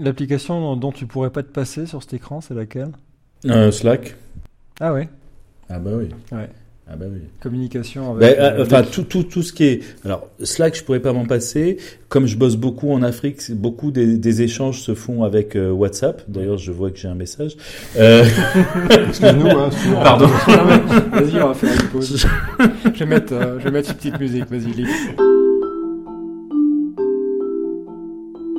L'application 0.00 0.74
dont 0.74 0.90
tu 0.90 1.06
pourrais 1.06 1.30
pas 1.30 1.44
te 1.44 1.52
passer 1.52 1.86
sur 1.86 2.02
cet 2.02 2.14
écran, 2.14 2.40
c'est 2.40 2.54
laquelle? 2.54 2.90
Euh, 3.46 3.70
Slack. 3.70 4.16
Ah 4.80 4.92
ouais? 4.94 5.08
Ah 5.68 5.78
bah 5.78 5.92
oui. 5.94 6.08
Ouais. 6.32 6.48
Ah 6.90 6.96
bah 6.96 7.04
oui. 7.12 7.18
Communication 7.42 8.14
Ben, 8.14 8.24
avec. 8.28 8.38
euh, 8.38 8.42
euh, 8.60 8.62
enfin, 8.62 8.82
tout, 8.82 9.02
tout, 9.02 9.22
tout 9.22 9.42
ce 9.42 9.52
qui 9.52 9.64
est. 9.64 9.80
Alors, 10.06 10.26
Slack, 10.42 10.74
je 10.74 10.82
pourrais 10.84 11.00
pas 11.00 11.12
m'en 11.12 11.26
passer. 11.26 11.76
Comme 12.08 12.26
je 12.26 12.36
bosse 12.38 12.56
beaucoup 12.56 12.90
en 12.92 13.02
Afrique, 13.02 13.42
beaucoup 13.54 13.90
des, 13.90 14.16
des 14.16 14.40
échanges 14.42 14.80
se 14.80 14.94
font 14.94 15.22
avec 15.22 15.54
euh, 15.54 15.70
WhatsApp. 15.70 16.22
D'ailleurs, 16.28 16.56
je 16.56 16.72
vois 16.72 16.90
que 16.90 16.96
j'ai 16.98 17.08
un 17.08 17.14
message. 17.14 17.56
Euh, 17.98 18.24
Excuse-nous. 19.08 19.48
Hein, 19.48 19.68
pardon. 20.02 20.26
Vas-y, 20.26 21.42
on 21.42 21.48
va 21.48 21.54
faire 21.54 21.74
une 21.74 21.88
pause. 21.88 22.26
je 22.94 22.98
vais 22.98 23.06
mettre, 23.06 23.34
euh, 23.34 23.58
je 23.58 23.64
vais 23.64 23.70
mettre 23.70 23.90
une 23.90 23.96
petite 23.96 24.18
musique. 24.18 24.46
Vas-y, 24.50 24.72
lis. 24.72 24.86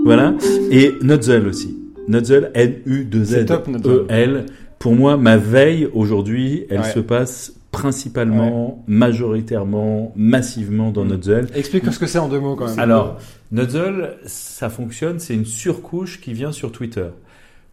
Voilà. 0.05 0.33
Et 0.71 0.93
Nuzzle 1.01 1.47
aussi. 1.47 1.77
Nuzzle, 2.07 2.51
N-U-2-Z. 2.53 3.25
C'est 3.25 3.45
top, 3.45 3.67
Nuzzle. 3.67 4.05
E-L. 4.09 4.45
Pour 4.79 4.95
moi, 4.95 5.17
ma 5.17 5.37
veille 5.37 5.87
aujourd'hui, 5.93 6.65
elle 6.69 6.79
Ouais. 6.81 6.91
se 6.91 6.99
passe 6.99 7.53
principalement, 7.71 8.83
majoritairement, 8.87 10.11
massivement 10.15 10.91
dans 10.91 11.05
Mm. 11.05 11.15
Nuzzle. 11.15 11.47
Explique 11.55 11.91
ce 11.91 11.99
que 11.99 12.07
c'est 12.07 12.19
en 12.19 12.27
deux 12.29 12.39
mots 12.39 12.55
quand 12.55 12.67
même. 12.67 12.79
Alors, 12.79 13.17
Nuzzle, 13.51 14.17
ça 14.25 14.69
fonctionne, 14.69 15.19
c'est 15.19 15.33
une 15.35 15.45
surcouche 15.45 16.19
qui 16.21 16.33
vient 16.33 16.51
sur 16.51 16.71
Twitter. 16.71 17.07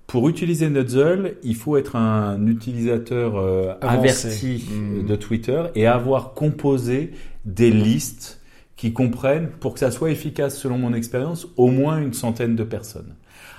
Pour 0.06 0.28
utiliser 0.28 0.68
Nuzzle, 0.70 1.34
il 1.42 1.56
faut 1.56 1.76
être 1.76 1.96
un 1.96 2.46
utilisateur 2.46 3.36
euh, 3.36 3.72
averti 3.80 4.64
Mm. 4.70 5.06
de 5.06 5.16
Twitter 5.16 5.62
et 5.74 5.86
avoir 5.86 6.34
composé 6.34 7.12
des 7.44 7.70
listes 7.70 8.40
qui 8.76 8.92
comprennent, 8.92 9.48
pour 9.60 9.72
que 9.72 9.80
ça 9.80 9.90
soit 9.90 10.10
efficace 10.10 10.58
selon 10.58 10.76
mon 10.78 10.92
expérience, 10.92 11.48
au 11.56 11.68
moins 11.68 11.98
une 11.98 12.12
centaine 12.12 12.56
de 12.56 12.62
personnes. 12.64 13.14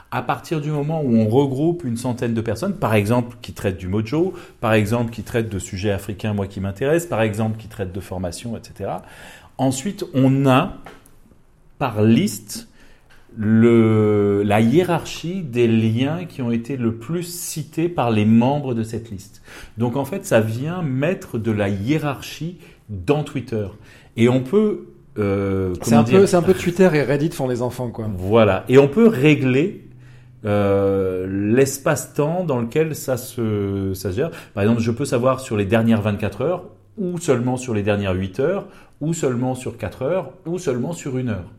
À 0.10 0.22
partir 0.22 0.62
du 0.62 0.70
moment 0.72 1.02
où 1.02 1.16
on 1.18 1.28
regroupe 1.28 1.84
une 1.84 1.98
centaine 1.98 2.34
de 2.34 2.42
personnes, 2.42 2.76
par 2.76 2.94
exemple 2.94 3.36
qui 3.42 3.52
traitent 3.54 3.78
du 3.78 3.88
mojo, 3.90 4.34
par 4.62 4.74
exemple 4.74 5.12
qui 5.12 5.24
traitent 5.24 5.50
de 5.50 5.60
sujets 5.60 5.92
africains, 5.92 6.34
moi 6.34 6.48
qui 6.48 6.62
m'intéresse, 6.62 7.06
par 7.06 7.22
exemple 7.22 7.58
qui 7.58 7.68
traitent 7.68 7.92
de 7.92 8.00
formation, 8.00 8.56
etc. 8.56 8.90
Ensuite, 9.58 10.06
on 10.14 10.46
a 10.46 10.78
par 11.78 12.02
liste 12.04 12.70
le, 13.36 14.42
la 14.44 14.62
hiérarchie 14.62 15.42
des 15.44 15.68
liens 15.68 16.26
qui 16.26 16.42
ont 16.42 16.52
été 16.52 16.78
le 16.78 16.96
plus 16.96 17.24
cités 17.24 17.90
par 17.90 18.10
les 18.10 18.26
membres 18.26 18.74
de 18.74 18.84
cette 18.84 19.12
liste. 19.12 19.42
Donc 19.78 19.96
en 19.96 20.06
fait, 20.06 20.26
ça 20.26 20.40
vient 20.42 20.82
mettre 20.82 21.38
de 21.38 21.52
la 21.52 21.70
hiérarchie 21.70 22.58
dans 22.90 23.24
Twitter. 23.24 23.68
Et 24.16 24.30
on 24.30 24.42
peut... 24.42 24.88
euh, 25.20 25.74
C'est 25.82 25.94
un 25.96 26.00
un 26.00 26.42
peu 26.42 26.54
Twitter 26.54 26.90
et 26.94 27.04
Reddit 27.04 27.30
font 27.32 27.48
des 27.48 27.62
enfants 27.62 27.90
quoi. 27.90 28.10
voilà. 28.18 28.64
Et 28.70 28.78
on 28.78 28.88
peut 28.88 29.08
régler 29.08 29.87
euh, 30.48 31.28
l'espace-temps 31.28 32.46
dans 32.46 32.60
lequel 32.60 32.96
ça 32.96 33.18
se, 33.18 33.94
gère. 34.12 34.32
Par 34.54 34.64
exemple, 34.64 34.82
je 34.82 34.92
peux 34.92 35.06
savoir 35.06 35.42
sur 35.42 35.58
les 35.58 35.66
dernières 35.66 36.02
24 36.02 36.42
heures, 36.42 36.64
ou 36.98 37.20
seulement 37.20 37.58
sur 37.58 37.74
les 37.74 37.84
dernières 37.84 38.14
8 38.14 38.40
heures, 38.40 38.68
ou 39.02 39.14
seulement 39.14 39.56
sur 39.56 39.78
4 39.78 40.02
heures, 40.04 40.32
ou 40.46 40.58
seulement 40.58 40.94
sur 40.94 41.18
une 41.18 41.30
heure. 41.30 41.52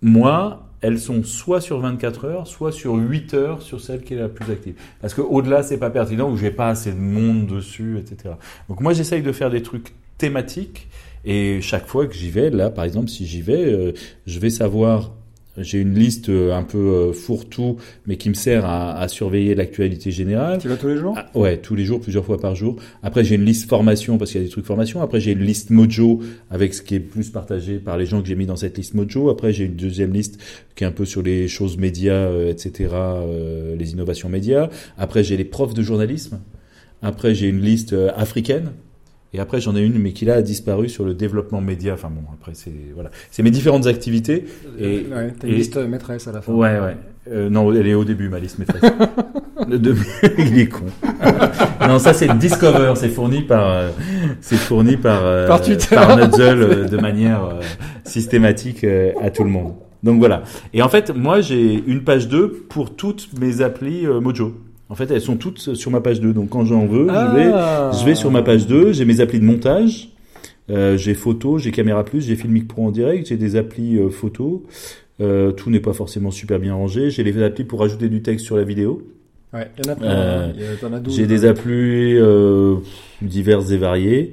Moi, 0.00 0.62
elles 0.80 0.98
sont 0.98 1.22
soit 1.22 1.60
sur 1.60 1.80
24 1.80 2.24
heures, 2.24 2.46
soit 2.46 2.72
sur 2.72 2.94
8 2.94 3.34
heures 3.34 3.62
sur 3.62 3.80
celle 3.80 4.02
qui 4.02 4.14
est 4.14 4.18
la 4.18 4.28
plus 4.28 4.50
active. 4.50 4.74
Parce 5.00 5.12
que 5.12 5.20
au-delà, 5.20 5.62
c'est 5.62 5.78
pas 5.78 5.90
pertinent, 5.90 6.30
ou 6.30 6.36
j'ai 6.36 6.50
pas 6.50 6.68
assez 6.68 6.92
de 6.92 6.98
monde 6.98 7.46
dessus, 7.46 7.98
etc. 7.98 8.34
Donc 8.68 8.80
moi, 8.80 8.94
j'essaye 8.94 9.22
de 9.22 9.32
faire 9.32 9.50
des 9.50 9.62
trucs 9.62 9.94
thématiques, 10.16 10.88
et 11.26 11.60
chaque 11.60 11.86
fois 11.86 12.06
que 12.06 12.14
j'y 12.14 12.30
vais, 12.30 12.50
là, 12.50 12.70
par 12.70 12.84
exemple, 12.84 13.08
si 13.08 13.26
j'y 13.26 13.42
vais, 13.42 13.64
euh, 13.64 13.92
je 14.26 14.38
vais 14.38 14.50
savoir 14.50 15.10
j'ai 15.58 15.80
une 15.80 15.94
liste 15.94 16.28
euh, 16.28 16.54
un 16.54 16.62
peu 16.62 16.78
euh, 16.78 17.12
fourre-tout, 17.12 17.76
mais 18.06 18.16
qui 18.16 18.28
me 18.28 18.34
sert 18.34 18.64
à, 18.64 18.98
à 18.98 19.08
surveiller 19.08 19.54
l'actualité 19.54 20.10
générale. 20.10 20.58
Tu 20.58 20.68
vas 20.68 20.76
tous 20.76 20.88
les 20.88 20.96
jours? 20.96 21.14
Ah, 21.16 21.30
ouais, 21.34 21.58
tous 21.58 21.74
les 21.74 21.84
jours, 21.84 22.00
plusieurs 22.00 22.24
fois 22.24 22.38
par 22.38 22.54
jour. 22.54 22.76
Après, 23.02 23.24
j'ai 23.24 23.36
une 23.36 23.44
liste 23.44 23.68
formation 23.68 24.18
parce 24.18 24.32
qu'il 24.32 24.40
y 24.40 24.44
a 24.44 24.46
des 24.46 24.50
trucs 24.50 24.66
formation. 24.66 25.00
Après, 25.02 25.20
j'ai 25.20 25.32
une 25.32 25.42
liste 25.42 25.70
Mojo 25.70 26.20
avec 26.50 26.74
ce 26.74 26.82
qui 26.82 26.94
est 26.94 27.00
plus 27.00 27.30
partagé 27.30 27.78
par 27.78 27.96
les 27.96 28.06
gens 28.06 28.20
que 28.20 28.28
j'ai 28.28 28.34
mis 28.34 28.46
dans 28.46 28.56
cette 28.56 28.76
liste 28.76 28.94
Mojo. 28.94 29.30
Après, 29.30 29.52
j'ai 29.52 29.64
une 29.64 29.76
deuxième 29.76 30.12
liste 30.12 30.40
qui 30.74 30.84
est 30.84 30.86
un 30.86 30.92
peu 30.92 31.04
sur 31.04 31.22
les 31.22 31.48
choses 31.48 31.78
médias, 31.78 32.12
euh, 32.12 32.50
etc., 32.50 32.90
euh, 32.92 33.76
les 33.76 33.92
innovations 33.92 34.28
médias. 34.28 34.68
Après, 34.98 35.24
j'ai 35.24 35.36
les 35.36 35.44
profs 35.44 35.74
de 35.74 35.82
journalisme. 35.82 36.40
Après, 37.02 37.34
j'ai 37.34 37.48
une 37.48 37.60
liste 37.60 37.92
euh, 37.92 38.10
africaine. 38.16 38.72
Et 39.32 39.40
après, 39.40 39.60
j'en 39.60 39.76
ai 39.76 39.80
une, 39.82 39.98
mais 39.98 40.12
qui 40.12 40.24
là 40.24 40.34
a 40.34 40.42
disparu 40.42 40.88
sur 40.88 41.04
le 41.04 41.12
développement 41.12 41.60
média. 41.60 41.92
Enfin 41.94 42.08
bon, 42.10 42.22
après, 42.32 42.52
c'est 42.54 42.72
voilà, 42.94 43.10
c'est 43.30 43.42
mes 43.42 43.50
différentes 43.50 43.86
activités. 43.86 44.44
Et, 44.78 45.04
Ouais, 45.12 45.32
t'as 45.38 45.46
une 45.48 45.52
et- 45.54 45.56
liste 45.56 45.76
maîtresse 45.76 46.26
à 46.28 46.32
la 46.32 46.40
fin. 46.40 46.52
Ouais, 46.52 46.78
ouais. 46.80 46.96
Euh, 47.30 47.50
non, 47.50 47.72
elle 47.72 47.86
est 47.88 47.94
au 47.94 48.04
début, 48.04 48.28
ma 48.28 48.38
liste 48.38 48.58
maîtresse. 48.58 48.82
Le 49.68 49.78
début, 49.78 50.06
il 50.38 50.58
est 50.60 50.68
con. 50.68 50.84
non, 51.88 51.98
ça 51.98 52.12
c'est 52.14 52.28
Discover, 52.38 52.92
c'est 52.94 53.08
fourni 53.08 53.42
par, 53.42 53.68
euh, 53.68 53.90
c'est 54.40 54.56
fourni 54.56 54.96
par, 54.96 55.24
euh, 55.24 55.48
Par 55.48 55.60
Twitter. 55.60 55.94
par 55.96 56.16
Nuzzle 56.16 56.62
euh, 56.62 56.84
de 56.88 56.96
manière 56.96 57.44
euh, 57.44 57.60
systématique 58.04 58.84
euh, 58.84 59.12
à 59.20 59.30
tout 59.30 59.44
le 59.44 59.50
monde. 59.50 59.74
Donc 60.02 60.18
voilà. 60.18 60.44
Et 60.72 60.82
en 60.82 60.88
fait, 60.88 61.10
moi 61.14 61.40
j'ai 61.40 61.82
une 61.86 62.04
page 62.04 62.28
2 62.28 62.48
pour 62.68 62.94
toutes 62.94 63.28
mes 63.40 63.60
applis 63.60 64.06
Mojo. 64.06 64.54
En 64.88 64.94
fait, 64.94 65.10
elles 65.10 65.20
sont 65.20 65.36
toutes 65.36 65.58
sur 65.74 65.90
ma 65.90 66.00
page 66.00 66.20
2. 66.20 66.32
Donc 66.32 66.50
quand 66.50 66.64
j'en 66.64 66.86
veux, 66.86 67.08
je 67.08 67.34
vais 67.36 67.50
Ah. 67.52 67.90
je 67.98 68.04
vais 68.04 68.14
sur 68.14 68.30
ma 68.30 68.42
page 68.42 68.66
2, 68.66 68.92
j'ai 68.92 69.04
mes 69.04 69.20
applis 69.20 69.40
de 69.40 69.44
montage, 69.44 70.10
Euh, 70.68 70.96
j'ai 70.96 71.14
photo, 71.14 71.58
j'ai 71.58 71.70
caméra 71.70 72.04
plus, 72.04 72.22
j'ai 72.22 72.34
Filmic 72.34 72.66
Pro 72.66 72.86
en 72.86 72.90
direct, 72.90 73.28
j'ai 73.28 73.36
des 73.36 73.54
applis 73.54 73.98
euh, 73.98 74.10
photo. 74.10 74.64
Euh, 75.20 75.52
tout 75.52 75.70
n'est 75.70 75.78
pas 75.80 75.92
forcément 75.92 76.32
super 76.32 76.58
bien 76.58 76.74
rangé. 76.74 77.08
J'ai 77.10 77.22
les 77.22 77.40
applis 77.42 77.62
pour 77.62 77.84
ajouter 77.84 78.08
du 78.08 78.20
texte 78.20 78.44
sur 78.44 78.56
la 78.56 78.64
vidéo. 78.64 79.00
Ouais, 79.54 79.70
il 79.78 79.86
y 79.86 79.88
en 79.88 79.92
a 79.92 79.96
plein. 79.96 80.10
Hein. 80.10 80.52
Il 80.56 80.62
y 80.62 80.66
a- 80.66 80.74
t'en 80.80 80.92
as 80.92 80.98
12, 80.98 81.14
J'ai 81.14 81.26
des 81.28 81.46
hein. 81.46 81.50
applis 81.50 82.16
euh, 82.18 82.74
diverses 83.22 83.70
et 83.70 83.76
variées. 83.78 84.32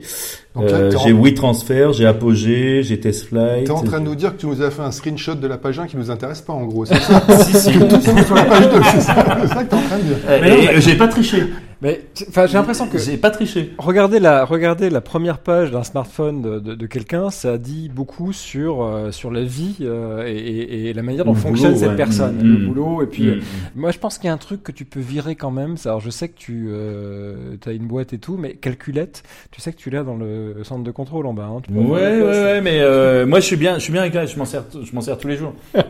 Euh, 0.56 0.90
t'es 0.92 0.96
en- 0.98 1.00
j'ai 1.00 1.14
WeTransfer, 1.14 1.94
j'ai 1.94 2.06
Apogee, 2.06 2.84
j'ai 2.84 3.00
TestFlight. 3.00 3.66
T'es 3.66 3.72
en 3.72 3.82
train 3.82 4.00
de 4.00 4.06
nous 4.06 4.14
dire 4.16 4.36
que 4.36 4.42
tu 4.42 4.46
nous 4.46 4.62
as 4.62 4.70
fait 4.70 4.84
un 4.84 4.92
screenshot 4.92 5.34
de 5.34 5.48
la 5.48 5.58
page 5.58 5.80
1 5.80 5.88
qui 5.88 5.98
nous 5.98 6.12
intéresse 6.12 6.42
pas, 6.42 6.54
en 6.54 6.66
gros. 6.66 6.86
C'est 6.86 6.96
ça 7.00 7.22
si, 7.44 7.54
si. 7.54 7.72
Tout 7.80 7.86
est 7.96 8.24
sur 8.24 8.36
la 8.36 8.46
page 8.46 8.70
2, 8.70 8.82
c'est 8.94 9.02
ça, 9.02 9.38
c'est 9.42 9.48
ça 9.48 9.64
que 9.64 9.70
t'es 9.70 9.76
en 9.76 9.82
train 9.82 9.98
de 9.98 10.04
dire. 10.04 10.18
Euh, 10.28 10.40
Mais 10.42 10.82
j'ai 10.82 10.96
pas 10.96 11.08
triché. 11.08 11.44
Mais 11.82 12.02
enfin, 12.30 12.46
j'ai 12.46 12.54
l'impression 12.54 12.88
que 12.88 12.98
J'ai 12.98 13.18
pas 13.18 13.30
triché. 13.30 13.74
regardez 13.78 14.20
la 14.20 14.46
regardez 14.46 14.90
la 14.90 15.02
première 15.02 15.40
page 15.40 15.70
d'un 15.72 15.84
smartphone 15.84 16.42
de, 16.42 16.60
de, 16.60 16.76
de 16.76 16.86
quelqu'un, 16.86 17.30
ça 17.30 17.58
dit 17.58 17.90
beaucoup 17.94 18.32
sur 18.32 18.84
euh, 18.84 19.12
sur 19.12 19.32
la 19.32 19.44
vie 19.44 19.76
euh, 19.82 20.24
et, 20.26 20.94
la 20.94 21.02
manière 21.04 21.26
dont 21.26 21.34
Le 21.34 21.40
fonctionne 21.40 21.72
boulot, 21.74 21.80
cette 21.82 21.90
ouais. 21.90 21.96
personne, 21.98 22.38
Mm, 22.38 22.42
le 22.54 22.60
mm. 22.60 22.66
boulot. 22.68 23.02
Et 23.02 23.08
puis, 23.08 23.28
euh, 23.28 23.36
Mm. 23.36 23.42
moi, 23.82 23.92
je 23.92 23.98
pense 24.00 24.18
qu'il 24.18 24.28
y 24.28 24.30
a 24.30 24.34
un 24.34 24.38
truc 24.38 24.64
que 24.64 24.72
tu 24.72 24.86
peux 24.86 25.02
virer 25.02 25.36
quand 25.36 25.52
même. 25.52 25.76
Alors, 25.84 26.00
je 26.00 26.10
sais 26.10 26.30
que 26.30 26.38
tu 26.38 26.68
euh, 26.70 27.56
as 27.66 27.72
une 27.72 27.88
boîte 27.88 28.14
et 28.14 28.18
tout, 28.18 28.38
mais 28.40 28.54
calculette, 28.74 29.24
tu 29.52 29.62
sais 29.62 29.72
que 29.72 29.78
tu 29.78 29.90
l'as 29.90 30.04
dans 30.04 30.16
le 30.16 30.64
centre 30.64 30.84
de 30.84 30.92
contrôle 30.92 31.26
en 31.28 31.34
bas. 31.34 31.46
Hein, 31.46 31.62
tu 31.66 31.72
Ouais, 31.74 31.84
ouais, 31.84 32.22
ouais, 32.22 32.62
mais 32.62 32.82
euh, 32.82 33.26
moi 33.26 33.40
je 33.40 33.46
suis 33.46 33.56
bien, 33.56 33.76
je 33.76 33.84
suis 33.84 33.94
bien 33.94 34.02
avec 34.02 34.14
ça, 34.14 34.26
je 34.26 34.38
m'en 34.38 34.46
sers, 34.46 34.64
je 34.72 34.94
m'en 34.96 35.02
sers 35.02 35.18
tous 35.18 35.28
les 35.28 35.38
jours. 35.38 35.54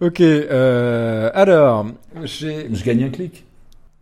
Ok. 0.00 0.20
Euh, 0.22 1.30
alors, 1.34 1.86
j'ai. 2.24 2.68
Je 2.72 2.84
gagne 2.84 3.04
un 3.04 3.10
clic. 3.10 3.44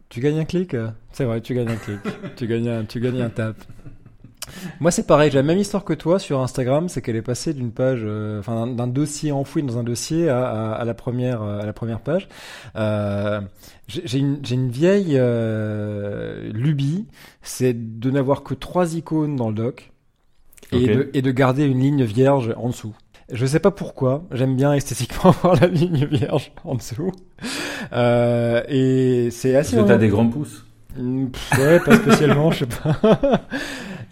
Tu 0.09 0.20
gagnes 0.20 0.39
un 0.39 0.45
clic? 0.45 0.77
C'est 1.11 1.25
vrai, 1.25 1.41
tu 1.41 1.55
gagnes 1.55 1.70
un 1.70 1.77
clic. 1.77 1.99
tu 2.37 2.47
gagnes 2.47 2.68
un, 2.68 2.85
tu 2.85 3.01
gagnes 3.01 3.20
un 3.20 3.31
tap. 3.31 3.57
Moi, 4.80 4.90
c'est 4.90 5.07
pareil. 5.07 5.30
J'ai 5.30 5.38
la 5.38 5.43
même 5.45 5.59
histoire 5.59 5.84
que 5.84 5.93
toi 5.93 6.18
sur 6.18 6.40
Instagram, 6.40 6.88
c'est 6.88 7.01
qu'elle 7.03 7.16
est 7.16 7.22
passée 7.22 7.55
d'une 7.55 7.70
page, 7.70 8.01
euh, 8.05 8.40
enfin, 8.40 8.66
d'un- 8.66 8.72
d'un 8.74 8.86
dossier 8.86 9.30
enfoui 9.32 9.62
dans 9.62 9.78
un 9.78 9.84
dossier 9.84 10.28
à, 10.28 10.47
à, 10.47 10.72
à 10.72 10.84
la 10.84 10.95
première, 10.95 11.43
euh, 11.43 11.61
à 11.61 11.66
la 11.66 11.72
première 11.72 12.01
page. 12.01 12.28
Euh, 12.76 13.40
j'ai 13.88 14.18
une, 14.18 14.70
vieille 14.70 15.16
euh, 15.18 16.51
lubie, 16.53 17.07
c'est 17.43 17.72
de 18.01 18.11
n'avoir 18.11 18.43
que 18.43 18.55
trois 18.55 18.95
icônes 18.97 19.36
dans 19.36 19.49
le 19.49 19.55
doc 19.55 19.93
et, 20.72 20.86
de, 20.86 21.11
et 21.14 21.22
de 21.22 21.30
garder 21.30 21.64
une 21.64 21.80
ligne 21.80 22.05
vierge 22.05 22.55
en 22.57 22.68
dessous. 22.68 22.95
Je 23.30 23.47
sais 23.47 23.61
pas 23.61 23.70
pourquoi, 23.70 24.24
j'aime 24.32 24.57
bien 24.57 24.72
esthétiquement 24.74 25.30
avoir 25.43 25.57
la 25.61 25.66
ligne 25.68 26.05
vierge 26.07 26.53
en 26.64 26.74
dessous. 26.74 27.12
Euh, 27.93 28.62
et 28.68 29.28
c'est 29.30 29.53
Parce 29.53 29.68
assez. 29.68 29.76
que 29.76 29.82
t'as 29.86 29.99
des 29.99 30.09
grands 30.09 30.28
pouces. 30.28 30.64
Mm, 30.99 31.26
pff, 31.28 31.59
Ouais, 31.59 31.80
pas 31.80 31.97
spécialement, 31.97 32.51
je 32.51 32.61
sais 32.61 32.66
pas. 32.66 32.99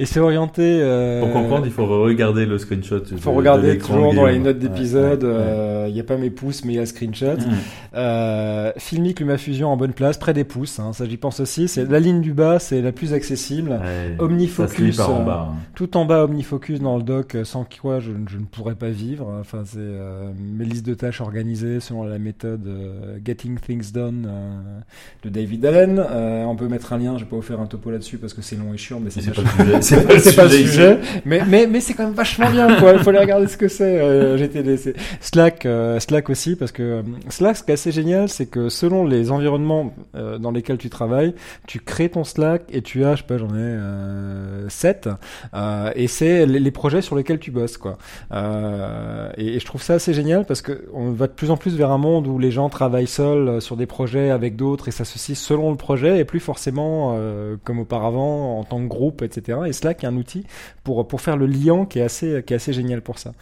Et 0.01 0.07
c'est 0.07 0.19
orienté. 0.19 0.63
Euh, 0.81 1.21
Pour 1.21 1.31
comprendre, 1.31 1.67
il 1.67 1.73
faut 1.73 1.87
regarder 1.87 2.47
le 2.47 2.57
screenshot. 2.57 3.03
il 3.13 3.19
faut 3.19 3.33
regarder 3.33 3.77
toujours 3.77 4.15
dans 4.15 4.25
les 4.27 4.39
notes 4.39 4.59
d'épisode. 4.59 5.25
Euh... 5.25 5.87
Il 5.89 5.95
n'y 5.95 6.01
a 6.01 6.05
pas 6.05 6.17
mes 6.17 6.31
pouces, 6.31 6.65
mais 6.65 6.73
il 6.73 6.77
y 6.77 6.79
a 6.79 6.83
le 6.83 6.87
screenshot. 6.87 7.37
Mmh. 7.37 7.55
Euh, 7.97 8.73
LumaFusion 9.19 9.69
en 9.69 9.77
bonne 9.77 9.93
place, 9.93 10.17
près 10.19 10.33
des 10.33 10.45
pouces. 10.45 10.79
Hein, 10.79 10.93
ça, 10.93 11.05
j'y 11.05 11.17
pense 11.17 11.41
aussi. 11.41 11.69
C'est 11.69 11.85
la 11.85 12.01
ligne 12.01 12.21
du 12.21 12.33
bas, 12.33 12.59
c'est 12.59 12.81
la 12.81 12.93
plus 12.93 13.13
accessible. 13.13 13.79
Omnifocus, 14.19 14.97
Ça 14.97 15.11
en 15.11 15.21
euh, 15.21 15.25
bas. 15.25 15.49
hein. 15.51 15.57
Tout 15.75 15.97
en 15.97 16.05
bas, 16.05 16.25
OmniFocus 16.25 16.81
dans 16.81 16.97
le 16.97 17.03
doc, 17.03 17.35
euh, 17.35 17.45
sans 17.45 17.67
quoi 17.81 18.01
je, 18.01 18.13
je 18.29 18.39
ne 18.39 18.45
pourrais 18.45 18.75
pas 18.77 18.89
vivre. 18.89 19.31
Enfin, 19.41 19.63
c'est 19.65 19.79
euh, 19.79 20.31
mes 20.39 20.65
listes 20.65 20.87
de 20.87 20.95
tâches 20.95 21.21
organisées 21.21 21.81
selon 21.81 22.05
la 22.05 22.19
méthode 22.19 22.67
euh, 22.67 23.19
Getting 23.25 23.59
Things 23.59 23.93
Done 23.93 24.27
euh, 24.29 24.81
de 25.25 25.29
David 25.29 25.67
Allen. 25.67 25.99
Euh, 25.99 26.45
on 26.45 26.57
peut 26.57 26.69
mettre 26.69 26.93
un 26.93 26.99
lien, 26.99 27.19
je 27.19 27.25
vais 27.25 27.31
pas 27.31 27.37
vous 27.37 27.43
faire 27.43 27.61
un 27.61 27.67
topo 27.67 27.91
là-dessus 27.91 28.19
parce 28.19 28.33
que 28.33 28.43
c'est 28.43 28.57
long 28.57 28.73
et 28.73 28.79
chiant, 28.79 29.01
mais 29.01 29.11
c'est 29.11 29.21
C'est 29.91 30.07
pas 30.07 30.15
le 30.15 30.21
sujet. 30.21 30.31
c'est 30.31 30.37
pas 30.37 30.45
le 30.45 30.55
ici. 30.55 30.69
sujet, 30.69 30.99
mais 31.25 31.43
mais 31.47 31.67
mais 31.67 31.81
c'est 31.81 31.95
quand 31.95 32.05
même 32.05 32.15
vachement 32.15 32.51
bien 32.51 32.77
quoi. 32.79 32.93
Il 32.93 33.01
faut 33.01 33.11
aller 33.11 33.19
regarder 33.19 33.47
ce 33.49 33.57
que 33.57 33.69
c'est. 33.69 33.99
Euh, 34.01 34.37
GTD, 34.37 34.77
Slack, 35.21 35.67
euh, 35.67 35.99
Slack 36.01 36.31
aussi 36.31 36.57
parce 36.57 36.73
que 36.73 36.83
euh, 36.83 37.03
Slack, 37.29 37.57
ce 37.57 37.63
qui 37.63 37.71
est 37.71 37.75
assez 37.75 37.93
génial, 37.93 38.29
c'est 38.29 38.47
que 38.47 38.69
selon 38.69 39.05
les 39.05 39.31
environnements 39.31 39.95
euh, 40.15 40.39
dans 40.39 40.51
lesquels 40.51 40.79
tu 40.79 40.91
travailles, 40.91 41.35
tu 41.67 41.81
crées 41.81 42.09
ton 42.09 42.25
Slack 42.25 42.63
et 42.73 42.83
tu 42.83 43.05
as, 43.05 43.15
je 43.17 43.21
sais 43.23 43.27
pas, 43.27 43.39
j'en 43.39 43.49
ai 43.49 43.59
euh, 43.59 44.69
7 44.69 45.09
euh, 45.55 45.91
et 45.95 46.07
c'est 46.07 46.47
les, 46.47 46.61
les 46.61 46.71
projets 46.71 47.03
sur 47.03 47.17
lesquels 47.17 47.39
tu 47.39 47.51
bosses 47.51 47.77
quoi. 47.77 47.99
Et, 49.37 49.57
et 49.57 49.61
je 49.61 49.65
trouve 49.65 49.83
ça 49.83 49.95
assez 49.95 50.15
génial 50.15 50.45
parce 50.45 50.63
que 50.63 50.85
on 50.95 51.11
va 51.11 51.27
de 51.27 51.33
plus 51.33 51.51
en 51.51 51.57
plus 51.57 51.77
vers 51.77 51.91
un 51.91 51.99
monde 51.99 52.27
où 52.27 52.39
les 52.39 52.51
gens 52.51 52.69
travaillent 52.69 53.07
seuls 53.07 53.61
sur 53.61 53.77
des 53.77 53.87
projets 53.87 54.31
avec 54.31 54.57
d'autres 54.57 54.89
et 54.89 54.91
s'associent 54.91 55.35
selon 55.35 55.71
le 55.71 55.77
projet 55.77 56.19
et 56.19 56.25
plus 56.25 56.41
forcément 56.41 57.17
comme 57.65 57.81
auparavant 57.81 58.59
en 58.59 58.65
tant 58.65 58.79
que 58.81 58.87
groupe, 58.89 59.23
etc. 59.23 59.59
Et 59.67 59.73
Slack 59.81 60.05
est 60.05 60.07
un 60.07 60.17
outil 60.17 60.45
pour 60.85 61.07
pour 61.09 61.21
faire 61.21 61.37
le 61.37 61.47
lien 61.47 61.87
qui 61.87 61.99
est 61.99 62.03
assez 62.03 62.43
qui 62.47 62.53
est 62.53 62.57
assez 62.57 62.73
génial 62.73 63.01
pour 63.03 63.19
ça. 63.19 63.33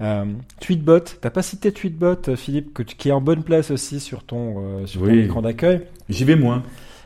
Euh, 0.00 0.24
Tweetbot, 0.60 1.00
t'as 1.20 1.30
pas 1.30 1.42
cité 1.42 1.72
Tweetbot, 1.72 2.36
Philippe, 2.36 2.72
que 2.74 2.82
tu- 2.82 2.96
qui 2.96 3.08
est 3.08 3.12
en 3.12 3.20
bonne 3.20 3.42
place 3.42 3.70
aussi 3.70 4.00
sur 4.00 4.22
ton 4.24 4.54
euh, 4.58 4.86
sur 4.86 5.00
ton 5.02 5.06
écran 5.24 5.42
d'accueil? 5.42 5.80
J'y 6.08 6.24
vais 6.24 6.36
moins. 6.36 6.62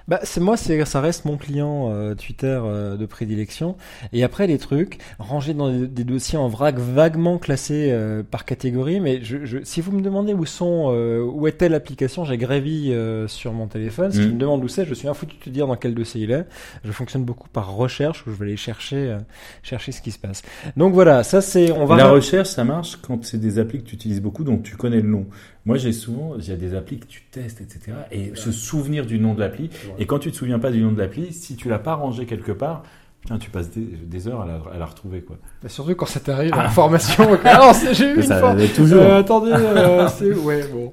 Bah, 0.07 0.21
c'est 0.23 0.41
moi, 0.41 0.57
c'est 0.57 0.85
ça 0.85 1.01
reste 1.01 1.25
mon 1.25 1.37
client 1.39 1.91
euh, 1.91 2.15
Twitter 2.15 2.61
euh, 2.63 2.97
de 2.97 3.07
prédilection. 3.07 3.77
Et 4.13 4.23
après 4.23 4.47
les 4.47 4.59
trucs 4.59 4.99
rangés 5.19 5.55
dans 5.55 5.71
des, 5.71 5.87
des 5.87 6.05
dossiers 6.05 6.37
en 6.37 6.49
vrac, 6.49 6.77
vaguement 6.79 7.39
classés 7.39 7.89
euh, 7.91 8.23
par 8.23 8.45
catégorie. 8.45 9.01
Mais 9.01 9.21
je, 9.23 9.45
je, 9.45 9.59
si 9.65 9.81
vous 9.81 9.93
me 9.93 10.03
demandez 10.03 10.35
où 10.35 10.45
sont, 10.45 10.91
euh, 10.93 11.23
où 11.23 11.47
est 11.47 11.53
telle 11.53 11.73
application, 11.75 12.25
j'ai 12.25 12.37
Gravy 12.37 12.93
euh, 12.93 13.29
sur 13.29 13.53
mon 13.53 13.67
téléphone. 13.67 14.13
Si 14.13 14.19
Mm. 14.19 14.23
tu 14.23 14.33
me 14.35 14.39
demandes 14.39 14.63
où 14.65 14.69
c'est, 14.69 14.85
je 14.85 14.93
suis 14.95 15.09
infoutu 15.09 15.37
de 15.37 15.41
te 15.43 15.51
dire 15.51 15.67
dans 15.67 15.77
quel 15.77 15.95
dossier 15.95 16.23
il 16.25 16.31
est. 16.33 16.45
Je 16.85 16.93
fonctionne 16.93 17.25
beaucoup 17.25 17.49
par 17.49 17.75
recherche 17.75 18.27
où 18.27 18.31
je 18.31 18.37
vais 18.37 18.45
aller 18.47 18.57
chercher, 18.57 18.97
euh, 18.97 19.19
chercher 19.63 19.93
ce 19.93 20.03
qui 20.03 20.11
se 20.11 20.19
passe. 20.19 20.43
Donc 20.77 20.93
voilà, 20.93 21.23
ça 21.23 21.41
c'est, 21.41 21.73
on 21.73 21.87
va. 21.87 21.97
La 21.97 22.11
recherche, 22.11 22.49
ça 22.51 22.65
marche 22.65 22.97
quand 23.01 23.25
c'est 23.25 23.39
des 23.39 23.59
applis 23.59 23.79
que 23.83 23.89
tu 23.89 23.95
utilises 23.95 24.21
beaucoup, 24.21 24.45
donc 24.45 24.63
tu 24.65 24.77
connais 24.77 25.01
le 25.01 25.09
nom. 25.09 25.27
Moi, 25.67 25.79
j'ai 25.79 25.93
souvent, 25.93 26.35
il 26.39 26.47
y 26.47 26.53
a 26.53 26.57
des 26.57 26.75
applis 26.75 26.99
que 26.99 27.07
tu 27.07 27.23
testes, 27.31 27.61
etc. 27.63 27.97
Et 28.13 28.33
se 28.35 28.53
souvenir 28.53 29.07
du 29.07 29.19
nom 29.19 29.33
de 29.35 29.41
l'appli. 29.41 29.71
Et 29.99 30.05
quand 30.07 30.19
tu 30.19 30.31
te 30.31 30.37
souviens 30.37 30.59
pas 30.59 30.71
du 30.71 30.83
nom 30.83 30.93
de 30.93 30.99
l'appli, 31.01 31.33
si 31.33 31.57
tu 31.57 31.69
l'as 31.71 31.79
pas 31.79 31.95
rangé 31.95 32.27
quelque 32.27 32.53
part, 32.53 32.83
putain, 33.23 33.39
tu 33.39 33.49
passes 33.49 33.71
des, 33.71 33.81
des 33.81 34.29
heures 34.29 34.43
à 34.43 34.47
la, 34.47 34.61
à 34.75 34.79
la 34.79 34.85
retrouver, 34.85 35.23
quoi. 35.23 35.37
Bah, 35.63 35.71
Surtout 35.71 35.95
quand 35.95 36.05
ça 36.07 36.21
t'arrive 36.21 36.53
en 36.55 36.69
formation. 36.69 37.27
Alors, 37.45 37.75
j'ai 37.93 38.05
eu 38.11 38.17
une 38.17 38.23
ça 38.23 38.41
fois. 38.41 38.55
toujours. 38.77 39.01
Euh, 39.01 39.21
attendez, 39.21 39.53
euh, 39.55 40.07
c'est 40.19 40.35
ouais 40.35 40.67
bon. 40.71 40.93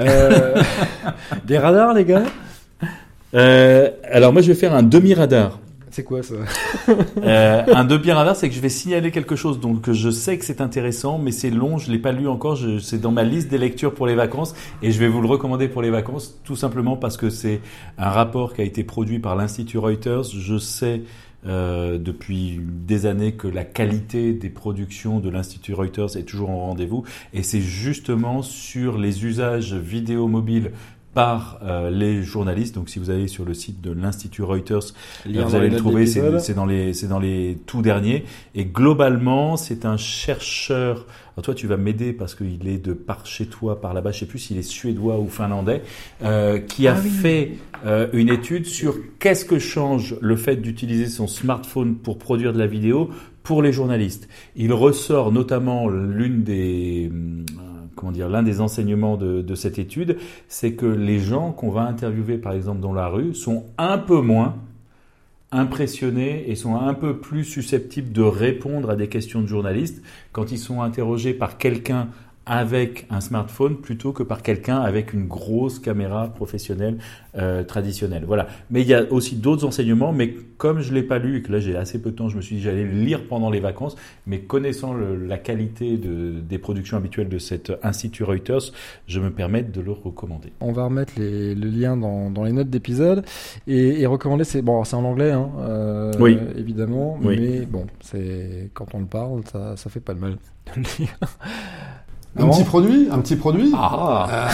Euh, 0.00 0.60
des 1.44 1.58
radars, 1.58 1.94
les 1.94 2.04
gars? 2.04 2.24
Euh, 3.34 3.90
alors 4.04 4.32
moi, 4.32 4.42
je 4.42 4.48
vais 4.48 4.54
faire 4.58 4.74
un 4.74 4.82
demi-radar. 4.82 5.60
C'est 5.96 6.04
quoi 6.04 6.22
ça 6.22 6.34
Euh, 7.22 7.64
un 7.74 7.84
demi-radar, 7.84 8.36
c'est 8.36 8.50
que 8.50 8.54
je 8.54 8.60
vais 8.60 8.68
signaler 8.68 9.10
quelque 9.10 9.34
chose, 9.34 9.58
donc 9.58 9.90
je 9.90 10.10
sais 10.10 10.36
que 10.36 10.44
c'est 10.44 10.60
intéressant, 10.60 11.18
mais 11.18 11.32
c'est 11.32 11.48
long, 11.48 11.78
je 11.78 11.90
l'ai 11.90 11.98
pas 11.98 12.12
lu 12.12 12.28
encore, 12.28 12.58
c'est 12.82 13.00
dans 13.00 13.10
ma 13.10 13.24
liste 13.24 13.48
des 13.48 13.56
lectures 13.56 13.94
pour 13.94 14.06
les 14.06 14.14
vacances, 14.14 14.54
et 14.82 14.92
je 14.92 14.98
vais 14.98 15.08
vous 15.08 15.22
le 15.22 15.26
recommander 15.26 15.68
pour 15.68 15.80
les 15.80 15.88
vacances, 15.88 16.38
tout 16.44 16.54
simplement 16.54 16.96
parce 16.96 17.16
que 17.16 17.30
c'est 17.30 17.62
un 17.96 18.10
rapport 18.10 18.52
qui 18.52 18.60
a 18.60 18.64
été 18.64 18.84
produit 18.84 19.18
par 19.18 19.36
l'Institut 19.36 19.78
Reuters. 19.78 20.24
Je 20.24 20.58
sais 20.58 21.02
euh, 21.46 21.96
depuis 21.96 22.60
des 22.60 23.06
années 23.06 23.32
que 23.32 23.48
la 23.48 23.64
qualité 23.64 24.32
des 24.32 24.50
productions 24.50 25.20
de 25.20 25.30
l'Institut 25.30 25.74
Reuters 25.74 26.16
est 26.16 26.24
toujours 26.24 26.50
en 26.50 26.58
rendez-vous, 26.58 27.04
et 27.32 27.42
c'est 27.42 27.60
justement 27.60 28.42
sur 28.42 28.98
les 28.98 29.24
usages 29.24 29.74
vidéo 29.74 30.28
mobiles 30.28 30.72
par 31.16 31.58
euh, 31.62 31.88
les 31.88 32.22
journalistes. 32.22 32.74
Donc, 32.74 32.90
si 32.90 32.98
vous 32.98 33.08
allez 33.08 33.26
sur 33.26 33.46
le 33.46 33.54
site 33.54 33.80
de 33.80 33.90
l'Institut 33.90 34.42
Reuters, 34.42 34.92
Lien 35.24 35.46
vous 35.46 35.54
allez 35.54 35.70
le 35.70 35.78
trouver, 35.78 36.04
c'est 36.04 36.38
c'est 36.40 36.52
dans 36.52 36.66
les 36.66 36.92
c'est 36.92 37.08
dans 37.08 37.18
les 37.18 37.56
tout 37.64 37.80
derniers. 37.80 38.26
Et 38.54 38.66
globalement, 38.66 39.56
c'est 39.56 39.86
un 39.86 39.96
chercheur. 39.96 41.06
Alors 41.34 41.44
toi, 41.46 41.54
tu 41.54 41.66
vas 41.66 41.78
m'aider 41.78 42.12
parce 42.12 42.34
qu'il 42.34 42.68
est 42.68 42.76
de 42.76 42.92
par 42.92 43.24
chez 43.24 43.46
toi, 43.46 43.80
par 43.80 43.94
là-bas. 43.94 44.12
Je 44.12 44.20
sais 44.20 44.26
plus 44.26 44.38
s'il 44.38 44.58
est 44.58 44.62
suédois 44.62 45.18
ou 45.18 45.28
finlandais, 45.28 45.80
euh, 46.22 46.58
qui 46.58 46.86
a 46.86 46.94
Ah 46.94 47.00
oui. 47.02 47.08
fait 47.08 47.52
euh, 47.86 48.08
une 48.12 48.28
étude 48.28 48.66
sur 48.66 48.94
qu'est-ce 49.18 49.46
que 49.46 49.58
change 49.58 50.16
le 50.20 50.36
fait 50.36 50.56
d'utiliser 50.56 51.06
son 51.06 51.26
smartphone 51.26 51.94
pour 51.94 52.18
produire 52.18 52.52
de 52.52 52.58
la 52.58 52.66
vidéo 52.66 53.08
pour 53.42 53.62
les 53.62 53.72
journalistes. 53.72 54.28
Il 54.56 54.72
ressort 54.74 55.32
notamment 55.32 55.88
l'une 55.88 56.42
des 56.42 57.08
hum, 57.10 57.46
comment 57.96 58.12
l'un 58.12 58.42
des 58.42 58.60
enseignements 58.60 59.16
de, 59.16 59.42
de 59.42 59.54
cette 59.54 59.78
étude, 59.78 60.18
c'est 60.46 60.74
que 60.74 60.86
les 60.86 61.18
gens 61.18 61.50
qu'on 61.50 61.70
va 61.70 61.82
interviewer 61.82 62.38
par 62.38 62.52
exemple 62.52 62.80
dans 62.80 62.92
la 62.92 63.08
rue 63.08 63.34
sont 63.34 63.64
un 63.78 63.98
peu 63.98 64.20
moins 64.20 64.54
impressionnés 65.52 66.50
et 66.50 66.54
sont 66.54 66.76
un 66.76 66.94
peu 66.94 67.18
plus 67.18 67.44
susceptibles 67.44 68.12
de 68.12 68.22
répondre 68.22 68.90
à 68.90 68.96
des 68.96 69.08
questions 69.08 69.40
de 69.40 69.46
journalistes 69.46 70.02
quand 70.32 70.52
ils 70.52 70.58
sont 70.58 70.82
interrogés 70.82 71.34
par 71.34 71.56
quelqu'un 71.56 72.08
avec 72.46 73.06
un 73.10 73.20
smartphone 73.20 73.76
plutôt 73.76 74.12
que 74.12 74.22
par 74.22 74.42
quelqu'un 74.42 74.80
avec 74.80 75.12
une 75.12 75.26
grosse 75.26 75.80
caméra 75.80 76.28
professionnelle 76.28 76.98
euh, 77.36 77.64
traditionnelle. 77.64 78.24
Voilà. 78.24 78.46
Mais 78.70 78.82
il 78.82 78.88
y 78.88 78.94
a 78.94 79.04
aussi 79.12 79.34
d'autres 79.34 79.64
enseignements, 79.66 80.12
mais 80.12 80.32
comme 80.56 80.80
je 80.80 80.94
l'ai 80.94 81.02
pas 81.02 81.18
lu 81.18 81.38
et 81.38 81.42
que 81.42 81.50
là 81.52 81.58
j'ai 81.58 81.76
assez 81.76 82.00
peu 82.00 82.12
de 82.12 82.16
temps, 82.16 82.28
je 82.28 82.36
me 82.36 82.40
suis 82.42 82.56
dit 82.56 82.62
j'allais 82.62 82.84
le 82.84 82.92
lire 82.92 83.26
pendant 83.28 83.50
les 83.50 83.58
vacances, 83.60 83.96
mais 84.26 84.38
connaissant 84.40 84.94
la 84.94 85.38
qualité 85.38 85.96
de, 85.98 86.34
des 86.40 86.58
productions 86.58 86.96
habituelles 86.96 87.28
de 87.28 87.38
cet 87.38 87.72
institut 87.82 88.22
Reuters, 88.22 88.72
je 89.08 89.20
me 89.20 89.30
permets 89.30 89.62
de 89.64 89.80
le 89.80 89.90
recommander. 89.92 90.52
On 90.60 90.72
va 90.72 90.84
remettre 90.84 91.14
les, 91.18 91.54
le 91.54 91.68
lien 91.68 91.96
dans, 91.96 92.30
dans 92.30 92.44
les 92.44 92.52
notes 92.52 92.70
d'épisode 92.70 93.24
et, 93.66 94.00
et, 94.00 94.06
recommander, 94.06 94.44
c'est 94.44 94.62
bon, 94.62 94.84
c'est 94.84 94.96
en 94.96 95.04
anglais, 95.04 95.32
hein, 95.32 95.50
euh, 95.58 96.12
oui. 96.20 96.38
évidemment, 96.56 97.18
Oui. 97.22 97.38
mais 97.40 97.66
bon, 97.66 97.86
c'est 98.00 98.70
quand 98.72 98.94
on 98.94 99.00
le 99.00 99.06
parle, 99.06 99.42
ça, 99.50 99.76
ça 99.76 99.90
fait 99.90 100.00
pas 100.00 100.14
de 100.14 100.20
mal. 100.20 100.32
de 100.66 100.80
le 100.80 100.82
lire. 100.98 101.18
Un 102.38 102.44
Non. 102.44 102.50
petit 102.50 102.64
produit, 102.64 103.08
un 103.10 103.18
petit 103.18 103.36
produit. 103.36 103.72
Ah, 103.74 104.48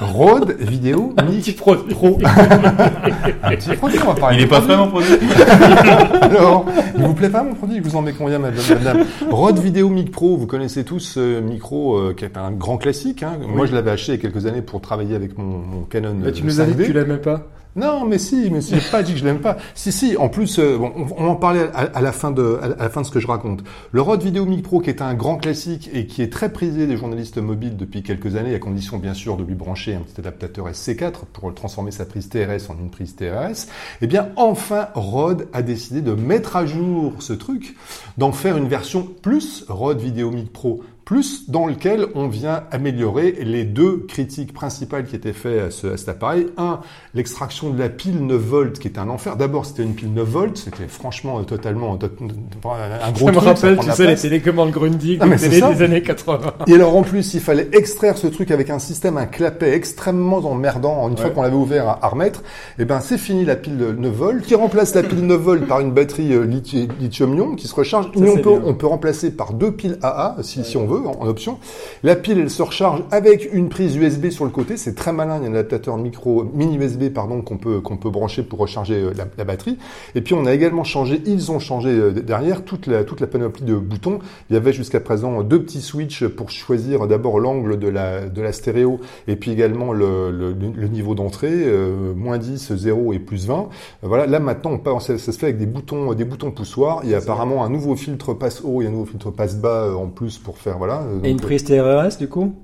Rode 0.00 0.56
Vidéo 0.58 1.14
petit 1.16 1.52
produit. 1.52 1.94
Pro. 1.94 2.18
un 3.42 3.50
petit 3.56 3.70
produit, 3.76 3.98
on 4.04 4.08
va 4.08 4.14
parler 4.14 4.36
Il 4.36 4.42
n'est 4.42 4.46
pas 4.46 4.60
produit. 4.60 4.74
vraiment 4.76 4.88
produit. 4.88 5.14
Alors, 6.22 6.66
il 6.96 7.02
vous 7.02 7.14
plaît 7.14 7.30
pas 7.30 7.42
mon 7.42 7.54
produit? 7.54 7.78
Je 7.78 7.82
vous 7.82 7.96
en 7.96 8.02
mets 8.02 8.12
combien, 8.12 8.38
madame, 8.38 8.62
madame? 8.68 9.04
Rode 9.30 9.58
Vidéo 9.58 9.88
Mic 9.88 10.10
Pro, 10.10 10.36
vous 10.36 10.46
connaissez 10.46 10.84
tous 10.84 11.00
ce 11.00 11.40
micro 11.40 11.96
euh, 11.96 12.14
qui 12.14 12.24
est 12.26 12.36
un 12.36 12.50
grand 12.50 12.76
classique. 12.76 13.22
Hein. 13.22 13.38
Moi, 13.48 13.64
je 13.66 13.74
l'avais 13.74 13.90
acheté 13.90 14.12
il 14.12 14.16
y 14.16 14.18
a 14.18 14.22
quelques 14.30 14.44
années 14.46 14.62
pour 14.62 14.80
travailler 14.82 15.14
avec 15.16 15.38
mon, 15.38 15.44
mon 15.58 15.82
Canon. 15.82 16.14
Bah, 16.22 16.30
tu 16.32 16.42
euh, 16.42 16.46
nous 16.46 16.60
as 16.60 16.66
dit 16.66 16.72
5D. 16.72 16.76
que 16.76 16.82
tu 16.84 16.92
l'aimais 16.92 17.16
pas. 17.16 17.46
Non, 17.76 18.06
mais 18.06 18.18
si, 18.18 18.48
mais 18.50 18.62
j'ai 18.62 18.80
pas 18.90 19.02
dit 19.02 19.12
que 19.12 19.18
je 19.18 19.24
l'aime 19.24 19.40
pas. 19.40 19.58
Si, 19.74 19.92
si. 19.92 20.16
En 20.16 20.30
plus, 20.30 20.58
euh, 20.58 20.78
bon, 20.78 20.92
on, 20.96 21.24
on 21.24 21.28
en 21.28 21.36
parlait 21.36 21.68
à, 21.74 22.00
la 22.00 22.12
fin 22.12 22.30
de, 22.30 22.58
à 22.62 22.68
la 22.68 22.88
fin 22.88 23.02
de 23.02 23.06
ce 23.06 23.10
que 23.10 23.20
je 23.20 23.26
raconte. 23.26 23.62
Le 23.92 24.00
Rode 24.00 24.22
Vidéo 24.22 24.46
Mic 24.46 24.62
Pro, 24.62 24.80
qui 24.80 24.88
est 24.88 25.02
un 25.02 25.12
grand 25.12 25.36
classique 25.36 25.90
et 25.92 26.06
qui 26.06 26.22
est 26.22 26.32
très 26.32 26.50
prisé 26.50 26.86
des 26.86 26.96
journalistes 26.96 27.36
mobiles 27.36 27.76
depuis 27.76 28.02
quelques 28.02 28.36
années, 28.36 28.54
à 28.54 28.58
condition 28.58 28.96
bien 28.96 29.12
sûr 29.12 29.36
de 29.36 29.44
lui 29.44 29.54
brancher 29.54 29.94
un 29.94 30.00
petit 30.00 30.18
adaptateur 30.18 30.70
SC4 30.70 31.26
pour 31.34 31.54
transformer 31.54 31.90
sa 31.90 32.06
prise 32.06 32.30
TRS 32.30 32.70
en 32.70 32.78
une 32.80 32.90
prise 32.90 33.14
TRS. 33.14 33.68
Eh 34.00 34.06
bien, 34.06 34.30
enfin, 34.36 34.88
Rode 34.94 35.48
a 35.52 35.60
décidé 35.60 36.00
de 36.00 36.14
mettre 36.14 36.56
à 36.56 36.64
jour 36.64 37.14
ce 37.18 37.34
truc, 37.34 37.76
d'en 38.16 38.32
faire 38.32 38.56
une 38.56 38.68
version 38.68 39.06
plus 39.20 39.64
Rode 39.68 40.00
Vidéo 40.00 40.30
Mic 40.30 40.50
Pro 40.50 40.82
plus 41.06 41.48
dans 41.48 41.66
lequel 41.66 42.08
on 42.16 42.26
vient 42.26 42.64
améliorer 42.72 43.30
les 43.40 43.62
deux 43.64 44.04
critiques 44.08 44.52
principales 44.52 45.04
qui 45.04 45.14
étaient 45.14 45.32
faites 45.32 45.60
à, 45.68 45.70
ce, 45.70 45.86
à 45.86 45.96
cet 45.96 46.08
appareil. 46.08 46.48
Un, 46.58 46.80
l'extraction 47.14 47.70
de 47.70 47.78
la 47.78 47.88
pile 47.88 48.26
9 48.26 48.36
volts 48.40 48.78
qui 48.80 48.88
était 48.88 48.98
un 48.98 49.08
enfer. 49.08 49.36
D'abord, 49.36 49.66
c'était 49.66 49.84
une 49.84 49.94
pile 49.94 50.12
9 50.12 50.28
volts, 50.28 50.56
c'était 50.58 50.88
franchement 50.88 51.38
euh, 51.38 51.42
totalement 51.44 51.96
euh, 52.02 52.98
un 53.04 53.12
gros 53.12 53.26
Ça 53.26 53.32
me 53.32 53.38
rappelle, 53.38 53.78
tu 53.78 53.90
sais, 53.92 54.06
les 54.08 54.16
télécommandes 54.16 54.72
Grundig, 54.72 55.20
Ah, 55.22 55.26
télé 55.38 55.60
des 55.74 55.82
années 55.82 56.02
80. 56.02 56.52
Et 56.66 56.74
alors 56.74 56.96
en 56.96 57.02
plus, 57.04 57.34
il 57.34 57.40
fallait 57.40 57.68
extraire 57.72 58.18
ce 58.18 58.26
truc 58.26 58.50
avec 58.50 58.68
un 58.70 58.80
système, 58.80 59.16
un 59.16 59.26
clapet 59.26 59.74
extrêmement 59.74 60.38
emmerdant. 60.38 61.08
Une 61.08 61.16
fois 61.16 61.30
qu'on 61.30 61.42
l'avait 61.42 61.54
ouvert 61.54 61.88
à, 61.88 62.04
à 62.04 62.08
remettre, 62.08 62.42
eh 62.80 62.84
ben 62.84 62.98
c'est 62.98 63.18
fini 63.18 63.44
la 63.44 63.54
pile 63.54 63.76
9 63.96 64.12
volts, 64.12 64.42
qui 64.42 64.56
remplace 64.56 64.92
la 64.96 65.04
pile 65.04 65.24
9 65.24 65.40
volts 65.40 65.66
par 65.68 65.78
une 65.78 65.92
batterie 65.92 66.32
euh, 66.34 66.44
lithi- 66.44 66.88
lithium-ion 66.98 67.54
qui 67.54 67.68
se 67.68 67.74
recharge. 67.76 68.06
Mais 68.16 68.28
on 68.28 68.38
peut, 68.42 68.60
on 68.64 68.74
peut 68.74 68.86
remplacer 68.88 69.30
par 69.30 69.52
deux 69.52 69.70
piles 69.70 69.98
AA 70.02 70.36
si, 70.42 70.64
si 70.64 70.76
on 70.76 70.86
veut, 70.86 70.95
en, 71.04 71.22
en 71.22 71.26
option. 71.26 71.58
La 72.02 72.16
pile, 72.16 72.38
elle 72.38 72.50
se 72.50 72.62
recharge 72.62 73.02
avec 73.10 73.52
une 73.52 73.68
prise 73.68 73.96
USB 73.96 74.30
sur 74.30 74.44
le 74.44 74.50
côté. 74.50 74.76
C'est 74.76 74.94
très 74.94 75.12
malin. 75.12 75.38
Il 75.38 75.44
y 75.44 75.46
a 75.46 75.50
un 75.50 75.54
adaptateur 75.54 75.96
micro, 75.96 76.44
mini 76.54 76.76
USB, 76.76 77.08
pardon, 77.12 77.42
qu'on 77.42 77.56
peut, 77.58 77.80
qu'on 77.80 77.96
peut 77.96 78.10
brancher 78.10 78.42
pour 78.42 78.58
recharger 78.58 78.94
euh, 78.94 79.12
la, 79.16 79.26
la 79.36 79.44
batterie. 79.44 79.78
Et 80.14 80.20
puis 80.20 80.34
on 80.34 80.46
a 80.46 80.54
également 80.54 80.84
changé, 80.84 81.20
ils 81.26 81.50
ont 81.50 81.58
changé 81.58 81.90
euh, 81.90 82.10
derrière 82.12 82.64
toute 82.64 82.86
la, 82.86 83.04
toute 83.04 83.20
la 83.20 83.26
panoplie 83.26 83.64
de 83.64 83.74
boutons. 83.74 84.18
Il 84.50 84.54
y 84.54 84.56
avait 84.56 84.72
jusqu'à 84.72 85.00
présent 85.00 85.42
deux 85.42 85.62
petits 85.62 85.82
switches 85.82 86.26
pour 86.26 86.50
choisir 86.50 87.06
d'abord 87.06 87.40
l'angle 87.40 87.78
de 87.78 87.88
la, 87.88 88.28
de 88.28 88.42
la 88.42 88.52
stéréo 88.52 89.00
et 89.28 89.36
puis 89.36 89.50
également 89.50 89.92
le, 89.92 90.30
le, 90.30 90.52
le 90.52 90.88
niveau 90.88 91.14
d'entrée, 91.14 91.50
euh, 91.52 92.14
moins 92.14 92.38
10, 92.38 92.74
0 92.76 93.12
et 93.12 93.18
plus 93.18 93.46
20. 93.46 93.54
Euh, 93.54 93.64
Voilà, 94.02 94.26
là 94.26 94.40
maintenant 94.40 94.72
on 94.72 94.78
passe, 94.78 95.06
ça, 95.06 95.18
ça 95.18 95.32
se 95.32 95.38
fait 95.38 95.46
avec 95.46 95.58
des 95.58 95.66
boutons, 95.66 96.12
des 96.14 96.24
boutons 96.24 96.50
poussoirs. 96.50 97.00
Il 97.04 97.10
y 97.10 97.14
a 97.14 97.18
apparemment 97.18 97.64
un 97.64 97.68
nouveau 97.70 97.96
filtre 97.96 98.34
passe 98.34 98.62
haut 98.64 98.82
et 98.82 98.86
un 98.86 98.90
nouveau 98.90 99.06
filtre 99.06 99.30
passe 99.30 99.56
bas 99.56 99.84
euh, 99.86 99.94
en 99.94 100.06
plus 100.08 100.38
pour 100.38 100.58
faire 100.58 100.78
voilà. 100.86 101.02
euh, 101.02 101.20
Et 101.24 101.30
une 101.30 101.40
prise 101.40 101.64
TRS, 101.64 102.18
du 102.18 102.28
coup? 102.28 102.54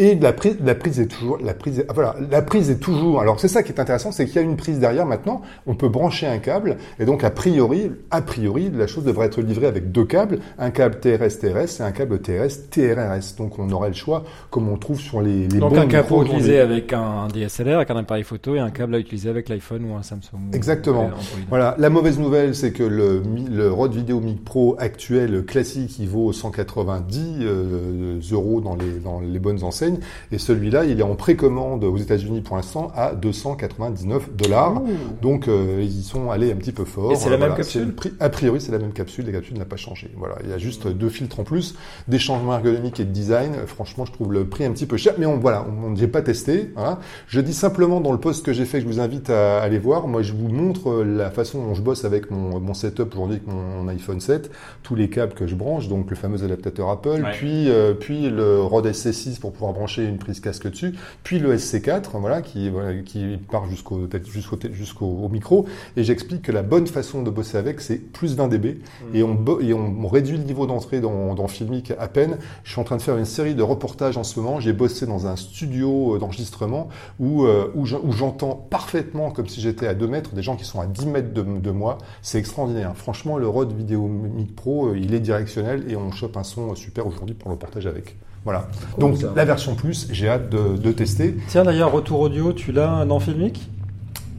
Et 0.00 0.14
la 0.16 0.32
prise, 0.32 0.56
la 0.64 0.74
prise 0.74 0.98
est 0.98 1.06
toujours, 1.06 1.38
la 1.44 1.54
prise, 1.54 1.78
est- 1.80 1.86
ah, 1.88 1.92
voilà, 1.92 2.16
la 2.30 2.42
prise 2.42 2.70
est 2.70 2.78
toujours. 2.80 3.20
Alors 3.20 3.38
c'est 3.38 3.48
ça 3.48 3.62
qui 3.62 3.70
est 3.70 3.78
intéressant, 3.80 4.10
c'est 4.12 4.24
qu'il 4.26 4.36
y 4.36 4.38
a 4.38 4.42
une 4.42 4.56
prise 4.56 4.78
derrière 4.80 5.06
maintenant. 5.06 5.42
On 5.66 5.74
peut 5.74 5.88
brancher 5.88 6.26
un 6.26 6.38
câble 6.38 6.78
et 6.98 7.04
donc 7.04 7.22
a 7.22 7.30
priori, 7.30 7.92
a 8.10 8.22
priori, 8.22 8.70
la 8.74 8.86
chose 8.86 9.04
devrait 9.04 9.26
être 9.26 9.40
livrée 9.42 9.66
avec 9.66 9.92
deux 9.92 10.04
câbles, 10.06 10.38
un 10.58 10.70
câble 10.70 10.98
TRS 11.00 11.38
TRS 11.38 11.80
et 11.80 11.82
un 11.82 11.92
câble 11.92 12.18
TRS 12.20 12.68
TRRS. 12.70 13.36
Donc 13.38 13.58
on 13.58 13.70
aurait 13.70 13.90
le 13.90 13.94
choix, 13.94 14.24
comme 14.50 14.68
on 14.68 14.76
trouve 14.78 14.98
sur 14.98 15.20
les, 15.20 15.46
les 15.46 15.58
Donc 15.58 15.76
un 15.76 15.86
câble 15.86 16.08
utilisé 16.22 16.54
aujourd'hui. 16.54 16.56
avec 16.56 16.92
un 16.94 17.28
DSLR, 17.28 17.76
avec 17.76 17.90
un 17.90 17.96
appareil 17.98 18.24
photo 18.24 18.54
et 18.56 18.58
un 18.58 18.70
câble 18.70 18.94
à 18.94 18.98
utiliser 18.98 19.28
avec 19.28 19.48
l'iPhone 19.48 19.84
ou 19.84 19.94
un 19.96 20.02
Samsung. 20.02 20.38
Exactement. 20.54 21.10
Voilà, 21.50 21.74
la 21.78 21.90
mauvaise 21.90 22.18
nouvelle, 22.18 22.54
c'est 22.54 22.72
que 22.72 22.82
le 22.82 23.70
Rode 23.70 23.94
Video 23.94 24.18
Mic 24.20 24.42
Pro 24.44 24.76
actuel 24.78 25.44
classique, 25.44 25.98
il 25.98 26.08
vaut 26.08 26.32
190 26.32 27.38
euh, 27.42 28.20
euros 28.32 28.60
dans 28.60 28.76
les, 28.76 28.98
dans 29.04 29.20
les 29.20 29.38
bonnes 29.38 29.62
enseignes, 29.62 29.89
et 30.32 30.38
celui-là, 30.38 30.84
il 30.84 30.98
est 31.00 31.02
en 31.02 31.14
précommande 31.14 31.84
aux 31.84 31.96
États-Unis 31.96 32.40
pour 32.40 32.56
l'instant 32.56 32.90
à 32.94 33.14
299 33.14 34.30
dollars. 34.36 34.82
Donc 35.22 35.48
euh, 35.48 35.78
ils 35.82 36.00
y 36.00 36.02
sont 36.02 36.30
allés 36.30 36.52
un 36.52 36.56
petit 36.56 36.72
peu 36.72 36.84
fort. 36.84 37.12
Et 37.12 37.16
c'est 37.16 37.30
la 37.30 37.36
même 37.38 37.54
capsule 37.54 37.80
c'est 37.80 37.86
le 37.86 37.92
prix- 37.92 38.12
A 38.20 38.28
priori, 38.28 38.60
c'est 38.60 38.72
la 38.72 38.78
même 38.78 38.92
capsule. 38.92 39.26
La 39.26 39.32
capsule 39.32 39.58
n'a 39.58 39.64
pas 39.64 39.76
changé. 39.76 40.10
Voilà, 40.16 40.36
il 40.44 40.50
y 40.50 40.52
a 40.52 40.58
juste 40.58 40.86
deux 40.88 41.08
filtres 41.08 41.40
en 41.40 41.44
plus, 41.44 41.74
des 42.08 42.18
changements 42.18 42.54
ergonomiques 42.54 43.00
et 43.00 43.04
de 43.04 43.10
design. 43.12 43.52
Franchement, 43.66 44.04
je 44.04 44.12
trouve 44.12 44.32
le 44.32 44.44
prix 44.46 44.64
un 44.64 44.72
petit 44.72 44.86
peu 44.86 44.96
cher, 44.96 45.14
mais 45.18 45.26
on 45.26 45.38
voilà, 45.38 45.66
on 45.68 45.94
j'ai 45.96 46.08
pas 46.08 46.22
testé. 46.22 46.70
Voilà. 46.74 46.98
Je 47.26 47.40
dis 47.40 47.54
simplement 47.54 48.00
dans 48.00 48.12
le 48.12 48.18
post 48.18 48.44
que 48.44 48.52
j'ai 48.52 48.64
fait, 48.64 48.78
que 48.78 48.84
je 48.84 48.88
vous 48.88 49.00
invite 49.00 49.30
à 49.30 49.60
aller 49.60 49.78
voir. 49.78 50.06
Moi, 50.08 50.22
je 50.22 50.32
vous 50.32 50.48
montre 50.48 50.90
euh, 50.90 51.04
la 51.04 51.30
façon 51.30 51.62
dont 51.64 51.74
je 51.74 51.82
bosse 51.82 52.04
avec 52.04 52.30
mon, 52.30 52.58
mon 52.60 52.74
setup 52.74 53.12
aujourd'hui 53.14 53.36
avec 53.36 53.46
mon, 53.46 53.82
mon 53.82 53.88
iPhone 53.88 54.20
7, 54.20 54.50
tous 54.82 54.94
les 54.94 55.08
câbles 55.10 55.34
que 55.34 55.46
je 55.46 55.54
branche, 55.54 55.88
donc 55.88 56.10
le 56.10 56.16
fameux 56.16 56.42
adaptateur 56.44 56.88
Apple, 56.90 57.08
Ouais. 57.22 57.32
puis 57.32 57.68
euh, 57.70 57.92
puis 57.94 58.30
le 58.30 58.60
Rode 58.62 58.86
SC6 58.86 59.38
pour 59.40 59.52
pouvoir 59.52 59.72
brancher 59.80 60.04
une 60.04 60.18
prise 60.18 60.40
casque 60.40 60.70
dessus, 60.70 60.94
puis 61.24 61.38
le 61.38 61.56
SC4, 61.56 62.10
voilà, 62.20 62.42
qui 62.42 62.68
voilà, 62.70 62.94
qui 63.02 63.38
part 63.50 63.64
jusqu'au 63.68 65.28
micro. 65.28 65.66
Et 65.96 66.04
j'explique 66.04 66.42
que 66.42 66.52
la 66.52 66.62
bonne 66.62 66.86
façon 66.86 67.22
de 67.22 67.30
bosser 67.30 67.56
avec, 67.56 67.80
c'est 67.80 67.96
plus 67.98 68.36
20 68.36 68.48
dB. 68.48 68.78
Et, 69.14 69.22
on, 69.22 69.34
bo- 69.34 69.60
et 69.60 69.72
on, 69.72 69.96
on 70.04 70.08
réduit 70.08 70.36
le 70.36 70.44
niveau 70.44 70.66
d'entrée 70.66 71.00
dans, 71.00 71.34
dans 71.34 71.48
Filmic 71.48 71.92
à 71.98 72.08
peine. 72.08 72.36
Je 72.64 72.72
suis 72.72 72.80
en 72.80 72.84
train 72.84 72.96
de 72.96 73.02
faire 73.02 73.16
une 73.16 73.24
série 73.24 73.54
de 73.54 73.62
reportages 73.62 74.16
en 74.16 74.24
ce 74.24 74.38
moment. 74.38 74.60
J'ai 74.60 74.72
bossé 74.72 75.06
dans 75.06 75.26
un 75.26 75.36
studio 75.36 76.14
euh, 76.14 76.18
d'enregistrement 76.18 76.88
où, 77.18 77.44
euh, 77.44 77.70
où 77.74 77.86
je- 77.86 77.96
où 77.96 78.12
j'entends 78.12 78.54
parfaitement, 78.54 79.30
comme 79.30 79.48
si 79.48 79.60
j'étais 79.60 79.86
à 79.86 79.94
2 79.94 80.06
mètres, 80.06 80.34
des 80.34 80.42
gens 80.42 80.56
qui 80.56 80.64
sont 80.64 80.80
à 80.80 80.86
10 80.86 81.06
mètres 81.06 81.32
de, 81.32 81.42
de 81.42 81.70
moi. 81.70 81.98
C'est 82.22 82.38
extraordinaire. 82.38 82.92
Franchement, 82.96 83.38
le 83.38 83.48
Rode 83.48 83.72
Video 83.76 84.06
Mic 84.06 84.54
Pro, 84.54 84.88
euh, 84.88 84.98
il 84.98 85.14
est 85.14 85.20
directionnel 85.20 85.84
et 85.88 85.96
on 85.96 86.10
chope 86.12 86.36
un 86.36 86.44
son 86.44 86.74
super 86.74 87.06
aujourd'hui 87.06 87.34
pour 87.34 87.48
le 87.48 87.54
reportage 87.54 87.86
avec. 87.86 88.16
Voilà. 88.44 88.68
Donc, 88.98 89.18
ça. 89.18 89.32
la 89.36 89.44
version 89.44 89.74
plus, 89.74 90.08
j'ai 90.10 90.28
hâte 90.28 90.48
de, 90.48 90.76
de 90.76 90.92
tester. 90.92 91.36
Tiens, 91.48 91.64
d'ailleurs, 91.64 91.92
retour 91.92 92.20
audio, 92.20 92.52
tu 92.52 92.72
l'as 92.72 93.04
dans 93.04 93.20
Filmic? 93.20 93.68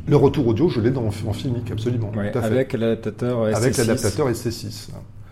Le 0.08 0.16
retour 0.16 0.48
audio, 0.48 0.68
je 0.68 0.82
l'ai 0.82 0.90
dans 0.90 1.06
en 1.06 1.34
Filmic, 1.34 1.70
absolument. 1.72 2.12
tout 2.12 2.20
à 2.20 2.42
fait. 2.42 2.48
Avec 2.48 2.74
l'adaptateur 2.74 3.48
SC6. 3.48 3.56
Avec 3.56 3.78
l'adaptateur 3.78 4.30
SC6. 4.30 4.90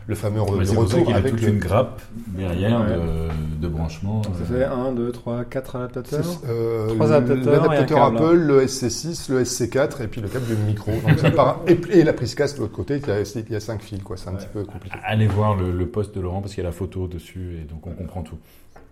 Le 0.10 0.16
fameux 0.16 0.40
re- 0.42 0.52
Ouais, 0.54 0.60
le 0.60 0.66
c'est 0.66 0.76
retour 0.76 1.00
qu'il 1.02 1.10
y 1.12 1.14
a 1.14 1.18
avec 1.18 1.34
toute 1.34 1.42
le, 1.44 1.50
une 1.50 1.60
grappe 1.60 2.02
derrière 2.30 2.82
Ouais. 2.82 2.88
de, 2.88 3.62
de 3.62 3.68
branchement. 3.68 4.22
Donc 4.22 4.34
ça 4.38 4.54
euh, 4.54 4.58
fait 4.60 4.66
1, 4.66 4.92
2, 4.94 5.12
3, 5.12 5.44
4 5.46 5.76
adaptateurs. 5.76 6.26
Euh, 6.50 6.88
Trois 6.96 7.12
adaptateurs 7.14 7.54
et 7.54 7.58
un 7.58 7.62
L'adaptateur 7.62 8.00
câble. 8.12 8.18
Apple, 8.18 8.36
le 8.38 8.66
SC6, 8.66 9.32
le 9.32 9.44
SC4 9.44 10.04
et 10.04 10.08
puis 10.08 10.20
le 10.22 10.28
câble 10.28 10.48
du 10.48 10.56
micro. 10.56 10.92
Donc 11.08 11.20
ça 11.20 11.30
part, 11.30 11.62
et, 11.68 11.80
et 11.92 12.04
la 12.04 12.14
prise 12.14 12.34
casque 12.34 12.56
de 12.56 12.62
l'autre 12.62 12.74
côté, 12.74 12.98
il 12.98 13.08
y 13.08 13.12
a, 13.12 13.20
il 13.22 13.52
y 13.52 13.56
a 13.56 13.60
cinq 13.60 13.84
fils, 13.84 14.02
quoi. 14.02 14.18
C'est 14.18 14.30
un 14.30 14.34
petit 14.34 14.48
peu 14.52 14.64
compliqué. 14.64 14.98
Allez 15.06 15.28
voir 15.28 15.56
le, 15.56 15.72
le 15.72 15.86
post 15.86 16.16
de 16.16 16.22
Laurent 16.22 16.42
parce 16.42 16.56
qu'il 16.56 16.64
y 16.64 16.66
a 16.66 16.70
la 16.70 16.76
photo 16.76 17.08
dessus 17.08 17.58
et 17.62 17.66
donc 17.66 17.86
on 17.86 17.92
comprend 17.92 18.24
tout. 18.24 18.38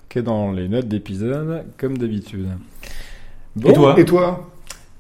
Qui 0.10 0.20
est 0.20 0.24
dans 0.24 0.52
les 0.52 0.70
notes 0.70 0.88
d'épisode, 0.88 1.64
comme 1.80 1.98
d'habitude. 1.98 2.48
Et 3.66 3.74
toi 3.74 4.00
Et 4.00 4.06
toi 4.06 4.48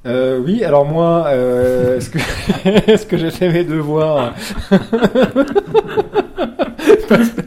Euh, 0.08 0.40
oui, 0.40 0.64
alors 0.64 0.86
moi, 0.86 1.26
euh, 1.28 1.98
est-ce 1.98 2.10
que, 2.10 2.18
est-ce 2.92 3.06
que 3.06 3.18
j'ai 3.18 3.32
fait 3.32 3.50
mes 3.52 3.64
devoirs 3.66 4.34
pas, 4.70 4.78
spé- 7.24 7.44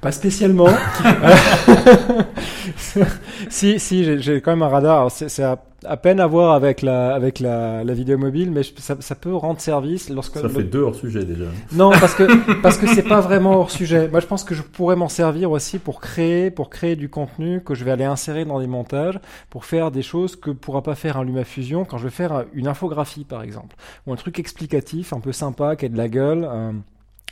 pas 0.00 0.12
spécialement. 0.12 0.68
si, 3.48 3.78
si, 3.80 4.20
j'ai- 4.20 4.40
quand 4.40 4.52
même 4.52 4.62
un 4.62 4.68
radar. 4.68 5.10
C'est 5.10 5.28
c'est 5.28 5.42
à, 5.44 5.58
à 5.86 5.96
peine 5.96 6.20
à 6.20 6.26
voir 6.26 6.52
avec 6.54 6.82
la, 6.82 7.14
avec 7.14 7.40
la, 7.40 7.84
la 7.84 7.94
vidéo 7.94 8.18
mobile, 8.18 8.50
mais 8.50 8.62
je- 8.62 8.72
ça, 8.78 8.96
ça 9.00 9.14
peut 9.14 9.34
rendre 9.34 9.60
service 9.60 10.08
lorsque. 10.10 10.38
Ça 10.38 10.48
fait 10.48 10.62
deux 10.64 10.80
hors 10.82 10.94
sujet 10.94 11.24
déjà. 11.24 11.44
Non, 11.72 11.90
parce 11.90 12.14
que 12.14 12.24
parce 12.62 12.78
que 12.78 12.86
c'est 12.86 13.02
pas 13.02 13.20
vraiment 13.20 13.58
hors 13.60 13.70
sujet. 13.70 14.08
Moi, 14.08 14.20
je 14.20 14.26
pense 14.26 14.44
que 14.44 14.54
je 14.54 14.62
pourrais 14.62 14.96
m'en 14.96 15.08
servir 15.08 15.50
aussi 15.50 15.78
pour 15.78 16.00
créer 16.00 16.50
pour 16.50 16.70
créer 16.70 16.96
du 16.96 17.08
contenu 17.08 17.60
que 17.62 17.74
je 17.74 17.84
vais 17.84 17.90
aller 17.90 18.04
insérer 18.04 18.44
dans 18.44 18.60
des 18.60 18.66
montages 18.66 19.18
pour 19.50 19.64
faire 19.64 19.90
des 19.90 20.02
choses 20.02 20.36
que 20.36 20.50
pourra 20.50 20.82
pas 20.82 20.94
faire 20.94 21.16
un 21.16 21.24
LumaFusion 21.24 21.84
quand 21.84 21.98
je 21.98 22.04
vais 22.04 22.10
faire 22.10 22.44
une 22.54 22.66
infographie 22.68 23.24
par 23.24 23.42
exemple 23.42 23.76
ou 24.06 24.12
un 24.12 24.16
truc 24.16 24.38
explicatif 24.38 25.12
un 25.12 25.20
peu 25.20 25.32
sympa 25.32 25.76
qui 25.76 25.86
a 25.86 25.88
de 25.88 25.96
la 25.96 26.08
gueule. 26.08 26.44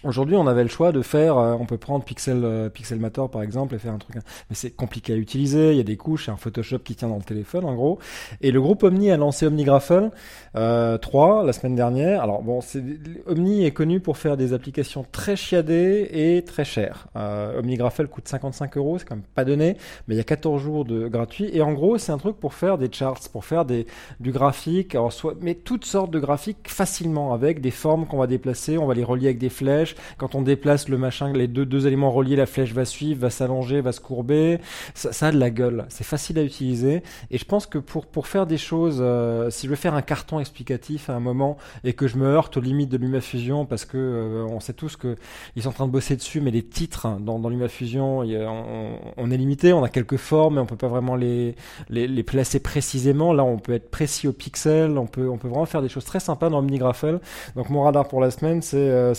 Aujourd'hui, 0.04 0.34
on 0.34 0.48
avait 0.48 0.64
le 0.64 0.68
choix 0.68 0.90
de 0.90 1.00
faire, 1.00 1.38
euh, 1.38 1.54
on 1.58 1.64
peut 1.64 1.78
prendre 1.78 2.04
Pixel, 2.04 2.40
euh, 2.42 2.68
Pixelmator 2.68 3.30
par 3.30 3.42
exemple 3.42 3.76
et 3.76 3.78
faire 3.78 3.92
un 3.92 3.98
truc, 3.98 4.16
mais 4.16 4.56
c'est 4.56 4.72
compliqué 4.72 5.12
à 5.12 5.16
utiliser. 5.16 5.70
Il 5.70 5.76
y 5.76 5.80
a 5.80 5.84
des 5.84 5.96
couches, 5.96 6.24
c'est 6.26 6.32
un 6.32 6.36
Photoshop 6.36 6.80
qui 6.80 6.96
tient 6.96 7.08
dans 7.08 7.18
le 7.18 7.22
téléphone 7.22 7.64
en 7.64 7.74
gros. 7.74 8.00
Et 8.40 8.50
le 8.50 8.60
groupe 8.60 8.82
Omni 8.82 9.12
a 9.12 9.16
lancé 9.16 9.46
OmniGraffle 9.46 10.10
euh, 10.56 10.98
3 10.98 11.44
la 11.44 11.52
semaine 11.52 11.76
dernière. 11.76 12.20
Alors 12.20 12.42
bon, 12.42 12.60
c'est, 12.60 12.82
Omni 13.26 13.64
est 13.64 13.70
connu 13.70 14.00
pour 14.00 14.16
faire 14.16 14.36
des 14.36 14.52
applications 14.52 15.06
très 15.12 15.36
chiadées 15.36 16.08
et 16.10 16.42
très 16.44 16.64
chères. 16.64 17.06
Euh, 17.14 17.60
OmniGraffle 17.60 18.08
coûte 18.08 18.26
55 18.26 18.76
euros, 18.78 18.98
c'est 18.98 19.04
quand 19.04 19.14
même 19.14 19.24
pas 19.36 19.44
donné, 19.44 19.76
mais 20.08 20.16
il 20.16 20.18
y 20.18 20.20
a 20.20 20.24
14 20.24 20.60
jours 20.60 20.84
de 20.84 21.06
gratuit. 21.06 21.48
Et 21.52 21.62
en 21.62 21.72
gros, 21.74 21.96
c'est 21.98 22.10
un 22.10 22.18
truc 22.18 22.40
pour 22.40 22.54
faire 22.54 22.76
des 22.76 22.90
charts, 22.90 23.20
pour 23.32 23.44
faire 23.44 23.64
des, 23.64 23.86
du 24.18 24.32
graphique, 24.32 24.96
mais 25.40 25.54
toutes 25.54 25.84
sortes 25.84 26.10
de 26.10 26.18
graphiques 26.18 26.68
facilement 26.68 27.32
avec 27.32 27.60
des 27.60 27.70
formes 27.70 28.06
qu'on 28.06 28.18
va 28.18 28.26
déplacer, 28.26 28.78
on 28.78 28.86
va 28.86 28.94
les 28.94 29.04
relier 29.04 29.26
avec 29.26 29.38
des 29.38 29.48
flèches 29.48 29.91
quand 30.18 30.34
on 30.34 30.42
déplace 30.42 30.88
le 30.88 30.98
machin, 30.98 31.32
les 31.32 31.48
deux, 31.48 31.66
deux 31.66 31.86
éléments 31.86 32.10
reliés, 32.10 32.36
la 32.36 32.46
flèche 32.46 32.72
va 32.72 32.84
suivre, 32.84 33.20
va 33.20 33.30
s'allonger, 33.30 33.80
va 33.80 33.92
se 33.92 34.00
courber. 34.00 34.58
Ça, 34.94 35.26
a 35.26 35.32
de 35.32 35.38
la 35.38 35.50
gueule. 35.50 35.86
C'est 35.88 36.04
facile 36.04 36.38
à 36.38 36.42
utiliser. 36.42 37.02
Et 37.30 37.38
je 37.38 37.44
pense 37.44 37.66
que 37.66 37.78
pour, 37.78 38.06
pour 38.06 38.26
faire 38.26 38.46
des 38.46 38.58
choses, 38.58 38.98
euh, 39.00 39.50
si 39.50 39.66
je 39.66 39.70
veux 39.70 39.76
faire 39.76 39.94
un 39.94 40.02
carton 40.02 40.40
explicatif 40.40 41.10
à 41.10 41.14
un 41.14 41.20
moment 41.20 41.56
et 41.84 41.92
que 41.92 42.06
je 42.06 42.16
me 42.16 42.26
heurte 42.26 42.56
aux 42.56 42.60
limites 42.60 42.90
de 42.90 42.96
LumaFusion 42.96 43.66
parce 43.66 43.84
que 43.84 43.96
euh, 43.96 44.46
on 44.50 44.60
sait 44.60 44.72
tous 44.72 44.96
que 44.96 45.16
ils 45.56 45.62
sont 45.62 45.70
en 45.70 45.72
train 45.72 45.86
de 45.86 45.92
bosser 45.92 46.16
dessus, 46.16 46.40
mais 46.40 46.50
les 46.50 46.62
titres 46.62 47.08
dans, 47.20 47.38
dans 47.38 47.48
LumaFusion, 47.48 48.20
on, 48.20 49.30
est 49.30 49.36
limité. 49.36 49.72
On 49.72 49.84
a 49.84 49.88
quelques 49.88 50.16
formes, 50.16 50.54
mais 50.54 50.60
on 50.60 50.66
peut 50.66 50.76
pas 50.76 50.88
vraiment 50.88 51.16
les, 51.16 51.54
les, 51.88 52.22
placer 52.22 52.60
précisément. 52.60 53.32
Là, 53.32 53.44
on 53.44 53.58
peut 53.58 53.72
être 53.72 53.90
précis 53.90 54.28
au 54.28 54.32
pixel. 54.32 54.98
On 54.98 55.06
peut, 55.06 55.28
on 55.28 55.38
peut 55.38 55.48
vraiment 55.48 55.66
faire 55.66 55.82
des 55.82 55.88
choses 55.88 56.04
très 56.04 56.20
sympas 56.20 56.48
dans 56.48 56.58
OmniGraffle. 56.58 57.20
Donc 57.56 57.70
mon 57.70 57.82
radar 57.82 58.08
pour 58.08 58.20
la 58.20 58.30
semaine, 58.30 58.62
c'est 58.62 58.76
euh, 58.76 59.14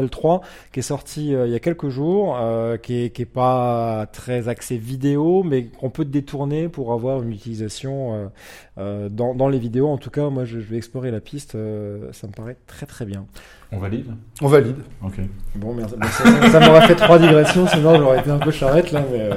OmniGraffle 0.00 0.08
3 0.08 0.40
qui 0.72 0.80
est 0.80 0.82
sorti 0.82 1.34
euh, 1.34 1.46
il 1.46 1.52
y 1.52 1.56
a 1.56 1.60
quelques 1.60 1.88
jours, 1.88 2.36
euh, 2.40 2.76
qui, 2.76 3.04
est, 3.04 3.10
qui 3.10 3.22
est 3.22 3.26
pas 3.26 4.06
très 4.12 4.48
axé 4.48 4.76
vidéo, 4.76 5.42
mais 5.42 5.66
qu'on 5.66 5.90
peut 5.90 6.04
détourner 6.04 6.68
pour 6.68 6.92
avoir 6.92 7.22
une 7.22 7.32
utilisation 7.32 8.30
euh, 8.78 9.08
dans, 9.08 9.34
dans, 9.34 9.48
les 9.48 9.58
vidéos. 9.58 9.88
En 9.88 9.98
tout 9.98 10.10
cas, 10.10 10.28
moi, 10.30 10.44
je, 10.44 10.58
vais 10.58 10.76
explorer 10.76 11.10
la 11.10 11.20
piste. 11.20 11.52
ça 11.52 12.26
me 12.26 12.32
paraît 12.32 12.56
très 12.66 12.86
très 12.86 13.04
bien. 13.04 13.26
On 13.72 13.78
valide? 13.78 14.06
On 14.40 14.48
valide. 14.48 14.76
Ok. 15.02 15.20
Bon, 15.54 15.74
merci. 15.74 15.94
ça, 16.10 16.50
ça 16.50 16.60
m'aurait 16.60 16.86
fait 16.86 16.96
trois 16.96 17.18
digressions, 17.18 17.66
sinon 17.68 17.96
j'aurais 17.96 18.20
été 18.20 18.30
un 18.30 18.38
peu 18.38 18.50
charrette 18.50 18.92
là, 18.92 19.04
mais. 19.10 19.30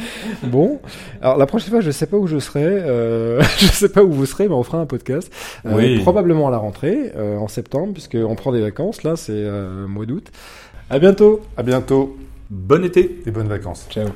Bon, 0.42 0.80
alors 1.20 1.36
la 1.36 1.46
prochaine 1.46 1.70
fois, 1.70 1.80
je 1.80 1.90
sais 1.90 2.06
pas 2.06 2.16
où 2.16 2.26
je 2.26 2.38
serai, 2.38 2.64
euh, 2.64 3.42
je 3.58 3.66
sais 3.66 3.88
pas 3.88 4.02
où 4.02 4.12
vous 4.12 4.26
serez, 4.26 4.48
mais 4.48 4.54
on 4.54 4.62
fera 4.62 4.78
un 4.78 4.86
podcast. 4.86 5.32
Euh, 5.66 6.00
Probablement 6.00 6.48
à 6.48 6.50
la 6.50 6.58
rentrée, 6.58 7.12
euh, 7.16 7.38
en 7.38 7.48
septembre, 7.48 7.92
puisqu'on 7.92 8.34
prend 8.34 8.52
des 8.52 8.60
vacances, 8.60 9.02
là, 9.02 9.16
c'est 9.16 9.32
euh, 9.32 9.86
mois 9.86 10.06
d'août. 10.06 10.30
À 10.90 10.98
bientôt. 10.98 11.40
À 11.56 11.62
bientôt. 11.62 12.16
Bon 12.50 12.84
été. 12.84 13.22
Et 13.26 13.30
bonnes 13.30 13.48
vacances. 13.48 13.86
Ciao 13.90 14.04